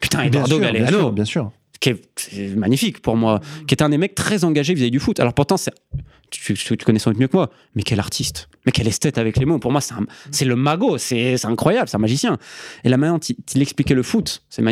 [0.01, 1.51] Putain, Bien Eduardo bien Galeano, sûr, bien sûr.
[1.81, 5.01] qui est, c'est magnifique pour moi, qui est un des mecs très engagés vis-à-vis du
[5.01, 5.19] foot.
[5.21, 5.73] Alors pourtant, c'est,
[6.53, 9.47] tu, connais sans doute mieux que moi, mais quel artiste, mais quel esthète avec les
[9.47, 9.59] mots.
[9.59, 12.37] Pour moi, c'est, le mago, c'est, incroyable, c'est un magicien.
[12.85, 14.63] Et la manière dont il, expliquait le foot, c'est,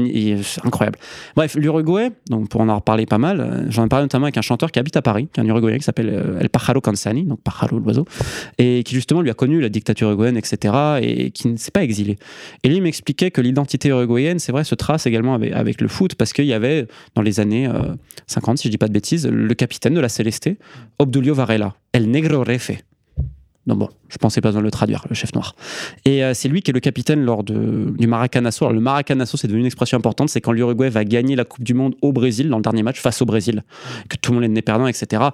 [0.64, 0.98] incroyable.
[1.36, 4.36] Bref, l'Uruguay, donc pour en avoir parlé pas mal, euh, j'en ai parlé notamment avec
[4.36, 6.80] un chanteur qui habite à Paris, qui est un Uruguayen qui s'appelle euh, El Pájaro
[6.80, 8.04] Canzani, donc Pájaro l'oiseau,
[8.58, 11.82] et qui justement lui a connu la dictature uruguayenne, etc., et qui ne s'est pas
[11.82, 12.18] exilé.
[12.62, 16.32] Et lui m'expliquait que l'identité uruguayenne, c'est vrai, se trace également avec, le foot, parce
[16.32, 17.94] qu'il y avait, dans les années euh,
[18.26, 20.50] 50, si je dis pas de bêtises, le capitaine de la Celeste,
[20.98, 21.61] Obdulio Varela,
[21.92, 22.82] El Negro Refe.
[23.66, 25.54] Non bon, je pensais pas besoin de le traduire, le chef noir.
[26.04, 28.64] Et euh, c'est lui qui est le capitaine lors du Maracanazo.
[28.64, 31.62] Alors, le Maracanazo, c'est devenu une expression importante, c'est quand l'Uruguay va gagner la Coupe
[31.62, 33.62] du Monde au Brésil, dans le dernier match, face au Brésil,
[34.08, 35.30] que tout le monde est né perdant, etc.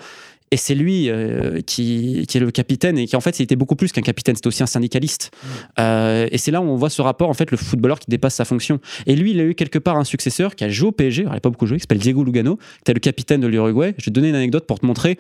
[0.51, 3.93] Et c'est lui euh, qui, est le capitaine et qui en fait c'était beaucoup plus
[3.93, 5.31] qu'un capitaine, c'était aussi un syndicaliste.
[5.79, 8.37] Euh, et c'est là où on voit ce rapport en fait le footballeur qui dépasse
[8.37, 8.81] sa fonction.
[9.07, 11.29] Et lui il a eu quelque part un successeur qui a joué au PSG, il
[11.29, 13.95] n'a pas beaucoup joué, qui s'appelle Diego Lugano, qui était le capitaine de l'Uruguay.
[13.99, 15.19] Je vais te donner une anecdote pour te montrer,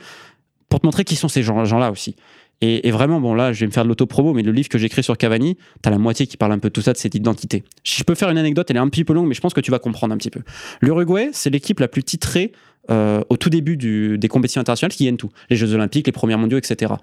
[0.68, 2.16] pour te montrer qui sont ces gens- gens-là aussi.
[2.61, 4.78] Et, et vraiment, bon, là, je vais me faire de l'auto-promo, mais le livre que
[4.78, 7.14] j'écris sur Cavani, t'as la moitié qui parle un peu de tout ça, de cette
[7.14, 7.62] identité.
[7.85, 9.54] Si je peux faire une anecdote, elle est un petit peu longue, mais je pense
[9.54, 10.40] que tu vas comprendre un petit peu.
[10.81, 12.50] L'Uruguay, c'est l'équipe la plus titrée
[12.90, 15.31] euh, au tout début du- des compétitions internationales qui gagnent tout.
[15.50, 16.94] Les Jeux Olympiques, les premiers mondiaux, etc.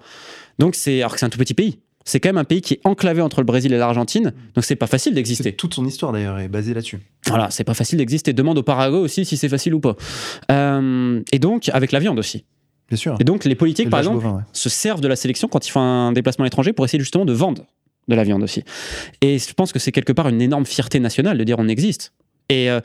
[0.58, 1.78] Donc, c'est, alors que c'est un tout petit pays.
[2.04, 4.76] C'est quand même un pays qui est enclavé entre le Brésil et l'Argentine, donc c'est
[4.76, 5.52] pas facile d'exister.
[5.54, 6.98] toute son histoire d'ailleurs est basée là-dessus.
[7.26, 8.32] Voilà, c'est pas facile d'exister.
[8.32, 9.96] Demande au Paraguay aussi si c'est facile ou pas.
[10.52, 12.44] Euh, et donc, avec la viande aussi.
[12.88, 13.16] Bien sûr.
[13.20, 14.42] Et donc, les politiques, par exemple, bovin, ouais.
[14.52, 17.24] se servent de la sélection quand ils font un déplacement à l'étranger pour essayer justement
[17.24, 17.64] de vendre
[18.08, 18.62] de la viande aussi.
[19.20, 22.12] Et je pense que c'est quelque part une énorme fierté nationale de dire on existe.
[22.48, 22.80] Et, euh,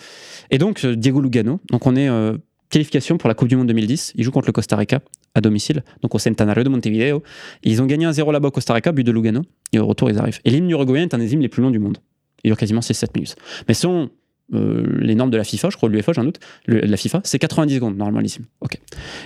[0.50, 2.38] et donc, euh, Diego Lugano, donc on est euh,
[2.72, 4.14] qualification pour la Coupe du Monde 2010.
[4.16, 5.02] Il joue contre le Costa Rica
[5.36, 7.22] à domicile, donc au Centenario de Montevideo.
[7.64, 9.44] Ils ont gagné 1-0 là-bas au Costa Rica, but de Lugano.
[9.72, 10.40] Et au retour, ils arrivent.
[10.46, 12.00] Et l'hymne uruguayen est un des hymnes les plus longs du monde.
[12.44, 13.36] Il dure quasiment 6-7 minutes.
[13.68, 14.10] Mais selon
[14.54, 16.98] euh, les normes de la FIFA, je crois, de l'UEFA, j'ai un doute, le- la
[16.98, 18.46] FIFA, c'est 90 secondes l'hymne.
[18.62, 18.78] Ok.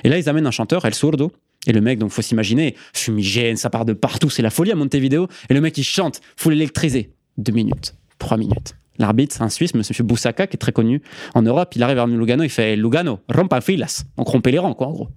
[0.04, 1.32] Et là, ils amènent un chanteur, El Sordo.
[1.68, 4.76] Et le mec, donc faut s'imaginer, fumigène, ça part de partout, c'est la folie à
[4.76, 5.28] Montevideo.
[5.50, 7.14] Et le mec, il chante, faut l'électriser.
[7.38, 8.76] Deux minutes, trois minutes.
[9.00, 11.02] L'arbitre, un Suisse, monsieur Boussaka, qui est très connu
[11.34, 14.04] en Europe, il arrive vers Lugano, il fait Lugano, rompa filas.
[14.18, 15.10] Donc rompez les rangs, quoi, en gros.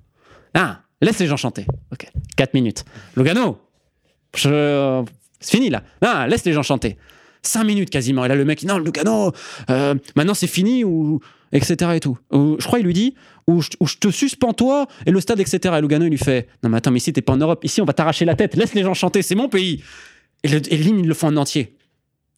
[0.54, 1.66] Ah, laisse les gens chanter.
[1.92, 2.06] Ok,
[2.36, 2.84] 4 minutes.
[3.14, 3.58] Lugano,
[4.34, 5.04] c'est
[5.40, 5.82] fini là.
[6.02, 6.96] Non, laisse les gens chanter.
[7.42, 8.24] 5 minutes quasiment.
[8.24, 9.32] Et là, le mec, non, Lugano,
[9.70, 11.20] euh, maintenant c'est fini ou
[11.52, 11.92] etc.
[11.94, 12.18] et tout.
[12.32, 13.14] Ou, je crois il lui dit
[13.46, 15.74] ou je, ou je te suspends toi et le stade etc.
[15.78, 17.80] Et Lugano il lui fait non mais attends mais ici t'es pas en Europe, ici
[17.80, 19.82] on va t'arracher la tête, laisse les gens chanter, c'est mon pays.
[20.44, 21.74] Et, le, Lim, ils le font en entier.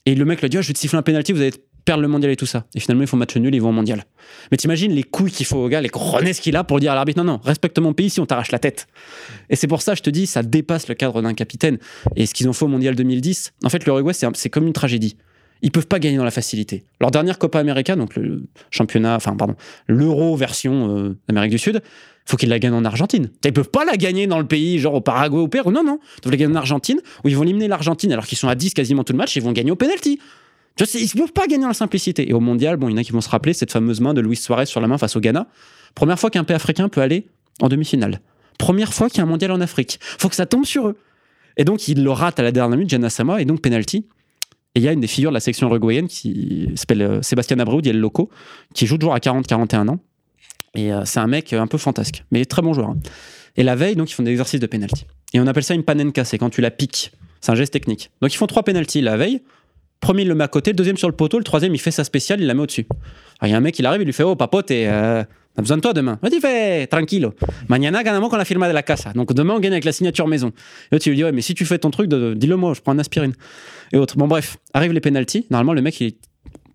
[0.06, 1.52] Et le mec lui dit oh, je vais te siffler un penalty, vous allez
[1.90, 2.66] perdre le mondial et tout ça.
[2.76, 4.04] Et finalement ils font match nul, ils vont au mondial.
[4.52, 6.94] Mais t'imagines les couilles qu'il faut au gars, les coronets qu'il a pour dire à
[6.94, 8.86] l'arbitre non non respecte mon pays si on t'arrache la tête.
[9.48, 11.78] Et c'est pour ça je te dis ça dépasse le cadre d'un capitaine.
[12.14, 14.72] Et ce qu'ils ont fait au mondial 2010, en fait l'Uruguay c'est c'est comme une
[14.72, 15.16] tragédie.
[15.62, 16.84] Ils peuvent pas gagner dans la facilité.
[17.00, 19.56] Leur dernière Copa América, donc le championnat, enfin pardon,
[19.88, 21.82] l'Euro version euh, Amérique du Sud,
[22.24, 23.30] faut qu'ils la gagnent en Argentine.
[23.44, 25.72] Ils peuvent pas la gagner dans le pays, genre au Paraguay, au Pérou.
[25.72, 25.98] Non, non.
[26.18, 28.54] Ils doivent la gagner en Argentine, où ils vont éliminer l'Argentine alors qu'ils sont à
[28.54, 30.20] 10 quasiment tout le match, ils vont gagner au penalty.
[30.78, 32.28] Ils peuvent pas gagner dans la simplicité.
[32.28, 34.14] Et au mondial, bon, il y en a qui vont se rappeler cette fameuse main
[34.14, 35.46] de Luis Suarez sur la main face au Ghana.
[35.94, 37.26] Première fois qu'un pays africain peut aller
[37.60, 38.20] en demi-finale.
[38.58, 39.98] Première fois qu'il y a un mondial en Afrique.
[40.00, 40.96] Faut que ça tombe sur eux.
[41.56, 44.06] Et donc, ils le ratent à la dernière minute, Gianna Sama, et donc penalty.
[44.74, 47.58] Et il y a une des figures de la section uruguayenne qui s'appelle euh, Sébastien
[47.58, 48.30] Abreu, El Loco,
[48.72, 49.98] qui joue toujours à 40-41 ans.
[50.74, 52.90] Et euh, c'est un mec euh, un peu fantasque, mais très bon joueur.
[52.90, 52.98] hein.
[53.56, 55.06] Et la veille, donc, ils font des exercices de penalty.
[55.34, 57.12] Et on appelle ça une panenka, c'est quand tu la piques.
[57.40, 58.10] C'est un geste technique.
[58.22, 59.42] Donc, ils font trois penalties la veille.
[60.00, 62.04] Premier, il le met à côté, deuxième sur le poteau, le troisième, il fait sa
[62.04, 62.86] spéciale, il la met au-dessus.
[63.38, 65.22] Alors, il y a un mec, il arrive, il lui fait Oh, papote, euh,
[65.56, 66.18] a besoin de toi demain.
[66.22, 67.34] Vas-y, fais, tranquilo.
[67.68, 69.12] Mañana ganamos con la firma de la casa.
[69.12, 70.48] Donc, demain, on gagne avec la signature maison.
[70.48, 70.52] Et
[70.94, 72.92] l'autre, il lui dit Ouais, mais si tu fais ton truc, dis-le moi, je prends
[72.92, 73.34] un aspirine.
[73.92, 74.16] Et autres.
[74.16, 75.46] Bon, bref, arrivent les penalties.
[75.50, 76.16] Normalement, le mec, il est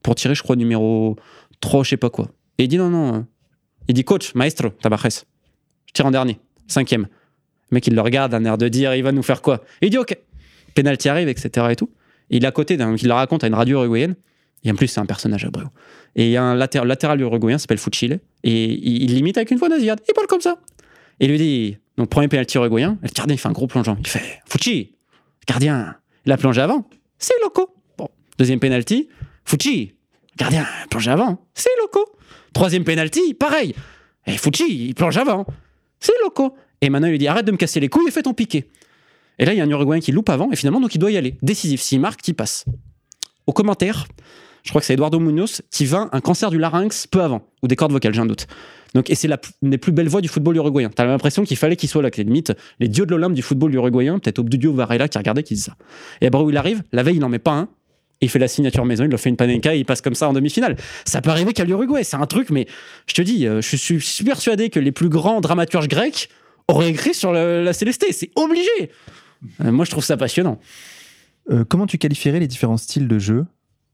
[0.04, 1.16] pour tirer, je crois, numéro
[1.62, 2.28] 3, je sais pas quoi.
[2.60, 3.16] Et il dit Non, non.
[3.16, 3.20] euh,
[3.88, 5.26] Il dit Coach, maestro, tabajes.
[5.88, 7.08] Je tire en dernier, cinquième.
[7.72, 9.90] Le mec, il le regarde, un air de dire Il va nous faire quoi il
[9.90, 10.16] dit Ok.
[10.76, 11.68] Penalty arrive, etc.
[11.72, 11.90] et tout.
[12.30, 14.16] Il est à côté, il le raconte à une radio uruguayenne.
[14.64, 15.66] Et en plus, c'est un personnage abreu.
[16.16, 18.20] Et il y a un latéral, latéral uruguayen, s'appelle Fuchile.
[18.44, 20.02] Et il, l'imite avec une voix nasillarde.
[20.10, 20.58] Il parle comme ça.
[21.20, 22.98] Et il lui dit Donc, premier penalty uruguayen.
[23.04, 23.98] Le gardien, il fait un gros plongeon.
[24.00, 24.96] Il fait Fuchi,
[25.48, 25.96] gardien,
[26.26, 26.88] il a plongé avant.
[27.20, 27.76] C'est loco.
[27.98, 28.10] Bon.
[28.40, 29.08] Deuxième penalty.
[29.46, 29.94] Fuchi,
[30.38, 31.46] gardien, plongé avant.
[31.54, 32.04] C'est loco.
[32.54, 33.76] Troisième penalty, pareil.
[34.26, 35.46] Et Fuchi, il plonge avant.
[36.00, 36.56] C'est loco.
[36.82, 38.68] Et maintenant, il lui dit Arrête de me casser les couilles et fais ton piqué.
[39.40, 41.12] Et là, il y a un Uruguayen qui loupe avant, et finalement, donc il doit
[41.12, 41.38] y aller.
[41.42, 41.82] Décisif.
[41.82, 42.66] S'il marque, il passe.
[43.48, 44.08] Au commentaire,
[44.64, 47.68] je crois que c'est Eduardo Munoz qui vint un cancer du larynx peu avant, ou
[47.68, 48.48] des cordes vocales, j'ai un doute.
[48.96, 50.90] Donc, et c'est la, une des plus belles voix du football uruguayen.
[50.90, 53.42] T'as l'impression qu'il fallait qu'il soit là, que les limites, les dieux de l'Olympe du
[53.42, 55.76] football uruguayen, peut-être Obdudio Varela qui regardait, qui dit ça.
[56.22, 57.70] Et après, il arrive, la veille, il n'en met pas un.
[58.22, 60.30] Il fait la signature maison, il leur fait une panenka et il passe comme ça
[60.30, 60.78] en demi-finale.
[61.04, 62.66] Ça peut arriver qu'à l'Uruguay, c'est un truc, mais
[63.08, 66.30] je te dis, euh, je suis persuadé que les plus grands dramaturges grecs
[66.70, 68.14] auraient écrit sur la Célesté.
[68.14, 68.90] C'est obligé.
[69.64, 70.60] Euh, moi, je trouve ça passionnant.
[71.52, 73.46] Euh, comment tu qualifierais les différents styles de jeu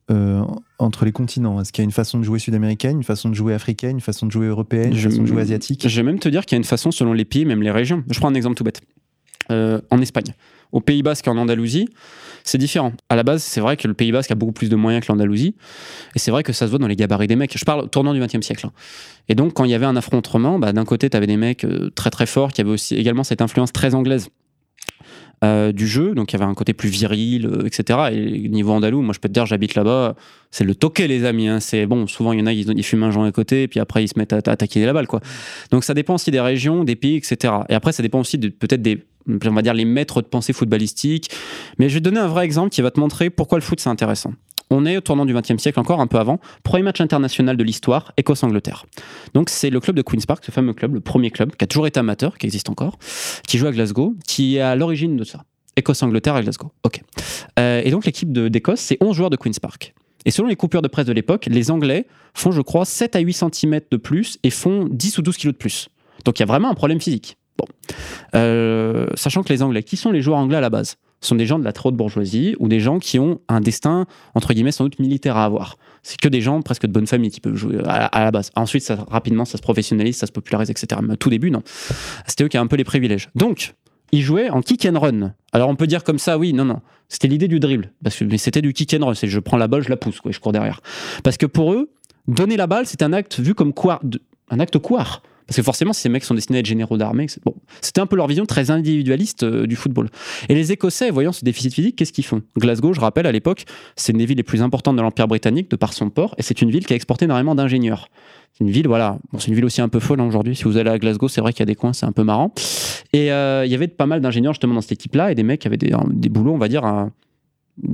[0.09, 0.41] euh,
[0.79, 1.59] entre les continents?
[1.61, 4.01] Est-ce qu'il y a une façon de jouer sud-américaine, une façon de jouer africaine, une
[4.01, 5.87] façon de jouer européenne, une Je- façon de jouer asiatique?
[5.87, 7.71] Je vais même te dire qu'il y a une façon selon les pays, même les
[7.71, 8.03] régions.
[8.09, 8.81] Je prends un exemple tout bête.
[9.49, 10.33] Euh, en Espagne,
[10.71, 11.89] au Pays Basque et en Andalousie,
[12.45, 12.93] c'est différent.
[13.09, 15.11] À la base, c'est vrai que le Pays Basque a beaucoup plus de moyens que
[15.11, 15.55] l'Andalousie.
[16.15, 17.57] Et c'est vrai que ça se voit dans les gabarits des mecs.
[17.57, 18.67] Je parle au tournant du XXe siècle.
[18.67, 18.71] hein.
[19.27, 21.65] Et donc, quand il y avait un affrontement, bah, d'un côté, tu avais des mecs
[21.95, 24.29] très très forts qui avaient aussi également cette influence très anglaise.
[25.43, 28.11] Euh, du jeu, donc il y avait un côté plus viril, euh, etc.
[28.11, 30.15] Et niveau andalou, moi je peux te dire, j'habite là-bas,
[30.51, 31.47] c'est le toquet les amis.
[31.47, 31.59] hein.
[31.59, 34.03] C'est bon, souvent il y en a, ils, fument un joint à côté, puis après
[34.03, 35.19] ils se mettent à, à la balle, quoi.
[35.71, 37.53] Donc ça dépend aussi des régions, des pays, etc.
[37.69, 40.53] Et après, ça dépend aussi de peut-être des, on va dire, les maîtres de pensée
[40.53, 41.31] footballistique.
[41.77, 43.79] Mais je vais te donner un vrai exemple qui va te montrer pourquoi le foot
[43.79, 44.33] c'est intéressant.
[44.69, 46.39] On est au tournant du XXe siècle, encore un peu avant.
[46.63, 48.85] Premier match international de l'histoire, Écosse-Angleterre.
[49.33, 51.67] Donc c'est le club de Queen's Park, ce fameux club, le premier club, qui a
[51.67, 52.97] toujours été amateur, qui existe encore,
[53.45, 55.43] qui joue à Glasgow, qui est à l'origine de ça.
[55.75, 56.71] Écosse-Angleterre à Glasgow.
[56.83, 57.01] Ok.
[57.59, 59.93] Euh, et donc l'équipe d'Écosse, c'est 11 joueurs de Queen's Park.
[60.25, 63.19] Et selon les coupures de presse de l'époque, les Anglais font, je crois, 7 à
[63.19, 65.89] 8 cm de plus et font 10 ou 12 kg de plus.
[66.23, 67.37] Donc il y a vraiment un problème physique.
[68.35, 70.97] Euh, sachant que les Anglais, qui sont les joueurs anglais à la base?
[71.21, 73.61] Ce sont des gens de la très haute bourgeoisie ou des gens qui ont un
[73.61, 75.77] destin, entre guillemets, sans doute militaire à avoir.
[76.01, 78.49] C'est que des gens presque de bonne famille qui peuvent jouer à, la base.
[78.55, 80.99] Ensuite, ça, rapidement, ça se professionnalise, ça se popularise, etc.
[81.03, 81.61] Mais au tout début, non.
[82.25, 83.29] C'était eux qui avaient un peu les privilèges.
[83.35, 83.75] Donc,
[84.11, 85.33] ils jouaient en kick and run.
[85.53, 86.81] Alors, on peut dire comme ça, oui, non, non.
[87.07, 87.91] C'était l'idée du dribble.
[88.03, 89.13] Parce que, mais c'était du kick and run.
[89.13, 90.81] C'est je prends la balle, je la pousse, quoi, je cours derrière.
[91.23, 91.91] Parce que pour eux,
[92.27, 94.01] donner la balle, c'est un acte vu comme quoi,
[94.49, 95.21] un acte couard.
[95.51, 97.27] Parce que forcément, ces mecs sont destinés à être généraux d'armée,
[97.81, 100.07] c'était un peu leur vision très individualiste euh, du football.
[100.47, 102.41] Et les Écossais, voyant ce déficit physique, qu'est-ce qu'ils font?
[102.57, 103.65] Glasgow, je rappelle, à l'époque,
[103.97, 106.41] c'est une des villes les plus importantes de l'Empire britannique de par son port, et
[106.41, 108.07] c'est une ville qui a exporté énormément d'ingénieurs.
[108.53, 110.55] C'est une ville, voilà, c'est une ville aussi un peu folle hein, aujourd'hui.
[110.55, 112.23] Si vous allez à Glasgow, c'est vrai qu'il y a des coins, c'est un peu
[112.23, 112.53] marrant.
[113.11, 115.59] Et euh, il y avait pas mal d'ingénieurs justement dans cette équipe-là, et des mecs
[115.59, 117.09] qui avaient des, boulots, on va dire,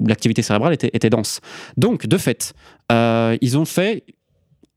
[0.05, 1.41] l'activité cérébrale était, était dense.
[1.75, 2.53] Donc, de fait,
[2.91, 4.03] euh, ils ont fait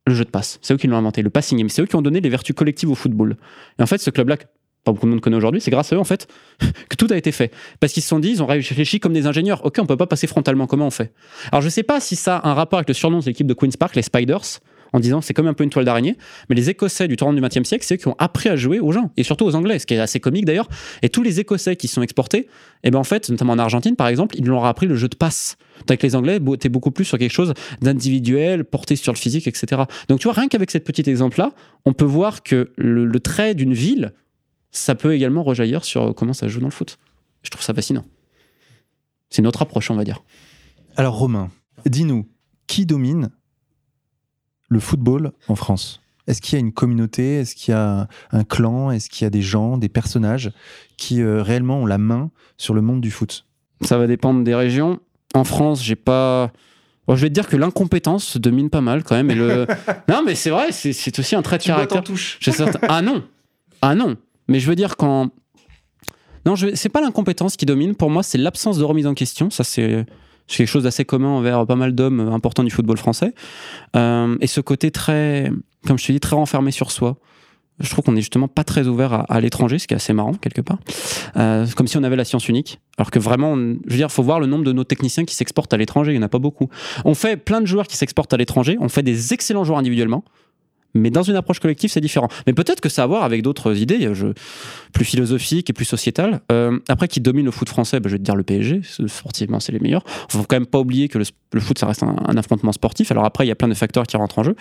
[0.06, 0.58] le jeu de passe.
[0.62, 1.68] C'est eux qui l'ont inventé, le passing game.
[1.68, 3.36] C'est eux qui ont donné les vertus collectives au football.
[3.78, 4.36] Et en fait, ce club-là,
[4.84, 6.26] pas beaucoup de monde connaît aujourd'hui, c'est grâce à eux en fait
[6.88, 7.52] que tout a été fait.
[7.80, 9.64] Parce qu'ils se sont dit, ils ont réfléchi comme des ingénieurs.
[9.64, 10.66] Ok, on peut pas passer frontalement.
[10.66, 11.12] Comment on fait?
[11.52, 13.54] Alors je sais pas si ça a un rapport avec le surnom de l'équipe de
[13.54, 14.60] Queens Park, les Spiders,
[14.92, 16.16] en disant c'est comme un peu une toile d'araignée.
[16.48, 18.80] Mais les Écossais du tournant du XXe siècle, c'est eux qui ont appris à jouer
[18.80, 20.68] aux gens et surtout aux Anglais, ce qui est assez comique d'ailleurs.
[21.02, 22.48] Et tous les Écossais qui sont exportés, et
[22.84, 25.08] eh ben en fait, notamment en Argentine par exemple, ils leur ont appris le jeu
[25.08, 25.56] de passe.
[25.86, 29.82] Que les Anglais étaient beaucoup plus sur quelque chose d'individuel, porté sur le physique, etc.
[30.08, 31.52] Donc tu vois, rien qu'avec cet petit exemple-là,
[31.84, 34.12] on peut voir que le trait d'une ville
[34.70, 36.98] ça peut également rejaillir sur comment ça joue dans le foot.
[37.42, 38.04] Je trouve ça fascinant.
[39.28, 40.22] C'est notre approche, on va dire.
[40.96, 41.50] Alors Romain,
[41.86, 42.28] dis-nous,
[42.66, 43.30] qui domine
[44.70, 47.40] le football en France Est-ce qu'il y a une communauté?
[47.40, 48.90] Est-ce qu'il y a un clan?
[48.90, 50.50] Est-ce qu'il y a des gens, des personnages
[50.96, 53.46] qui euh, réellement ont la main sur le monde du foot?
[53.82, 55.00] Ça va dépendre des régions.
[55.34, 56.52] En France, j'ai pas.
[57.08, 59.30] je vais te dire que l'incompétence domine pas mal quand même.
[59.30, 59.66] Et le...
[60.08, 62.02] non, mais c'est vrai, c'est aussi un trait de caractère.
[62.02, 62.38] touche.
[62.88, 63.22] Ah non
[63.82, 64.16] Ah non
[64.50, 65.30] mais je veux dire, quand.
[66.44, 66.74] Non, je...
[66.74, 67.94] c'est pas l'incompétence qui domine.
[67.94, 69.48] Pour moi, c'est l'absence de remise en question.
[69.48, 70.04] Ça, c'est
[70.56, 73.34] quelque chose d'assez commun envers pas mal d'hommes importants du football français.
[73.96, 75.50] Euh, et ce côté très,
[75.86, 77.16] comme je te dis, très renfermé sur soi.
[77.78, 80.34] Je trouve qu'on est justement pas très ouvert à, l'étranger, ce qui est assez marrant
[80.34, 80.78] quelque part.
[81.36, 82.78] Euh, comme si on avait la science unique.
[82.98, 85.72] Alors que vraiment, je veux dire, faut voir le nombre de nos techniciens qui s'exportent
[85.72, 86.12] à l'étranger.
[86.12, 86.68] Il y en a pas beaucoup.
[87.06, 88.76] On fait plein de joueurs qui s'exportent à l'étranger.
[88.80, 90.24] On fait des excellents joueurs individuellement
[90.94, 92.28] mais dans une approche collective, c'est différent.
[92.46, 94.26] Mais peut-être que ça a à voir avec d'autres idées je,
[94.92, 96.40] plus philosophiques et plus sociétales.
[96.52, 98.82] Euh, après, qui domine le foot français bah, Je vais te dire le PSG.
[99.06, 100.04] Sportivement, c'est les meilleurs.
[100.28, 103.10] Il faut quand même pas oublier que le, foot, ça reste un, affrontement sportif.
[103.10, 104.56] Alors après, il y a plein de facteurs qui rentrent en jeu,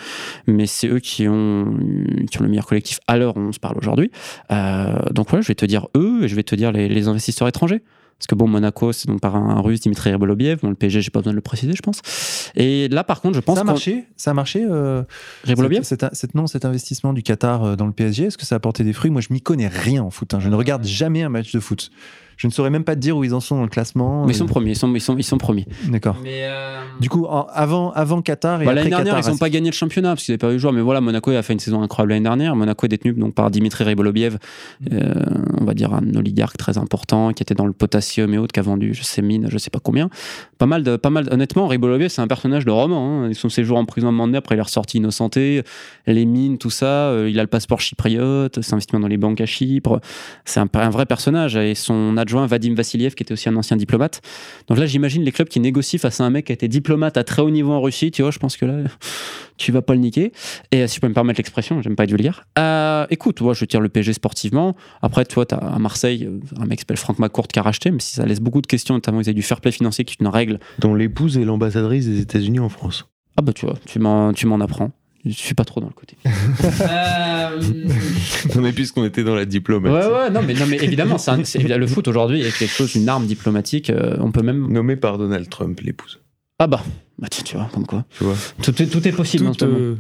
[0.48, 1.78] mais c'est eux qui ont,
[2.30, 4.12] qui ont le meilleur collectif à l'heure où on se parle aujourd'hui.
[4.52, 7.48] Euh, donc ouais, je vais te dire eux et je vais te dire les investisseurs
[7.48, 7.84] étrangers.
[8.20, 10.60] Parce que bon, Monaco, c'est donc par un russe, Dimitri Ribolobiev.
[10.62, 12.02] Bon, le PSG, j'ai pas besoin de le préciser, je pense.
[12.58, 14.04] Et là, par contre, je pense ça a marché.
[14.18, 14.66] Ça a marché.
[14.70, 15.04] Euh,
[15.84, 18.84] cette, non, cet investissement du Qatar euh, dans le PSG, est-ce que ça a apporté
[18.84, 19.10] des fruits?
[19.10, 20.34] Moi, je m'y connais rien en foot.
[20.34, 20.42] Hein.
[20.42, 21.92] Je ne regarde jamais un match de foot.
[22.40, 24.26] Je ne saurais même pas te dire où ils en sont dans le classement.
[24.26, 25.68] Mais ils sont premiers, ils sont, ils sont, ils sont premiers.
[25.90, 26.16] D'accord.
[26.26, 29.76] Euh, du coup, avant, avant Qatar et bah, L'année dernière, ils n'ont pas gagné le
[29.76, 30.72] championnat parce qu'ils n'avaient pas eu le joueur.
[30.72, 32.56] Mais voilà, Monaco a fait une saison incroyable l'année dernière.
[32.56, 34.38] Monaco est détenu donc, par Dimitri Ribolobiev,
[34.94, 35.14] euh,
[35.60, 38.62] on va dire un oligarque très important qui était dans le potassium et autres, qui
[38.62, 40.10] a vendu, je sais, mine, je sais pas combien.
[40.58, 43.24] Pas mal, de, pas mal honnêtement, Ribolobiev, c'est un personnage de roman.
[43.24, 43.28] Hein.
[43.28, 45.64] Ils sont séjours en prison à donné, après il est ressorti innocenté.
[46.08, 47.10] Les mines, tout ça.
[47.10, 50.00] Euh, il a le passeport chypriote, c'est investissement dans les banques à Chypre.
[50.46, 51.58] C'est un, un, vrai personnage.
[51.58, 54.22] Et son adjoint, Vadim Vassiliev, qui était aussi un ancien diplomate.
[54.68, 57.18] Donc là, j'imagine les clubs qui négocient face à un mec qui a été diplomate
[57.18, 58.12] à très haut niveau en Russie.
[58.12, 58.84] Tu vois, je pense que là,
[59.58, 60.32] tu vas pas le niquer.
[60.72, 62.46] Et si je peux me permettre l'expression, j'aime pas être vulgaire.
[62.58, 64.76] Euh, écoute, moi, je tire le PSG sportivement.
[65.02, 67.62] Après, toi, tu as à Marseille euh, un mec qui s'appelle Franck McCourt qui a
[67.62, 70.06] racheté, mais si ça laisse beaucoup de questions, notamment ils a du fair play financier
[70.06, 70.60] qui est une règle.
[70.80, 73.06] Dont l'épouse est l'ambassadrice des États-Unis en France.
[73.38, 74.92] Ah bah tu vois, tu m'en apprends.
[75.26, 76.18] Je suis pas trop dans le côté.
[76.26, 77.62] euh...
[78.56, 80.08] Non mais puisqu'on était dans la diplomatie.
[80.08, 83.10] Ouais ouais non mais non mais évidemment c'est le foot aujourd'hui est quelque chose une
[83.10, 83.90] arme diplomatique.
[83.90, 86.22] Euh, on peut même nommé par Donald Trump l'épouse.
[86.58, 86.84] Ah bah
[87.20, 88.06] bah tu, vois, comme quoi.
[88.18, 88.36] Tu vois.
[88.64, 89.78] Tout, est, tout est possible tout, en ce moment.
[89.78, 89.96] Euh,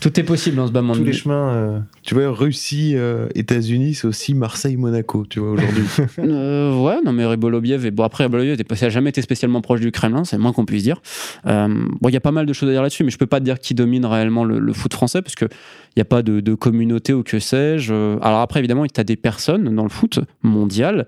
[0.00, 0.98] tout est possible dans ce bas monde.
[0.98, 1.54] Tous les chemins.
[1.54, 5.84] Euh, tu vois, Russie, euh, États-Unis, c'est aussi Marseille-Monaco, tu vois, aujourd'hui.
[6.18, 10.24] ouais, non, mais Ribolobiev, et bon, après, Ribolobiev n'a jamais été spécialement proche du Kremlin,
[10.24, 11.00] c'est moins qu'on puisse dire.
[11.44, 13.40] bon, il y a pas mal de choses à dire là-dessus, mais je peux pas
[13.40, 15.48] te dire qui domine réellement le, foot français, parce qu'il
[15.96, 18.18] n'y a pas de, de, communauté ou que sais-je.
[18.20, 21.06] Alors après, évidemment, tu as des personnes dans le foot mondial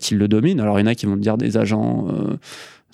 [0.00, 0.60] qui le dominent.
[0.60, 2.08] Alors, il y en a qui vont te dire des agents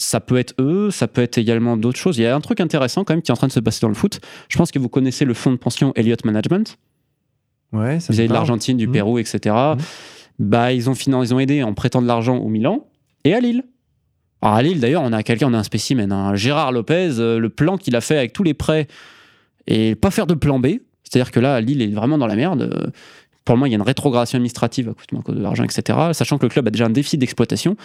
[0.00, 2.16] ça peut être eux, ça peut être également d'autres choses.
[2.16, 3.80] Il y a un truc intéressant quand même qui est en train de se passer
[3.82, 4.20] dans le foot.
[4.48, 6.78] Je pense que vous connaissez le fonds de pension Elliott Management.
[7.72, 8.92] Ouais, ça vous avez de l'Argentine, du mmh.
[8.92, 9.54] Pérou, etc.
[9.54, 9.76] Mmh.
[10.38, 12.86] Bah, ils ont, ils ont aidé en prêtant de l'argent au Milan
[13.24, 13.64] et à Lille.
[14.40, 17.50] Alors à Lille, d'ailleurs, on a quelqu'un, on a un spécimen, Gérard Lopez, euh, le
[17.50, 18.88] plan qu'il a fait avec tous les prêts
[19.66, 20.78] et pas faire de plan B.
[21.04, 22.90] C'est-à-dire que là, Lille est vraiment dans la merde.
[23.44, 25.98] Pour le moment, il y a une rétrogradation administrative à cause de l'argent, etc.
[26.12, 27.76] Sachant que le club a déjà un défi d'exploitation.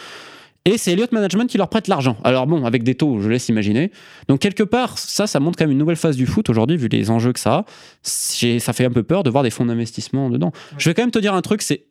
[0.68, 2.18] Et c'est Elliott Management qui leur prête l'argent.
[2.24, 3.92] Alors bon, avec des taux, je laisse imaginer.
[4.28, 6.88] Donc quelque part, ça, ça montre quand même une nouvelle phase du foot aujourd'hui, vu
[6.88, 7.66] les enjeux que ça a.
[8.02, 10.52] Ça fait un peu peur de voir des fonds d'investissement dedans.
[10.80, 11.86] Je vais quand même te dire un truc, c'est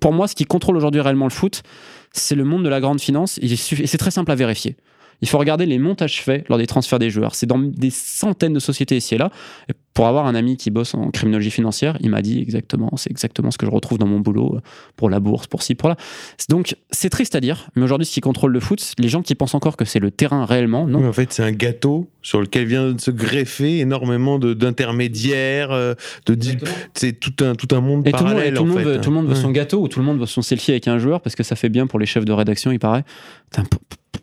[0.00, 1.62] pour moi, ce qui contrôle aujourd'hui réellement le foot,
[2.12, 3.38] c'est le monde de la grande finance.
[3.42, 4.76] Et c'est très simple à vérifier.
[5.24, 7.34] Il faut regarder les montages faits lors des transferts des joueurs.
[7.34, 9.30] C'est dans des centaines de sociétés ici et là.
[9.70, 13.10] Et pour avoir un ami qui bosse en criminologie financière, il m'a dit exactement, c'est
[13.10, 14.58] exactement ce que je retrouve dans mon boulot
[14.96, 15.96] pour la bourse, pour ci, pour là.
[16.50, 19.34] Donc c'est triste à dire, mais aujourd'hui, ce qui contrôle le foot, les gens qui
[19.34, 21.08] pensent encore que c'est le terrain réellement, non.
[21.08, 25.94] en fait, c'est un gâteau sur lequel vient de se greffer énormément d'intermédiaires, euh,
[26.26, 26.36] de,
[26.92, 28.52] c'est tout un tout un monde parallèle.
[28.52, 30.26] Tout le monde, veut, tout le monde veut son gâteau ou tout le monde veut
[30.26, 32.72] son selfie avec un joueur parce que ça fait bien pour les chefs de rédaction,
[32.72, 33.04] il paraît.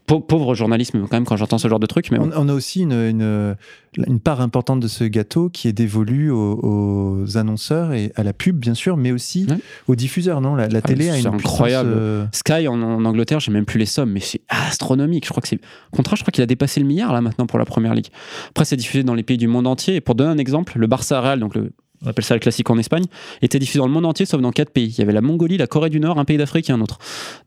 [0.05, 2.11] Pauvre journalisme quand même quand j'entends ce genre de truc.
[2.11, 3.55] Mais on, on, a aussi une, une,
[3.97, 8.33] une, part importante de ce gâteau qui est dévolue aux, aux, annonceurs et à la
[8.33, 9.57] pub, bien sûr, mais aussi ouais.
[9.87, 10.41] aux diffuseurs.
[10.41, 11.89] Non, la, la télé ah, a une incroyable.
[11.89, 12.25] Puissance, euh...
[12.33, 15.25] Sky en, en Angleterre, j'ai même plus les sommes, mais c'est astronomique.
[15.25, 15.59] Je crois que c'est
[15.91, 18.07] contrat, je crois qu'il a dépassé le milliard là maintenant pour la première ligue.
[18.49, 19.95] Après, c'est diffusé dans les pays du monde entier.
[19.95, 21.71] Et pour donner un exemple, le Barça Real, donc le
[22.03, 23.05] on appelle ça le classique en Espagne,
[23.41, 24.93] était diffusé dans le monde entier sauf dans quatre pays.
[24.97, 26.97] Il y avait la Mongolie, la Corée du Nord, un pays d'Afrique et un autre.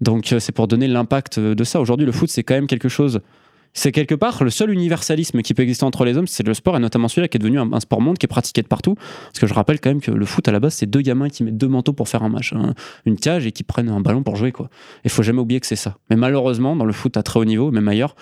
[0.00, 1.80] Donc c'est pour donner l'impact de ça.
[1.80, 3.20] Aujourd'hui, le foot, c'est quand même quelque chose.
[3.76, 6.76] C'est quelque part le seul universalisme qui peut exister entre les hommes, c'est le sport,
[6.76, 8.94] et notamment celui-là qui est devenu un, sport monde qui est pratiqué de partout.
[8.94, 11.28] Parce que je rappelle quand même que le foot, à la base, c'est deux gamins
[11.28, 12.74] qui mettent deux manteaux pour faire un match, hein,
[13.04, 14.52] une cage, et qui prennent un ballon pour jouer.
[14.52, 14.70] Quoi.
[15.04, 15.98] Et faut jamais oublier que c'est ça.
[16.08, 18.14] Mais malheureusement, dans le foot à très haut niveau, même ailleurs,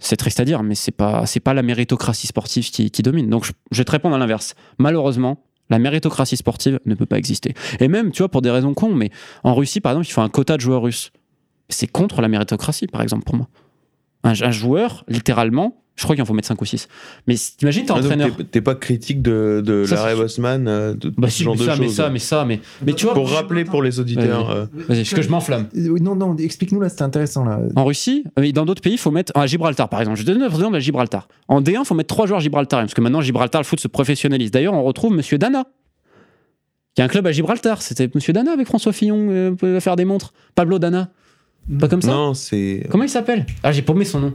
[0.00, 3.30] c'est triste à dire, mais c'est pas, pas la méritocratie sportive qui, qui domine.
[3.30, 4.56] Donc je, je vais te répondre à l'inverse.
[4.78, 7.54] Malheureusement, la méritocratie sportive ne peut pas exister.
[7.78, 9.10] Et même, tu vois, pour des raisons cons, mais
[9.44, 11.12] en Russie, par exemple, il faut un quota de joueurs russes.
[11.68, 13.48] C'est contre la méritocratie, par exemple, pour moi.
[14.24, 16.88] Un, un joueur, littéralement, je crois qu'il en faut mettre 5 ou 6.
[17.26, 18.30] Mais t'imagines, t'es entraîneur.
[18.50, 21.60] T'es, pas critique de, de c'est- Bossman, euh, de, Bah de ce si, genre mais
[21.60, 21.94] de ça, mais choses.
[21.94, 23.12] ça, mais ça, mais, mais tu vois.
[23.14, 24.46] Pour rappeler pour les auditeurs.
[24.46, 24.56] Vas-y.
[24.56, 25.68] euh, Vas-y, parce que je m'enflamme.
[25.76, 27.60] Euh, Non, non, explique-nous là, c'était intéressant là.
[27.76, 29.32] En Russie, euh, et dans d'autres pays, il faut mettre.
[29.36, 30.18] À Gibraltar, par exemple.
[30.18, 31.28] Je te donne un exemple à Gibraltar.
[31.48, 32.86] En D1, il faut mettre trois joueurs gibraltariens.
[32.86, 34.50] Parce que maintenant, Gibraltar, le foot se professionnalise.
[34.50, 35.64] D'ailleurs, on retrouve Monsieur Dana.
[36.96, 37.82] Il y a un club à Gibraltar.
[37.82, 40.32] C'était Monsieur Dana avec François Fillon, euh, peut faire des montres.
[40.54, 41.10] Pablo Dana.
[41.78, 43.44] Pas comme ça Non, c'est Comment il s'appelle?
[43.62, 44.32] Ah, j'ai paumé son nom.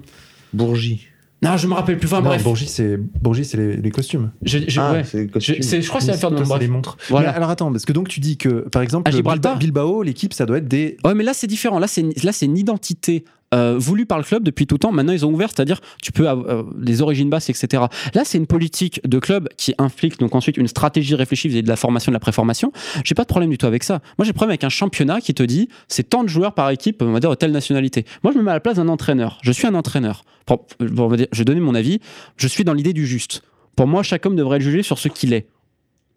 [0.53, 1.07] Bourgie.
[1.41, 2.07] Non, je me rappelle plus.
[2.07, 2.43] Enfin, non, bref.
[2.43, 4.31] Bourgie, c'est Bourgie, c'est les, les costumes.
[4.41, 5.03] Je, je- Ah, ouais.
[5.03, 5.55] c'est Je, costume.
[5.61, 6.97] c'est- je crois que c'est l'affaire de Toi, mon c'est les montres.
[7.09, 7.31] Voilà.
[7.31, 10.01] Mais alors attends, parce que donc tu dis que par exemple À Gibraltar Bilba- Bilbao,
[10.03, 10.97] l'équipe, ça doit être des.
[11.03, 11.77] Ouais, mais là, c'est différent.
[11.77, 14.91] Là, c'est là, c'est une identité euh, voulue par le club depuis tout temps.
[14.91, 17.83] Maintenant, ils ont ouvert, c'est-à-dire tu peux avoir euh, des origines basses, etc.
[18.13, 21.69] Là, c'est une politique de club qui implique donc ensuite une stratégie réfléchie vis-à-vis de
[21.69, 22.71] la formation, de la préformation.
[23.03, 24.01] J'ai pas de problème du tout avec ça.
[24.17, 27.01] Moi, j'ai problème avec un championnat qui te dit c'est tant de joueurs par équipe,
[27.01, 28.05] on va dire de telle nationalité.
[28.23, 29.37] Moi, je me mets à la place d'un entraîneur.
[29.43, 30.23] Je suis un entraîneur.
[30.45, 31.99] Pour- pour- on va dire- je vais donner mon avis.
[32.37, 33.43] Je suis dans l'idée du juste.
[33.75, 35.47] Pour moi, chaque homme devrait être jugé sur ce qu'il est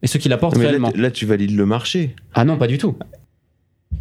[0.03, 0.93] et ce qu'il apporte Mais réellement.
[0.95, 2.15] là, tu valides le marché.
[2.35, 2.97] Ah non, pas du tout.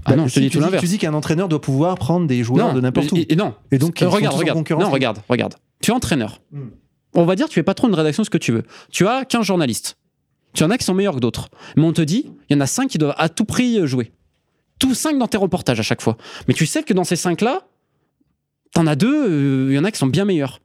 [0.08, 0.82] Ah non, je te Si, dis tu tout l'inverse.
[0.84, 3.18] Tu dis qu'un entraîneur doit pouvoir prendre des joueurs de n'importe où.
[3.18, 3.54] Et, et non.
[3.72, 4.58] Et donc, Euh, regarde, regarde.
[4.70, 5.56] Non, regarde, regarde.
[5.82, 6.42] Tu es entraîneur.
[6.52, 6.70] Hmm.
[7.14, 8.64] On va dire, tu es patron de rédaction, ce que tu veux.
[8.92, 9.98] Tu as 15 journalistes.
[10.54, 11.50] Tu en as qui sont meilleurs que d'autres.
[11.76, 14.12] Mais on te dit, il y en a 5 qui doivent à tout prix jouer.
[14.80, 16.18] Tous 5 dans tes reportages à chaque fois.
[16.48, 17.62] Mais tu sais que dans ces 5-là,
[18.74, 20.62] t'en as deux, euh, il y en a qui sont bien meilleurs.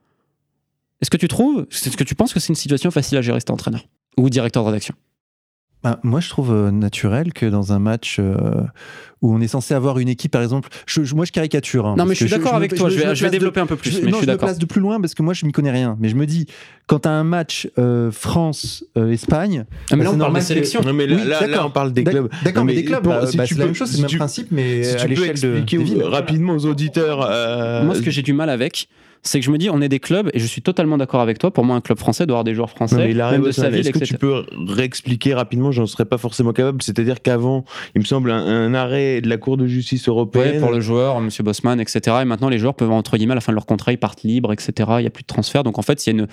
[1.00, 3.40] Est-ce que tu trouves, est-ce que tu penses que c'est une situation facile à gérer,
[3.40, 3.82] cet entraîneur
[4.18, 4.94] Ou directeur de rédaction?
[5.82, 8.62] Bah, moi, je trouve euh, naturel que dans un match euh,
[9.22, 11.86] où on est censé avoir une équipe, par exemple, je, je- moi je caricature.
[11.86, 12.90] hein, Non, mais je suis d'accord avec toi.
[12.90, 14.30] Je vais, je vais place de- développer un peu plus, je- mais non, je suis
[14.32, 15.96] me place de plus loin parce que moi je m'y connais rien.
[16.00, 16.46] Mais je me dis,
[16.86, 19.64] quand tu as un match euh, France-Espagne.
[19.90, 20.80] Ah, mais là, on parle normal de que- sélection.
[20.84, 21.66] Non, mais là, Oui, là, là, d'accord.
[21.66, 22.28] on parle des clubs.
[22.44, 24.82] D'accord, mais des clubs, bah, bah, c'est la même chose, c'est le même principe, mais
[24.82, 27.26] Si à tu peux l'échelle de, des rapidement aux auditeurs.
[27.30, 28.88] euh, Moi, ce que j'ai du mal avec,
[29.24, 31.38] c'est que je me dis, on est des clubs, et je suis totalement d'accord avec
[31.38, 31.52] toi.
[31.52, 33.52] Pour moi, un club français doit avoir des joueurs français, Non, mais Larry même de
[33.52, 36.82] sa ville, est-ce que tu peux réexpliquer rapidement J'en serais pas forcément capable.
[36.82, 37.64] C'est-à-dire qu'avant,
[37.94, 40.60] il me semble, un, un arrêt de la Cour de justice Ouais, européenne.
[40.60, 42.16] pour le joueur, Monsieur Bosman, etc.
[42.22, 44.22] Et maintenant, les joueurs peuvent, entre guillemets, à la fin de leur contrat, ils partent
[44.24, 44.72] libres, etc.
[44.98, 45.62] Il n'y a plus de transfert.
[45.62, 46.26] Donc, en fait, il y a une.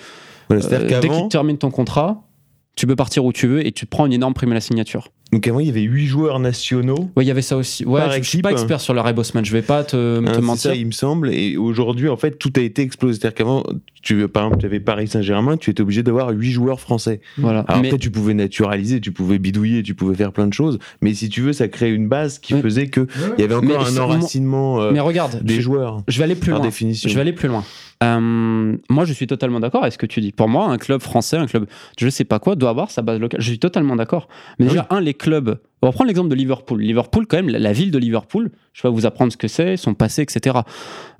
[0.48, 2.24] Voilà, euh, dès tu termines ton contrat,
[2.76, 4.60] tu peux partir où tu veux et tu te prends une énorme prime à la
[4.60, 5.08] signature.
[5.32, 7.10] Donc avant, il y avait huit joueurs nationaux.
[7.16, 7.84] Ouais, il y avait ça aussi.
[7.84, 8.42] Ouais, Par je, je suis équipe.
[8.44, 9.44] pas expert sur l'arrêt Bosman.
[9.44, 10.70] Je vais pas te, Hein, te mentir.
[10.70, 11.32] ça, il me semble.
[11.32, 13.18] Et aujourd'hui, en fait, tout a été explosé.
[13.20, 13.62] C'est-à-dire qu'avant,
[14.02, 17.20] tu, par exemple, tu avais Paris Saint-Germain, tu étais obligé d'avoir huit joueurs français.
[17.38, 17.60] Voilà.
[17.68, 20.78] Alors Mais- après, tu pouvais naturaliser, tu pouvais bidouiller, tu pouvais faire plein de choses.
[21.00, 22.62] Mais si tu veux, ça crée une base qui Ouais.
[22.62, 23.06] faisait que
[23.38, 26.24] il y avait Mais encore un enracinement euh, mais regarde, des je, joueurs, je vais
[26.24, 26.60] aller plus loin.
[26.60, 27.08] définition.
[27.08, 27.64] Je vais aller plus loin.
[28.02, 30.32] Euh, moi, je suis totalement d'accord avec ce que tu dis.
[30.32, 31.66] Pour moi, un club français, un club,
[31.98, 33.40] je sais pas quoi, doit avoir sa base locale.
[33.40, 34.28] Je suis totalement d'accord.
[34.58, 35.58] Mais Ah déjà, un, les clubs.
[35.82, 36.80] On va prendre l'exemple de Liverpool.
[36.80, 39.94] Liverpool, quand même, la, ville de Liverpool, je vais vous apprendre ce que c'est, son
[39.94, 40.60] passé, etc.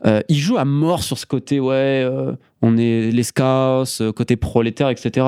[0.07, 4.13] Euh, ils jouent à mort sur ce côté, ouais, euh, on est les scouts, euh,
[4.15, 5.27] côté prolétaire, etc.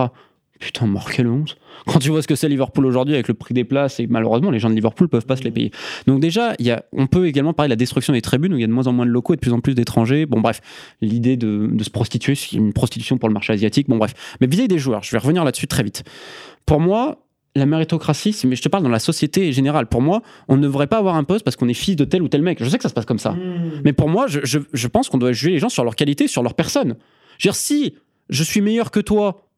[0.63, 1.57] Putain, mort, quelle honte.
[1.87, 4.53] Quand tu vois ce que c'est Liverpool aujourd'hui avec le prix des places, et malheureusement,
[4.53, 5.73] les gens de Liverpool peuvent pas se les payer.
[6.07, 8.61] Donc déjà, y a, on peut également parler de la destruction des tribunes où il
[8.61, 10.25] y a de moins en moins de locaux et de plus en plus d'étrangers.
[10.25, 10.61] Bon bref,
[11.01, 13.89] l'idée de, de se prostituer, c'est une prostitution pour le marché asiatique.
[13.89, 16.05] Bon bref, mais vis-à-vis des joueurs, je vais revenir là-dessus très vite.
[16.65, 17.19] Pour moi,
[17.57, 19.87] la méritocratie, mais je te parle dans la société générale.
[19.87, 22.23] Pour moi, on ne devrait pas avoir un poste parce qu'on est fils de tel
[22.23, 22.63] ou tel mec.
[22.63, 23.35] Je sais que ça se passe comme ça.
[23.85, 26.29] Mais pour moi, je, je- je pense qu'on doit juger les gens sur leur qualité,
[26.29, 26.95] sur leur personne.
[27.39, 27.95] Je veux dire, si
[28.31, 29.49] je suis meilleur que toi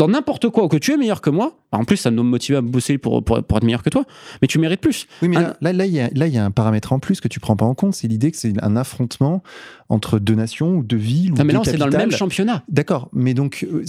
[0.00, 2.22] dans n'importe quoi, ou que tu es meilleur que moi, bah, en plus, ça me
[2.22, 4.04] motiver à bosser pour, pour, pour être meilleur que toi,
[4.40, 5.06] mais tu mérites plus.
[5.20, 7.38] Oui, mais Un- là, là, il y a, y un paramètre en plus que tu
[7.38, 7.94] prends pas en compte.
[7.94, 9.42] C'est l'idée que c'est un affrontement
[9.90, 12.64] entre deux nations ou deux villes ou Ah, mais là, c'est dans le même championnat.
[12.70, 13.84] D'accord, mais donc, euh,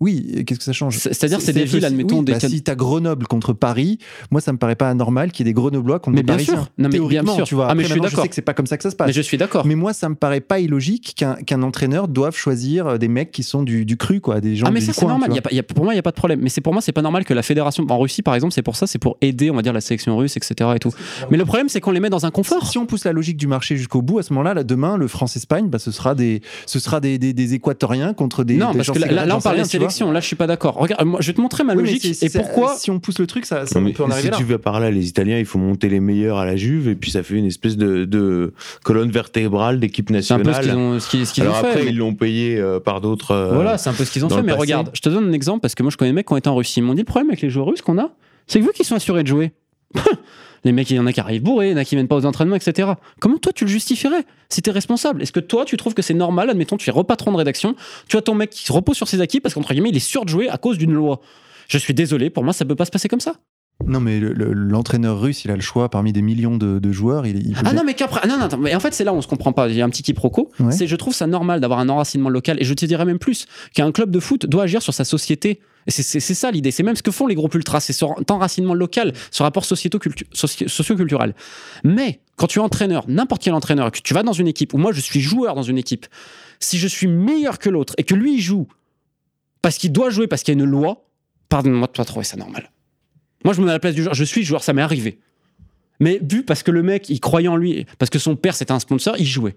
[0.00, 0.96] Oui, qu'est-ce que ça change?
[0.98, 2.32] C'est-à-dire, c'est des villes, admettons, des.
[2.32, 3.98] Bah, si t'as Grenoble contre Paris,
[4.30, 6.34] moi, ça me paraît pas anormal qu'il y ait des Grenoblois contre mais des bien
[6.36, 6.54] Parisiens.
[6.54, 6.68] Sûr.
[6.78, 7.44] Non, mais bien sûr.
[7.44, 7.66] tu vois.
[7.68, 8.22] Ah, mais je suis d'accord.
[8.22, 9.08] sais que c'est pas comme ça que ça se passe.
[9.08, 9.66] Mais je suis d'accord.
[9.66, 13.64] Mais moi, ça me paraît pas illogique qu'un entraîneur doive choisir des mecs qui sont
[13.64, 15.30] du, du cru, quoi, des gens Ah, mais du ça, c'est normal.
[15.30, 16.40] tu Y a pas- y a- pour moi, il n'y a pas de problème.
[16.42, 17.84] Mais c'est pour moi, c'est pas normal que la fédération.
[17.90, 20.16] En Russie, par exemple, c'est pour ça, c'est pour aider, on va dire, la sélection
[20.16, 20.70] russe, etc.
[20.76, 20.92] Et tout.
[21.32, 22.68] Mais le problème, c'est qu'on les met dans un confort.
[22.70, 25.08] Si on pousse la logique du marché jusqu'au bout, à ce moment-là, là, demain, le
[25.08, 28.56] France-Espagne, bah, ce sera des, ce sera des, des, des Équatoriens contre des.
[28.56, 29.56] non, parce que là, on parle
[30.12, 30.74] Là, je suis pas d'accord.
[30.76, 32.76] Regarde, moi, je vais te montrer ma Oui, logique c'est- et pourquoi.
[32.76, 34.36] Si on pousse le truc, ça, ça Non, peut en arriver si là.
[34.36, 36.94] tu vas par là, les Italiens, il faut monter les meilleurs à la Juve et
[36.94, 38.52] puis ça fait une espèce de, de
[38.84, 40.76] colonne vertébrale d'équipe C'est un peu ce qu'ils nationale.
[40.78, 41.46] ont, ce ce fait.
[41.46, 43.32] après, mais- ils l'ont payé euh, par d'autres.
[43.32, 44.36] euh, Voilà, c'est un peu ce qu'ils ont fait.
[44.42, 44.60] Mais passé.
[44.60, 46.36] regarde, je te donne un exemple parce que moi, je connais des mecs qui ont
[46.36, 46.80] été en Russie.
[46.80, 48.10] Ils m'ont dit le problème avec les joueurs russes qu'on a,
[48.46, 49.52] c'est que vu qu'ils sont assurés de jouer,
[50.64, 52.08] les mecs, il y en a qui arrivent bourrés, il y en a qui viennent
[52.08, 52.92] pas aux entraînements, etc.
[53.20, 55.22] Comment toi, tu le justifierais si t'es responsable?
[55.22, 57.74] Est-ce que toi, tu trouves que c'est normal Admettons, tu es repatron de rédaction,
[58.08, 60.00] tu as ton mec qui se repose sur ses acquis parce qu'entre guillemets, il est
[60.00, 61.20] sûr de à cause d'une loi?
[61.68, 63.34] Je suis désolé, pour moi, ça peut pas se passer comme ça.
[63.86, 66.92] Non, mais le- le- l'entraîneur russe, il a le choix parmi des millions de, de
[66.92, 67.26] joueurs.
[67.26, 68.26] Il, Ah non, mais qu'après.
[68.26, 69.68] Non, non, attends, mais en fait, c'est là où on se comprend pas.
[69.68, 70.50] Il y a un petit quiproquo.
[70.58, 70.72] Ouais.
[70.72, 72.56] C'est, je trouve ça normal d'avoir un enracinement local.
[72.60, 75.60] Et je te dirais même plus qu'un club de foot doit agir sur sa société.
[75.86, 76.70] C'est, ça l'idée.
[76.72, 77.80] C'est même ce que font les groupes ultras.
[77.80, 81.34] C'est ce enracinement local, ce rapport socio-culturel.
[81.84, 84.78] Mais quand tu es entraîneur, n'importe quel entraîneur, que tu vas dans une équipe, ou
[84.78, 86.06] moi je suis joueur dans une équipe,
[86.60, 88.66] si je suis meilleur que l'autre et que lui il joue
[89.62, 91.06] parce qu'il doit jouer, parce qu'il y a une loi,
[91.48, 92.70] pardonne-moi de pas trouver ça normal.
[93.44, 94.14] Moi, je me mets à la place du joueur.
[94.14, 95.18] Je suis joueur, ça m'est arrivé.
[96.00, 98.72] Mais vu parce que le mec, il croyait en lui, parce que son père c'était
[98.72, 99.56] un sponsor, il jouait.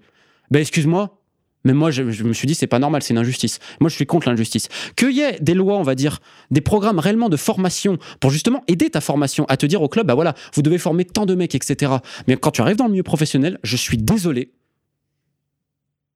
[0.50, 1.18] Ben excuse-moi,
[1.64, 3.60] mais moi je, me suis dit c'est pas normal, c'est une injustice.
[3.80, 4.68] Moi je suis contre l'injustice.
[4.96, 6.20] Qu'il y ait des lois, on va dire,
[6.50, 10.06] des programmes réellement de formation pour justement aider ta formation à te dire au club,
[10.06, 11.92] bah voilà, vous devez former tant de mecs, etc.
[12.26, 14.52] Mais quand tu arrives dans le milieu professionnel, je suis désolé.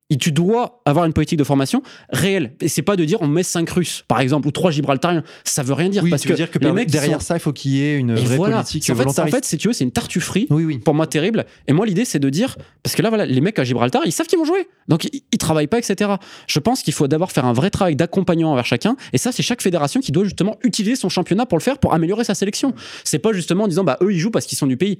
[0.09, 2.53] Et tu dois avoir une politique de formation réelle.
[2.61, 5.25] Et c'est pas de dire on met 5 Russes, par exemple, ou 3 Gibraltariens.
[5.43, 6.05] Ça veut rien dire.
[6.05, 7.53] Oui, parce tu veux que dire que les mecs qui derrière sont- ça, il faut
[7.53, 8.59] qu'il y ait une Et vraie voilà.
[8.59, 10.79] politique en fait, en fait, si tu veux, c'est une tartufferie oui, oui.
[10.79, 11.45] pour moi terrible.
[11.67, 14.13] Et moi, l'idée, c'est de dire, parce que là, voilà, les mecs à Gibraltar, ils
[14.13, 14.69] savent qu'ils vont jouer.
[14.87, 16.09] Donc, ils, ils travaillent pas, etc.
[16.47, 18.97] Je pense qu'il faut d'abord faire un vrai travail d'accompagnement envers chacun.
[19.13, 21.95] Et ça, c'est chaque fédération qui doit justement utiliser son championnat pour le faire, pour
[21.95, 22.75] améliorer sa sélection.
[23.03, 24.99] C'est pas justement en disant, bah, eux, ils jouent parce qu'ils sont du pays.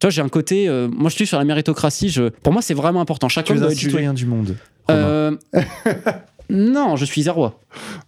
[0.00, 2.08] Tu vois, j'ai un côté, euh, moi, je suis sur la méritocratie.
[2.08, 3.28] Je, pour moi, c'est vraiment important.
[3.28, 4.56] Chacun doit être citoyen du monde.
[4.90, 5.36] Euh,
[6.50, 7.60] non, je suis zérois,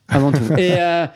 [0.09, 0.53] avant tout.
[0.59, 1.07] Et euh,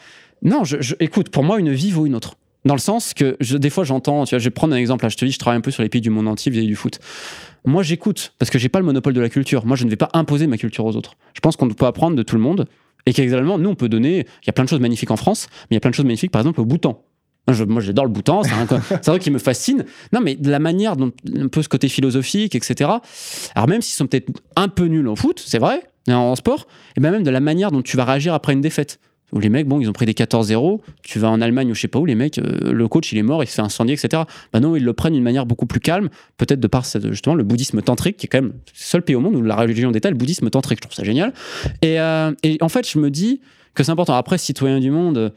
[0.43, 2.35] non, je, je- écoute, pour moi, une vie vaut une autre.
[2.65, 5.05] Dans le sens que je- des fois, j'entends, tu vois, je vais prendre un exemple.
[5.05, 6.67] Là, je te dis, je travaille un peu sur les pays du monde entier vis-à-vis
[6.69, 6.99] du foot.
[7.65, 9.67] Moi, j'écoute parce que j'ai pas le monopole de la culture.
[9.67, 11.15] Moi, je ne vais pas imposer ma culture aux autres.
[11.35, 12.67] Je pense qu'on peut apprendre de tout le monde
[13.07, 14.27] et qu'également, nous, on peut donner.
[14.43, 15.95] Il y a plein de choses magnifiques en France, mais il y a plein de
[15.97, 17.03] choses magnifiques, par exemple, au Bhoutan.
[17.49, 19.85] Je- moi, j'adore le Bhoutan, c'est un, truc qui me fascine.
[20.13, 22.91] Non, mais de la manière dont un peu ce côté philosophique, etc.
[23.55, 26.67] Alors même s'ils sont peut-être un peu nuls en foot, c'est vrai, en sport,
[26.97, 28.99] et bien même de la manière dont tu vas réagir après une défaite.
[29.33, 31.81] Où les mecs, bon, ils ont pris des 14-0, tu vas en Allemagne ou je
[31.81, 33.95] sais pas où, les mecs, euh, le coach il est mort, il se fait incendier,
[33.95, 34.23] etc.
[34.53, 37.43] Bah non, ils le prennent d'une manière beaucoup plus calme, peut-être de par justement le
[37.43, 40.11] bouddhisme tantrique, qui est quand même le seul pays au monde où la religion d'État
[40.11, 40.79] le bouddhisme tantrique.
[40.79, 41.33] Je trouve ça génial.
[41.83, 43.41] Et, euh, et en fait, je me dis
[43.75, 44.15] que c'est important.
[44.15, 45.33] Après, citoyen du monde,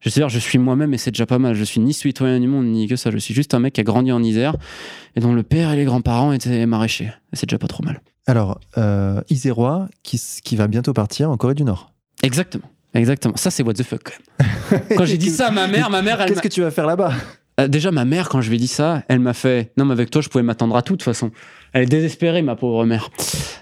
[0.00, 1.54] je sais dire, je suis moi-même et c'est déjà pas mal.
[1.54, 3.10] Je suis ni citoyen du monde ni que ça.
[3.10, 4.54] Je suis juste un mec qui a grandi en Isère
[5.16, 7.12] et dont le père et les grands-parents étaient maraîchers.
[7.32, 8.00] C'est déjà pas trop mal.
[8.26, 11.92] Alors, euh, Isérois, qui, qui va bientôt partir en Corée du Nord.
[12.22, 12.70] Exactement.
[12.94, 13.36] Exactement.
[13.36, 14.12] Ça, c'est what the fuck, quand
[14.70, 14.82] même.
[14.96, 16.86] Quand j'ai dit ça à ma mère, ma mère, elle Qu'est-ce que tu vas faire
[16.86, 17.12] là-bas?
[17.60, 19.92] Euh, déjà, ma mère, quand je lui ai dit ça, elle m'a fait Non, mais
[19.92, 21.30] avec toi, je pouvais m'attendre à tout, de toute façon.
[21.72, 23.10] Elle est désespérée, ma pauvre mère.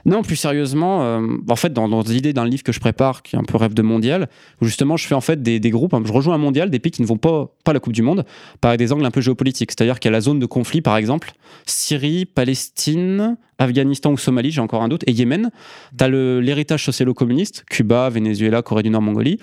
[0.05, 3.39] Non, plus sérieusement, euh, en fait, dans, l'idée d'un livre que je prépare, qui est
[3.39, 4.29] un peu rêve de mondial,
[4.61, 6.93] où justement, je fais en fait des, groupes, hein, je rejoins un mondial, des pays
[6.93, 8.25] qui ne vont pas, pas la Coupe du Monde,
[8.61, 9.73] par des angles un peu géopolitiques.
[9.73, 11.33] C'est-à-dire qu'il y a la zone de conflit, par exemple,
[11.67, 15.51] Syrie, Palestine, Afghanistan ou Somalie, j'ai encore un doute, et Yémen.
[15.99, 19.39] Tu as l'héritage socialo-communiste, Cuba, Venezuela, Corée du Nord, Mongolie.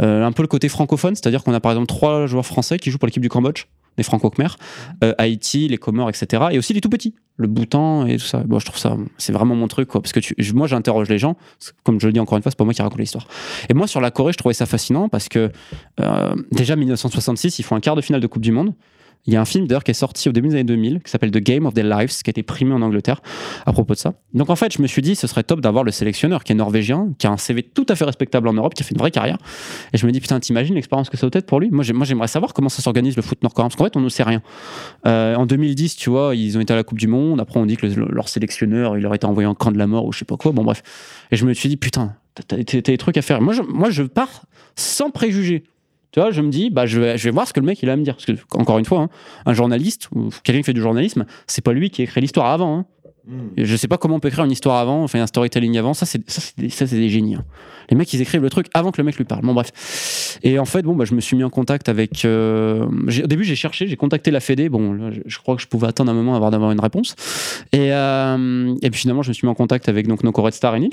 [0.00, 2.90] Euh, un peu le côté francophone, c'est-à-dire qu'on a par exemple trois joueurs français qui
[2.90, 3.64] jouent pour l'équipe du Cambodge,
[3.96, 4.56] des franco-khmers,
[5.04, 6.44] euh, Haïti, les Comores, etc.
[6.52, 8.38] Et aussi les tout petits, le Bhoutan et tout ça.
[8.46, 11.18] Bon, je trouve ça, c'est vraiment mon truc, quoi, parce que tu- moi j'interroge les
[11.18, 11.36] gens,
[11.82, 13.26] comme je le dis encore une fois, c'est pas moi qui raconte l'histoire.
[13.68, 15.50] Et moi sur la Corée, je trouvais ça fascinant parce que
[16.00, 18.74] euh, déjà 1966, ils font un quart de finale de Coupe du Monde.
[19.26, 21.10] Il y a un film d'ailleurs qui est sorti au début des années 2000 qui
[21.10, 23.20] s'appelle The Game of Their Lives, qui a été primé en Angleterre
[23.66, 24.14] à propos de ça.
[24.34, 26.54] Donc en fait, je me suis dit, ce serait top d'avoir le sélectionneur qui est
[26.54, 29.00] norvégien, qui a un CV tout à fait respectable en Europe, qui a fait une
[29.00, 29.38] vraie carrière.
[29.92, 31.70] Et je me dis, putain, t'imagines l'expérience que ça doit être pour lui?
[31.70, 34.00] Moi, j'ai- moi, j'aimerais savoir comment ça s'organise le foot nord-coréen, parce qu'en fait, on
[34.00, 34.42] ne sait rien.
[35.06, 37.40] Euh, en 2010, tu vois, ils ont été à la Coupe du Monde.
[37.40, 39.86] Après, on dit que le- leur sélectionneur, il leur été envoyé en camp de la
[39.86, 40.52] mort ou je sais pas quoi.
[40.52, 40.82] Bon, bref.
[41.32, 42.14] Et je me suis dit, putain,
[42.46, 43.40] t'as des trucs à faire.
[43.40, 44.42] Moi je, moi, je pars
[44.76, 45.64] sans préjugés.
[46.12, 47.82] Tu vois, je me dis, bah, je vais, je vais voir ce que le mec
[47.82, 48.14] il a à me dire.
[48.14, 49.08] Parce que, encore une fois, hein,
[49.44, 52.78] un journaliste ou quelqu'un qui fait du journalisme, c'est pas lui qui écrit l'histoire avant.
[52.78, 52.86] hein.
[53.56, 55.94] Et Je sais pas comment on peut écrire une histoire avant, enfin un storytelling avant.
[55.94, 57.34] Ça, c'est ça, c'est des, ça, c'est des génies.
[57.34, 57.44] hein.
[57.90, 59.42] Les mecs, ils écrivent le truc avant que le mec lui parle.
[59.42, 60.38] Bon, bref.
[60.44, 62.24] Et en fait, bon, bah, je me suis mis en contact avec.
[62.24, 64.68] euh, j'ai- au début, j'ai cherché, j'ai contacté la Fédé.
[64.68, 67.16] Bon, là, je, je crois que je pouvais attendre un moment avant d'avoir une réponse.
[67.72, 70.76] Et, euh, et puis finalement, je me suis mis en contact avec donc Red Star
[70.76, 70.90] et Nils.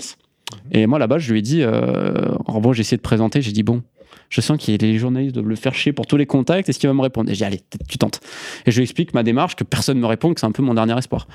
[0.72, 1.62] Et moi, là-bas, je lui ai dit.
[1.62, 3.42] Euh, en gros, j'ai essayé de présenter.
[3.44, 3.82] J'ai dit, bon,
[4.30, 6.70] je sens que les journalistes doivent le faire chier pour tous les contacts.
[6.70, 7.30] Est-ce qu'il va me répondre?
[7.30, 8.20] Et j'ai allez, tu tentes.
[8.66, 10.64] Et je lui explique ma démarche, que personne ne me répond, que c'est un peu
[10.64, 11.28] mon dernier espoir.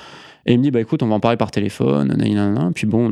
[0.47, 2.17] Et il me dit, bah écoute, on va en parler par téléphone.
[2.75, 3.11] Puis bon,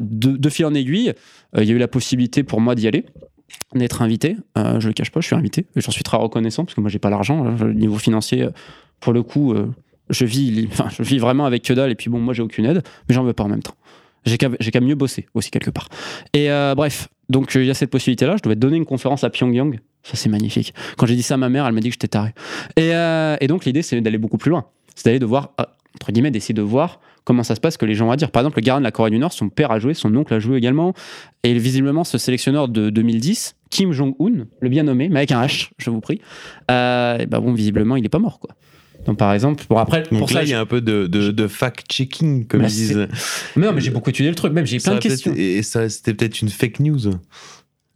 [0.00, 1.12] de, de fil en aiguille,
[1.56, 3.04] euh, il y a eu la possibilité pour moi d'y aller
[3.74, 4.36] d'être invité.
[4.56, 5.66] Euh, je le cache pas, je suis invité.
[5.76, 7.44] J'en suis très reconnaissant parce que moi j'ai pas l'argent.
[7.44, 7.56] hein.
[7.60, 8.50] Le niveau financier, euh,
[9.00, 9.54] pour le coup,
[10.08, 11.90] je vis, je vis vraiment avec que dalle.
[11.90, 13.74] Et puis bon, moi j'ai aucune aide, mais j'en veux pas en même temps.
[14.24, 15.88] J'ai qu'à mieux bosser aussi quelque part.
[16.34, 18.36] Et bref, donc euh, il y a cette possibilité-là.
[18.36, 19.78] Je devais donner une conférence à Pyongyang.
[20.02, 20.74] Ça c'est magnifique.
[20.98, 22.34] Quand j'ai dit ça à ma mère, elle m'a dit que j'étais taré.
[22.76, 24.66] Et, euh, donc l'idée c'est d'aller beaucoup plus loin.
[24.94, 25.64] C'est d'aller de voir, euh,
[25.94, 28.30] entre guillemets, d'essayer de voir comment ça se passe, que les gens vont dire.
[28.30, 30.34] Par exemple, le gardien de la Corée du Nord, son père a joué, son oncle
[30.34, 30.94] a joué également.
[31.44, 35.70] Et visiblement, ce sélectionneur de 2010, Kim Jong-un, le bien nommé, mais avec un H,
[35.78, 36.20] je vous prie,
[36.70, 38.50] euh, bah bon, visiblement, il est pas mort, quoi.
[39.06, 41.06] Donc, par exemple, bon, après, Donc pour là, ça, il y a un peu de,
[41.06, 43.08] de, de fact-checking, comme Bah, ils disent.
[43.56, 45.32] mais non, mais j'ai beaucoup étudié le truc, même j'ai plein de questions.
[45.36, 46.98] Et ça, c'était peut-être une fake news.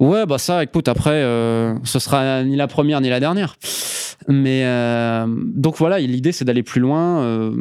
[0.00, 3.56] Ouais, bah ça, écoute, après, euh, ce sera ni la première ni la dernière.
[4.28, 7.52] Mais euh, donc voilà, l'idée c'est d'aller plus loin euh,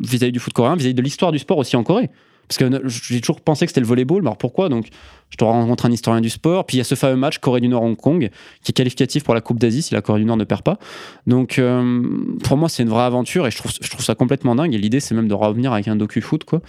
[0.00, 2.08] vis-à-vis du foot coréen, vis-à-vis de l'histoire du sport aussi en Corée.
[2.48, 4.68] Parce que j'ai toujours pensé que c'était le volleyball, mais alors pourquoi?
[4.68, 4.88] Donc,
[5.34, 7.60] je te rencontre un historien du sport, puis il y a ce fameux match Corée
[7.60, 8.30] du Nord-Hong Kong,
[8.62, 10.78] qui est qualificatif pour la Coupe d'Asie si la Corée du Nord ne perd pas.
[11.26, 12.02] Donc, euh,
[12.44, 14.74] pour moi, c'est une vraie aventure et je trouve, ça complètement dingue.
[14.74, 16.60] Et l'idée, c'est même de revenir avec un docu-foot, quoi,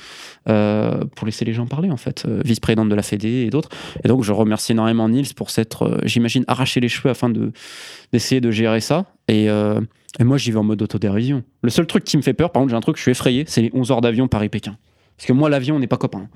[0.50, 2.24] euh, pour laisser les gens parler, en fait.
[2.26, 3.70] Euh, Vice-présidente de la Fédé et d'autres.
[4.04, 7.52] Et donc, je remercie énormément Nils pour s'être, j'imagine, arraché les cheveux afin de,
[8.14, 9.06] d'essayer de gérer ça.
[9.28, 11.44] Et, et moi, j'y vais en mode autodérision.
[11.62, 13.44] Le seul truc qui me fait peur, par contre, j'ai un truc, je suis effrayé,
[13.48, 14.78] c'est les 11 heures d'avion Paris-Pékin.
[15.18, 16.28] Parce que moi, l'avion, on n'est pas copains.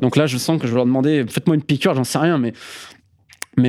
[0.00, 2.38] Donc là, je sens que je vais leur demander, faites-moi une piqûre, j'en sais rien,
[2.38, 2.52] mais.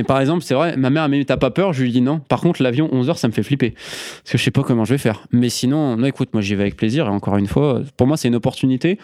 [0.02, 1.72] Par exemple, c'est vrai, ma mère elle m'a T'as pas peur?
[1.72, 2.18] Je lui dis non.
[2.18, 3.70] Par contre, l'avion, 11 heures, ça me fait flipper.
[3.70, 5.28] Parce que je sais pas comment je vais faire.
[5.30, 7.06] Mais sinon, non, écoute, moi j'y vais avec plaisir.
[7.06, 8.98] Et encore une fois, pour moi, c'est une opportunité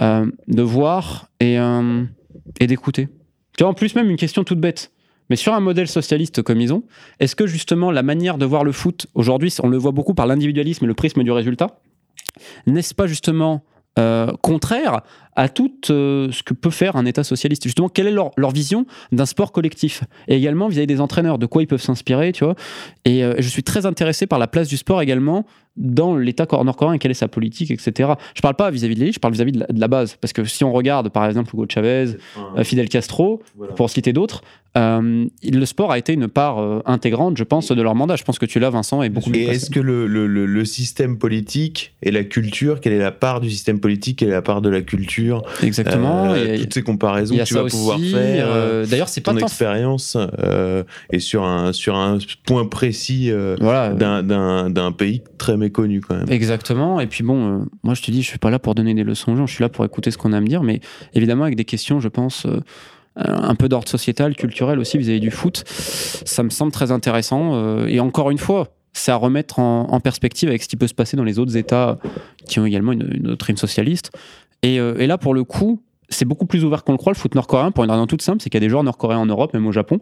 [0.00, 2.04] euh, de voir et, euh,
[2.58, 3.08] et d'écouter.
[3.58, 4.92] Tu vois, en plus, même une question toute bête.
[5.30, 6.84] Mais sur un modèle socialiste comme ils ont,
[7.20, 10.26] est-ce que justement la manière de voir le foot aujourd'hui, on le voit beaucoup par
[10.26, 11.80] l'individualisme et le prisme du résultat,
[12.66, 13.64] n'est-ce pas justement
[14.42, 15.02] contraire
[15.36, 18.50] à tout euh, ce que peut faire un État socialiste Justement, quelle est leur, leur
[18.52, 20.04] vision d'un sport collectif?
[20.28, 22.54] Et également vis-à-vis des entraîneurs, de quoi ils peuvent s'inspirer, tu vois?
[23.04, 25.44] Et euh, je suis très intéressé par la place du sport également
[25.76, 28.12] dans l'État cor- nord-coréen, quelle est sa politique, etc.
[28.36, 30.16] Je parle pas vis-à-vis de l'élite, je parle vis-à-vis de, la- de la base.
[30.20, 32.10] Parce que si on regarde, par exemple, Hugo Chavez,
[32.56, 33.42] euh, Fidel Castro,
[33.74, 34.42] pour citer d'autres,
[34.76, 38.14] euh, le sport a été une part euh, intégrante, je pense, de leur mandat.
[38.14, 40.64] Je pense que tu l'as, Vincent, et beaucoup Et est-ce que le, le, le, le
[40.64, 44.42] système politique et la culture, quelle est la part du système politique, quelle est la
[44.42, 45.23] part de la culture?
[45.62, 46.32] Exactement.
[46.32, 48.46] Euh, et- Toutes ces comparaisons que tu vas pouvoir faire.
[48.48, 53.30] euh, euh, D'ailleurs, c'est pas ton expérience euh, et sur un, sur un point précis
[53.30, 53.90] euh, Voilà.
[53.92, 56.30] d'un- pays très méconnu quand même.
[56.30, 57.00] Exactement.
[57.00, 59.02] Et puis bon, euh, moi je te dis, je suis pas là pour donner des
[59.04, 60.80] leçons aux gens, je suis là pour écouter ce qu'on a à me dire, mais
[61.14, 62.60] évidemment avec des questions, je pense, euh,
[63.16, 67.52] un peu d'ordre sociétal, culturel aussi vis-à-vis du foot, ça me semble très intéressant.
[67.54, 70.86] euh, et encore une fois, c'est à remettre en, en perspective avec ce qui peut
[70.86, 71.98] se passer dans les autres États
[72.46, 74.10] qui ont également une, une doctrine socialiste.
[74.64, 77.18] Et, euh, et là, pour le coup, c'est beaucoup plus ouvert qu'on le croit, le
[77.18, 79.26] foot nord-coréen, pour une raison toute simple, c'est qu'il y a des joueurs nord-coréens en
[79.26, 79.98] Europe, même au Japon.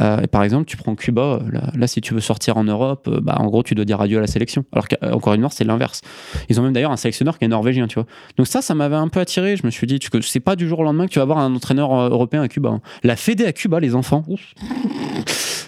[0.00, 3.08] Euh, et par exemple, tu prends Cuba, euh, là, si tu veux sortir en Europe,
[3.22, 4.64] bah, en gros, tu dois dire adieu à la sélection.
[4.72, 6.00] Alors qu'en Corée du Nord, c'est l'inverse.
[6.48, 8.06] Ils ont même d'ailleurs un sélectionneur qui est norvégien, tu vois.
[8.36, 9.56] Donc ça, ça m'avait un peu attiré.
[9.56, 11.54] Je me suis dit, c'est pas du jour au lendemain que tu vas avoir un
[11.54, 12.70] entraîneur européen à Cuba.
[12.70, 12.80] hein.
[13.02, 14.24] La Fédé à Cuba, les enfants.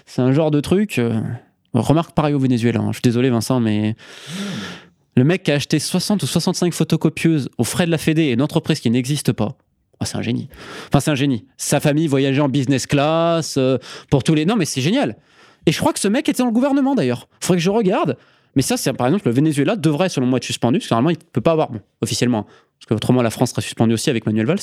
[0.05, 1.01] C'est un genre de truc.
[1.75, 2.81] Remarque pareil au Venezuela.
[2.81, 2.89] hein.
[2.89, 3.95] Je suis désolé, Vincent, mais.
[5.17, 8.33] Le mec qui a acheté 60 ou 65 photocopieuses aux frais de la Fédé et
[8.33, 9.57] une entreprise qui n'existe pas.
[9.99, 10.49] Ah, c'est un génie.
[10.89, 11.47] Enfin, c'est un génie.
[11.57, 13.79] Sa famille voyageait en business class euh,
[14.11, 14.45] pour tous les.
[14.45, 15.17] Non, mais c'est génial.
[15.65, 17.29] Et je crois que ce mec était dans le gouvernement d'ailleurs.
[17.41, 18.19] Faudrait que je regarde.
[18.57, 21.11] Mais ça, c'est par exemple, le Venezuela devrait, selon moi, être suspendu, parce que normalement,
[21.11, 23.95] il ne peut pas avoir, bon, officiellement, hein, parce que autrement, la France serait suspendue
[23.95, 24.61] aussi avec Manuel Valls.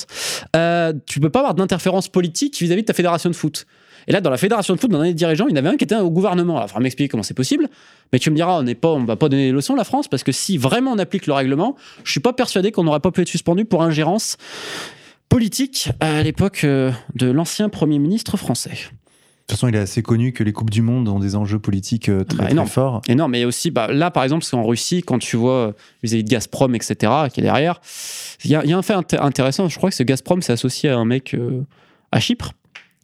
[0.55, 3.65] Euh, tu peux pas avoir d'interférence politique vis-à-vis de ta fédération de foot.
[4.07, 5.69] Et là, dans la fédération de foot, dans un des dirigeants, il y en avait
[5.69, 6.53] un qui était au gouvernement.
[6.55, 7.69] Alors, il faudra m'expliquer comment c'est possible.
[8.11, 10.07] Mais tu me diras, on n'est pas, on va pas donner des leçons, la France,
[10.07, 13.11] parce que si vraiment on applique le règlement, je suis pas persuadé qu'on n'aurait pas
[13.11, 14.37] pu être suspendu pour ingérence
[15.29, 18.69] politique à l'époque euh, de l'ancien Premier ministre français.
[18.71, 21.59] De toute façon, il est assez connu que les Coupes du Monde ont des enjeux
[21.59, 22.67] politiques euh, très, Bah, très énorme.
[22.69, 23.01] forts.
[23.09, 25.35] Et mais il y a aussi, bah, là par exemple, c'est en Russie, quand tu
[25.35, 27.81] vois euh, vis-à-vis de Gazprom, etc., qui est derrière,
[28.45, 29.67] il y, a- il y a un fait inté- intéressant.
[29.67, 31.61] Je crois que ce Gazprom s'est associé à un mec euh,
[32.13, 32.53] à Chypre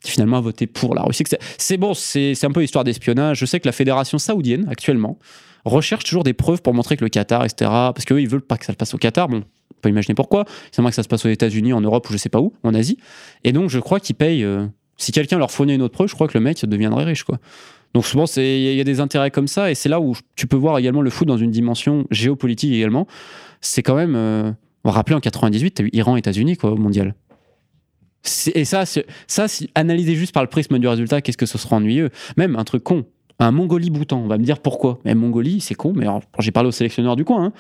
[0.04, 1.24] qui finalement a voté pour la Russie.
[1.58, 3.40] C'est- bon, c'est un peu histoire d'espionnage.
[3.40, 5.18] Je sais que la fédération saoudienne, actuellement,
[5.66, 8.58] recherche toujours des preuves pour montrer que le Qatar, etc., parce qu'eux, ils veulent pas
[8.58, 9.28] que ça le passe au Qatar.
[9.28, 9.44] Bon,
[9.78, 10.44] On peut imaginer pourquoi.
[10.74, 12.52] C'est vrai que ça se passe aux États-Unis, en Europe ou je sais pas où,
[12.64, 12.98] en Asie.
[13.46, 14.44] Et donc, je crois qu'ils payent.
[14.44, 14.66] euh,
[14.98, 17.38] si quelqu'un leur fournit une autre preuve, je crois que le mec deviendrait riche, quoi.
[17.94, 18.44] Donc souvent, il
[18.76, 21.10] y a- des intérêts comme ça, et c'est là où tu peux voir également le
[21.10, 23.08] foot dans une dimension géopolitique également.
[23.62, 24.52] C'est quand même, euh,
[24.84, 27.16] on va rappeler en 98, t'as eu Iran, États-Unis, quoi, au mondial.
[28.54, 28.84] Et ça,
[29.28, 32.10] ça, si analysé juste par le prisme du résultat, qu'est-ce que ce sera ennuyeux?
[32.38, 33.06] Même un truc con,
[33.40, 35.00] un Mongolie-Bhoutan, on va me dire pourquoi.
[35.06, 36.06] Mais Mongolie, c'est con, mais
[36.40, 37.54] j'ai parlé aux sélectionneurs du coin, hein.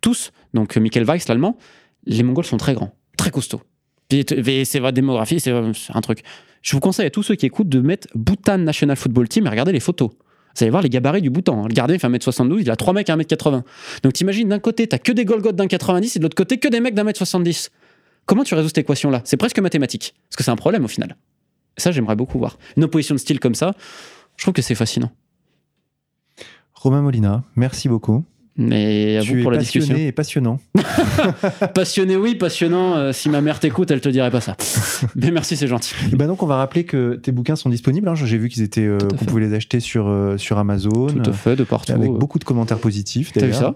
[0.00, 1.56] tous, donc euh, Michael Weiss, l'allemand,
[2.06, 3.60] les Mongols sont très grands, très costauds.
[4.10, 6.22] C'est votre démographie, c'est un truc.
[6.62, 9.50] Je vous conseille à tous ceux qui écoutent de mettre Bhutan National Football Team et
[9.50, 10.10] regarder les photos.
[10.10, 11.64] Vous allez voir les gabarits du Bhoutan.
[11.64, 11.66] hein.
[11.68, 13.62] Le gardien il fait 1m72, il a 3 mecs à 1m80.
[14.02, 16.68] Donc t'imagines, d'un côté, t'as que des Golgoths d'un 90 et de l'autre côté, que
[16.68, 17.70] des mecs d'un mètre 70.
[18.26, 19.20] Comment tu résous cette équation-là?
[19.24, 20.14] C'est presque mathématique.
[20.28, 21.16] Parce que c'est un problème au final.
[21.76, 22.58] Ça, j'aimerais beaucoup voir.
[22.76, 23.74] Une opposition de style comme ça,
[24.36, 25.10] je trouve que c'est fascinant.
[26.74, 28.24] Romain Molina, merci beaucoup.
[28.58, 30.08] Mais à tu vous es pour la passionné discussion.
[30.08, 30.58] et passionnant.
[31.74, 32.96] Passionné, oui, passionnant.
[32.96, 34.56] euh, si ma mère t'écoute, elle te dirait pas ça.
[35.14, 35.94] Mais merci, c'est gentil.
[36.10, 38.08] Et ben donc on va rappeler que tes bouquins sont disponibles.
[38.08, 38.14] hein.
[38.14, 41.32] J'ai vu qu'ils étaient, euh, qu'on pouvait les acheter sur euh, sur Amazon, Tout à
[41.34, 41.92] fait, de partout.
[41.92, 43.30] avec beaucoup de commentaires positifs.
[43.32, 43.74] T'as vu ça?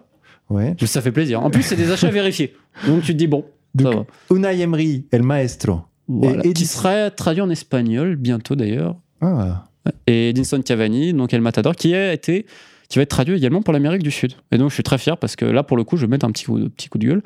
[0.48, 0.74] Ouais.
[0.86, 1.42] Ça fait plaisir.
[1.44, 2.54] En plus, c'est des achats vérifiés.
[2.86, 3.44] Donc tu te dis, bon,
[3.74, 4.06] Donc.
[4.30, 5.82] Unai Emery, El Maestro.
[6.08, 6.44] Voilà.
[6.44, 8.96] et Qui serait traduit en espagnol bientôt d'ailleurs.
[9.20, 9.66] Ah,
[10.06, 12.46] Et Edinson Cavani, donc El Matador, qui a été
[12.88, 14.32] qui va être traduit également pour l'Amérique du Sud.
[14.50, 16.26] Et donc je suis très fier parce que là pour le coup je vais mettre
[16.26, 17.22] un petit coup, petit coup de gueule.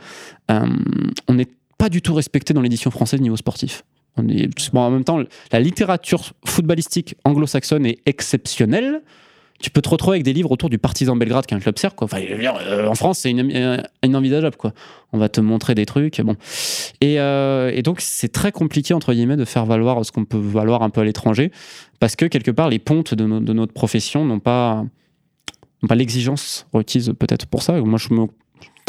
[0.50, 0.66] Euh,
[1.26, 3.82] on n'est pas du tout respecté dans l'édition française niveau sportif.
[4.16, 5.18] On est, bon, en même temps,
[5.50, 9.02] la littérature footballistique anglo-saxonne est exceptionnelle.
[9.60, 11.78] Tu peux te retrouver avec des livres autour du Partizan Belgrade, qui est un club
[11.78, 11.94] serbe.
[12.00, 14.56] Enfin, euh, en France, c'est euh, inenvisageable.
[14.56, 14.72] Quoi.
[15.12, 16.20] On va te montrer des trucs.
[16.20, 16.36] Bon.
[17.00, 20.36] Et, euh, et donc, c'est très compliqué, entre guillemets, de faire valoir ce qu'on peut
[20.38, 21.50] valoir un peu à l'étranger,
[21.98, 24.84] parce que quelque part, les pontes de, no- de notre profession n'ont pas,
[25.88, 27.80] pas l'exigence requise peut-être pour ça.
[27.80, 28.26] Moi, je me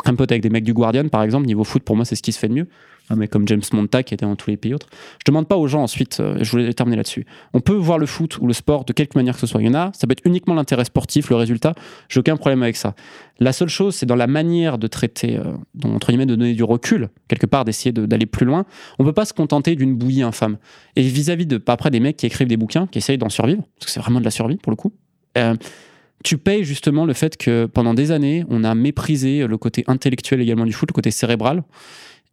[0.05, 1.45] un pote avec des mecs du Guardian, par exemple.
[1.47, 2.67] Niveau foot, pour moi, c'est ce qui se fait de mieux.
[3.11, 4.87] Un comme James Monta, qui était dans tous les pays autres.
[5.19, 7.27] Je demande pas aux gens ensuite, euh, je voulais terminer là-dessus.
[7.53, 9.61] On peut voir le foot ou le sport de quelque manière que ce soit.
[9.61, 11.75] Il y en a, ça peut être uniquement l'intérêt sportif, le résultat.
[12.09, 12.95] J'ai aucun problème avec ça.
[13.39, 15.53] La seule chose, c'est dans la manière de traiter, euh,
[15.83, 18.65] entre guillemets, de donner du recul, quelque part, d'essayer de- d'aller plus loin.
[18.97, 20.57] On peut pas se contenter d'une bouillie infâme.
[20.95, 23.85] Et vis-à-vis de, après, des mecs qui écrivent des bouquins, qui essayent d'en survivre, parce
[23.85, 24.93] que c'est vraiment de la survie pour le coup.
[25.37, 25.53] euh,
[26.23, 30.41] tu payes justement le fait que pendant des années, on a méprisé le côté intellectuel
[30.41, 31.63] également du foot, le côté cérébral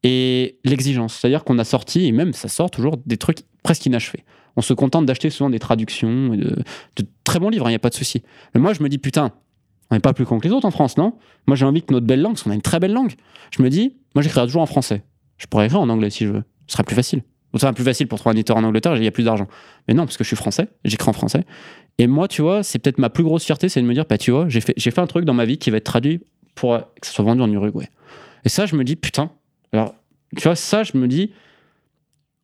[0.02, 1.14] et l'exigence.
[1.14, 4.24] C'est-à-dire qu'on a sorti, et même ça sort toujours, des trucs presque inachevés.
[4.56, 6.64] On se contente d'acheter souvent des traductions de,
[7.24, 8.22] très bons livres, il n'y a pas de souci.
[8.54, 9.32] Mais moi, je me dis, putain,
[9.90, 11.14] on n'est pas plus con que les autres en France, non?
[11.46, 13.12] Moi, j'ai envie que notre belle langue, parce qu'on a une très belle langue,
[13.56, 15.04] je me dis, moi, j'écrirai toujours en français.
[15.38, 16.44] Je pourrais écrire en anglais si je veux.
[16.66, 17.22] Ce serait plus facile.
[17.54, 19.46] Ça serait plus facile pour trouver un éditeur en Angleterre, il y a plus d'argent.
[19.86, 21.44] Mais non, parce que je suis français, j'écris en français.
[21.98, 24.18] Et moi, tu vois, c'est peut-être ma plus grosse fierté, c'est de me dire, bah,
[24.18, 26.20] tu vois, j'ai fait, un truc dans ma vie qui va être traduit
[26.54, 27.88] pour que ça soit vendu en Uruguay.
[28.44, 29.30] Et ça, je me dis, putain.
[29.72, 29.94] Alors,
[30.36, 31.32] tu vois, ça, je me dis,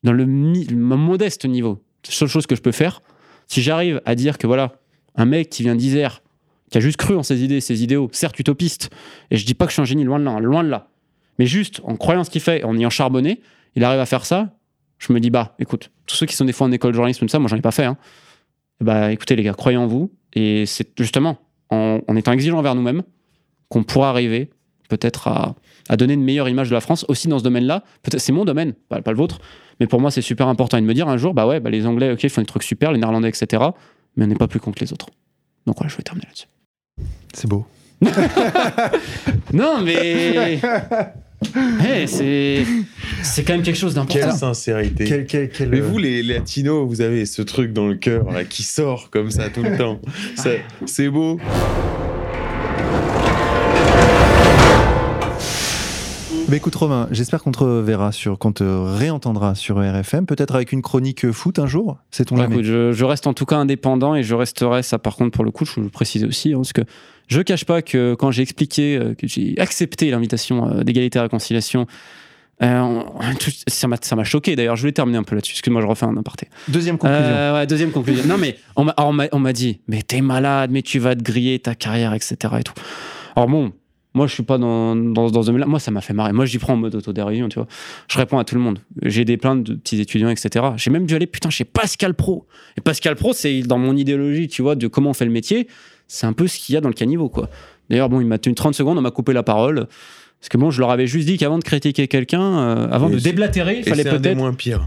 [0.03, 3.03] dans le modeste niveau, la seule chose que je peux faire,
[3.47, 4.75] si j'arrive à dire que voilà,
[5.17, 6.23] un mec qui vient d'Isère,
[6.71, 8.91] qui a juste cru en ses idées, ses idéaux, certes utopiste,
[9.31, 10.69] et je dis pas que je suis un génie, loin de là, hein, loin de
[10.69, 10.89] là,
[11.39, 13.41] mais juste en croyant ce qu'il fait, en ayant charbonné,
[13.75, 14.55] il arrive à faire ça,
[14.99, 17.21] je me dis, bah, écoute, tous ceux qui sont des fois en école de journalisme,
[17.21, 17.97] tout ça, moi j'en ai pas fait, hein.
[18.81, 21.39] Bah écoutez les gars, croyez en vous, et c'est justement
[21.71, 23.03] en, en étant exigeant envers nous-mêmes
[23.69, 24.51] qu'on pourra arriver
[24.89, 25.55] peut-être à,
[25.89, 27.83] à donner une meilleure image de la France aussi dans ce domaine-là.
[28.03, 29.41] Peut-être c'est mon domaine, pas, pas le vôtre,
[29.81, 31.71] mais pour moi c'est super important et de me dire un jour, bah ouais, bah
[31.71, 33.63] les Anglais, ok, ils font des trucs super, les Néerlandais, etc.
[34.17, 35.09] Mais on n'est pas plus con que les autres.
[35.67, 36.49] Donc voilà, je vais terminer là-dessus.
[37.35, 37.67] c'est beau.
[39.53, 40.61] Non, mais
[41.85, 42.65] hey, c'est
[43.23, 44.37] c'est quand même quelque chose Quelle d'important.
[44.39, 45.05] sincérité.
[45.05, 48.31] Quel, quel, quel, Mais euh, vous, les latinos, vous avez ce truc dans le cœur
[48.31, 50.01] là, qui sort comme ça tout le temps.
[50.87, 51.39] C'est beau.
[56.49, 60.73] Bah écoute Romain, j'espère qu'on te reverra sur, qu'on te réentendra sur RFM, peut-être avec
[60.73, 62.55] une chronique foot un jour, c'est ton Bah, jamais.
[62.55, 65.45] écoute, je, je reste en tout cas indépendant et je resterai, ça par contre pour
[65.45, 66.81] le coup, je le précise aussi, hein, parce que
[67.27, 71.23] je cache pas que quand j'ai expliqué euh, que j'ai accepté l'invitation euh, d'égalité et
[71.23, 71.87] réconciliation,
[72.63, 73.01] euh,
[73.69, 73.87] ça
[74.17, 76.17] m'a choqué d'ailleurs, je voulais terminer un peu là-dessus, parce que moi je refais un
[76.17, 76.49] aparté.
[76.69, 77.25] Deuxième conclusion.
[77.25, 78.25] Euh, ouais, deuxième conclusion.
[78.27, 81.75] non mais on m'a- on dit, mais t'es malade, mais tu vas te griller ta
[81.75, 82.37] carrière, etc.
[82.59, 82.73] Et tout.
[83.37, 83.73] Alors bon,
[84.15, 86.33] moi je suis pas dans, dans, dans ce domaine-là, moi ça m'a fait marrer.
[86.33, 87.69] Moi j'y prends en mode autodérision, tu vois.
[88.09, 88.81] Je réponds à tout le monde.
[89.03, 90.65] J'ai des plaintes de petits étudiants, etc.
[90.77, 92.47] J'ai même dû aller, putain, chez Pascal Pro.
[92.77, 95.69] Et Pascal Pro, c'est dans mon idéologie, tu vois, de comment on fait le métier,
[96.09, 97.49] c'est un peu ce qu'il y a dans le caniveau, quoi.
[97.91, 99.87] D'ailleurs, bon, il m'a tenu 30 secondes, on m'a coupé la parole.
[100.41, 103.15] Parce que bon, je leur avais juste dit qu'avant de critiquer quelqu'un, euh, avant Et
[103.15, 104.37] de déblatérer, il fallait peut-être.
[104.37, 104.87] moins pires.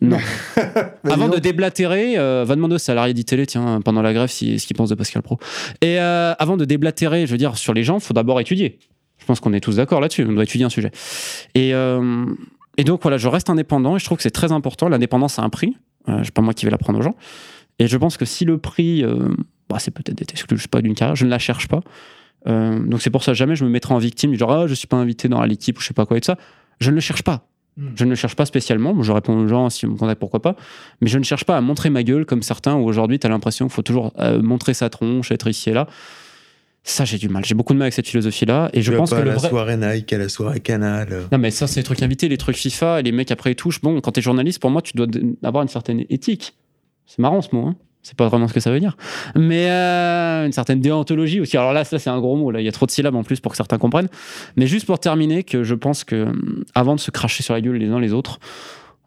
[0.00, 0.18] Non.
[1.04, 4.66] Avant de déblatérer, euh, va demander aux salariés d'ITélé, tiens, pendant la grève, si, ce
[4.66, 5.38] qu'ils pensent de Pascal Pro.
[5.80, 8.78] Et euh, avant de déblatérer, je veux dire, sur les gens, faut d'abord étudier.
[9.26, 10.24] pense qu'on est tous d'accord là-dessus.
[10.28, 10.92] On doit étudier un sujet.
[11.56, 12.26] Et, euh,
[12.76, 14.88] et donc voilà, je reste indépendant et je trouve que c'est très important.
[14.88, 15.76] L'indépendance a un prix.
[16.08, 17.16] Euh, c'est pas moi qui vais l'apprendre aux gens.
[17.80, 19.28] Et je pense que si le prix, euh,
[19.68, 21.80] bah, c'est peut-être d'être exclu, je sais pas, d'une carrière, je ne la cherche pas.
[22.46, 24.86] Euh, donc c'est pour ça jamais je me mettrai en victime, genre ah, je suis
[24.86, 26.38] pas invité dans l'équipe ou je sais pas quoi et tout ça.
[26.80, 27.46] Je ne le cherche pas.
[27.76, 27.90] Hmm.
[27.96, 28.94] Je ne le cherche pas spécialement.
[28.94, 30.56] Bon, je réponds aux gens si on me contacte, pourquoi pas.
[31.00, 33.30] Mais je ne cherche pas à montrer ma gueule comme certains où aujourd'hui tu as
[33.30, 35.86] l'impression qu'il faut toujours euh, montrer sa tronche, être ici et là.
[36.84, 37.44] Ça, j'ai du mal.
[37.44, 38.70] J'ai beaucoup de mal avec cette philosophie-là.
[38.72, 39.48] Et je pense pas que à la vrai.
[39.48, 41.08] soirée Nike, à la soirée Canal.
[41.12, 41.24] euh.
[41.30, 43.56] Non, mais ça, c'est les trucs invités, les trucs FIFA, et les mecs après ils
[43.56, 43.82] touchent.
[43.82, 45.06] Bon, quand t'es journaliste, pour moi, tu dois
[45.42, 46.56] avoir une certaine éthique.
[47.04, 47.76] C'est marrant ce mot, hein.
[48.08, 48.96] C'est pas vraiment ce que ça veut dire.
[49.36, 51.58] Mais euh, une certaine déontologie aussi.
[51.58, 52.50] Alors là, ça, c'est un gros mot.
[52.50, 52.62] Là.
[52.62, 54.08] Il y a trop de syllabes en plus pour que certains comprennent.
[54.56, 57.60] Mais juste pour terminer, que je pense que hum, avant de se cracher sur la
[57.60, 58.40] gueule les uns les autres,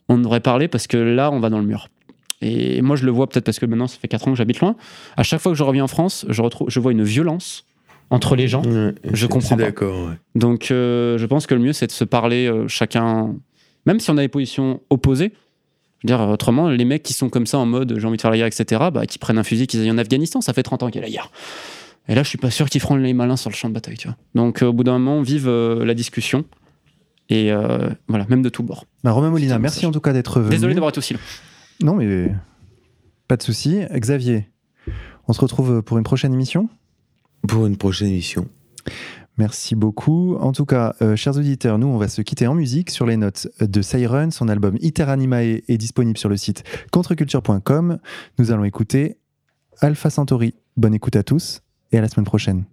[0.08, 1.88] on devrait parler parce que là, on va dans le mur.
[2.42, 4.60] Et moi, je le vois peut-être parce que maintenant, ça fait 4 ans que j'habite
[4.60, 4.76] loin.
[5.18, 7.66] À chaque fois que je reviens en France, je, retrouve, je vois une violence
[8.12, 8.62] entre les gens.
[8.64, 9.64] Ouais, Je comprends pas.
[9.64, 10.16] ouais.
[10.36, 13.34] Donc, euh, je pense que le mieux, c'est de se parler euh, chacun,
[13.88, 15.34] même si on a des positions opposées.
[16.04, 18.22] Je veux dire, autrement, les mecs qui sont comme ça en mode j'ai envie de
[18.22, 20.64] faire la guerre, etc., bah, qui prennent un fusil, qu'ils aillent en Afghanistan, ça fait
[20.64, 21.32] 30 ans qu'il y a la guerre.
[22.08, 23.98] Et là, je suis pas sûr qu'ils feront les malins sur le champ de bataille,
[23.98, 24.18] tu vois.
[24.34, 26.46] Donc, euh, au bout d'un moment, vive euh, la discussion.
[27.30, 28.86] Et euh, voilà, même de tous bords.
[29.04, 30.50] Bah, Romain Molina, merci en tout cas d'être venu.
[30.50, 31.20] Désolé d'avoir été aussi long.
[31.84, 32.32] Non, mais
[33.28, 33.82] pas de souci.
[33.94, 34.50] Xavier,
[35.28, 36.70] on se retrouve pour une prochaine émission?
[37.48, 38.48] Pour une prochaine émission.
[39.42, 40.36] Merci beaucoup.
[40.36, 43.18] En tout cas, euh, chers auditeurs, nous, on va se quitter en musique sur les
[43.18, 44.30] notes de Siren.
[44.30, 47.98] Son album Iter Animae est disponible sur le site contreculture.com.
[48.38, 49.18] Nous allons écouter
[49.80, 50.54] Alpha Centauri.
[50.78, 52.66] Bonne écoute à tous et à la semaine prochaine.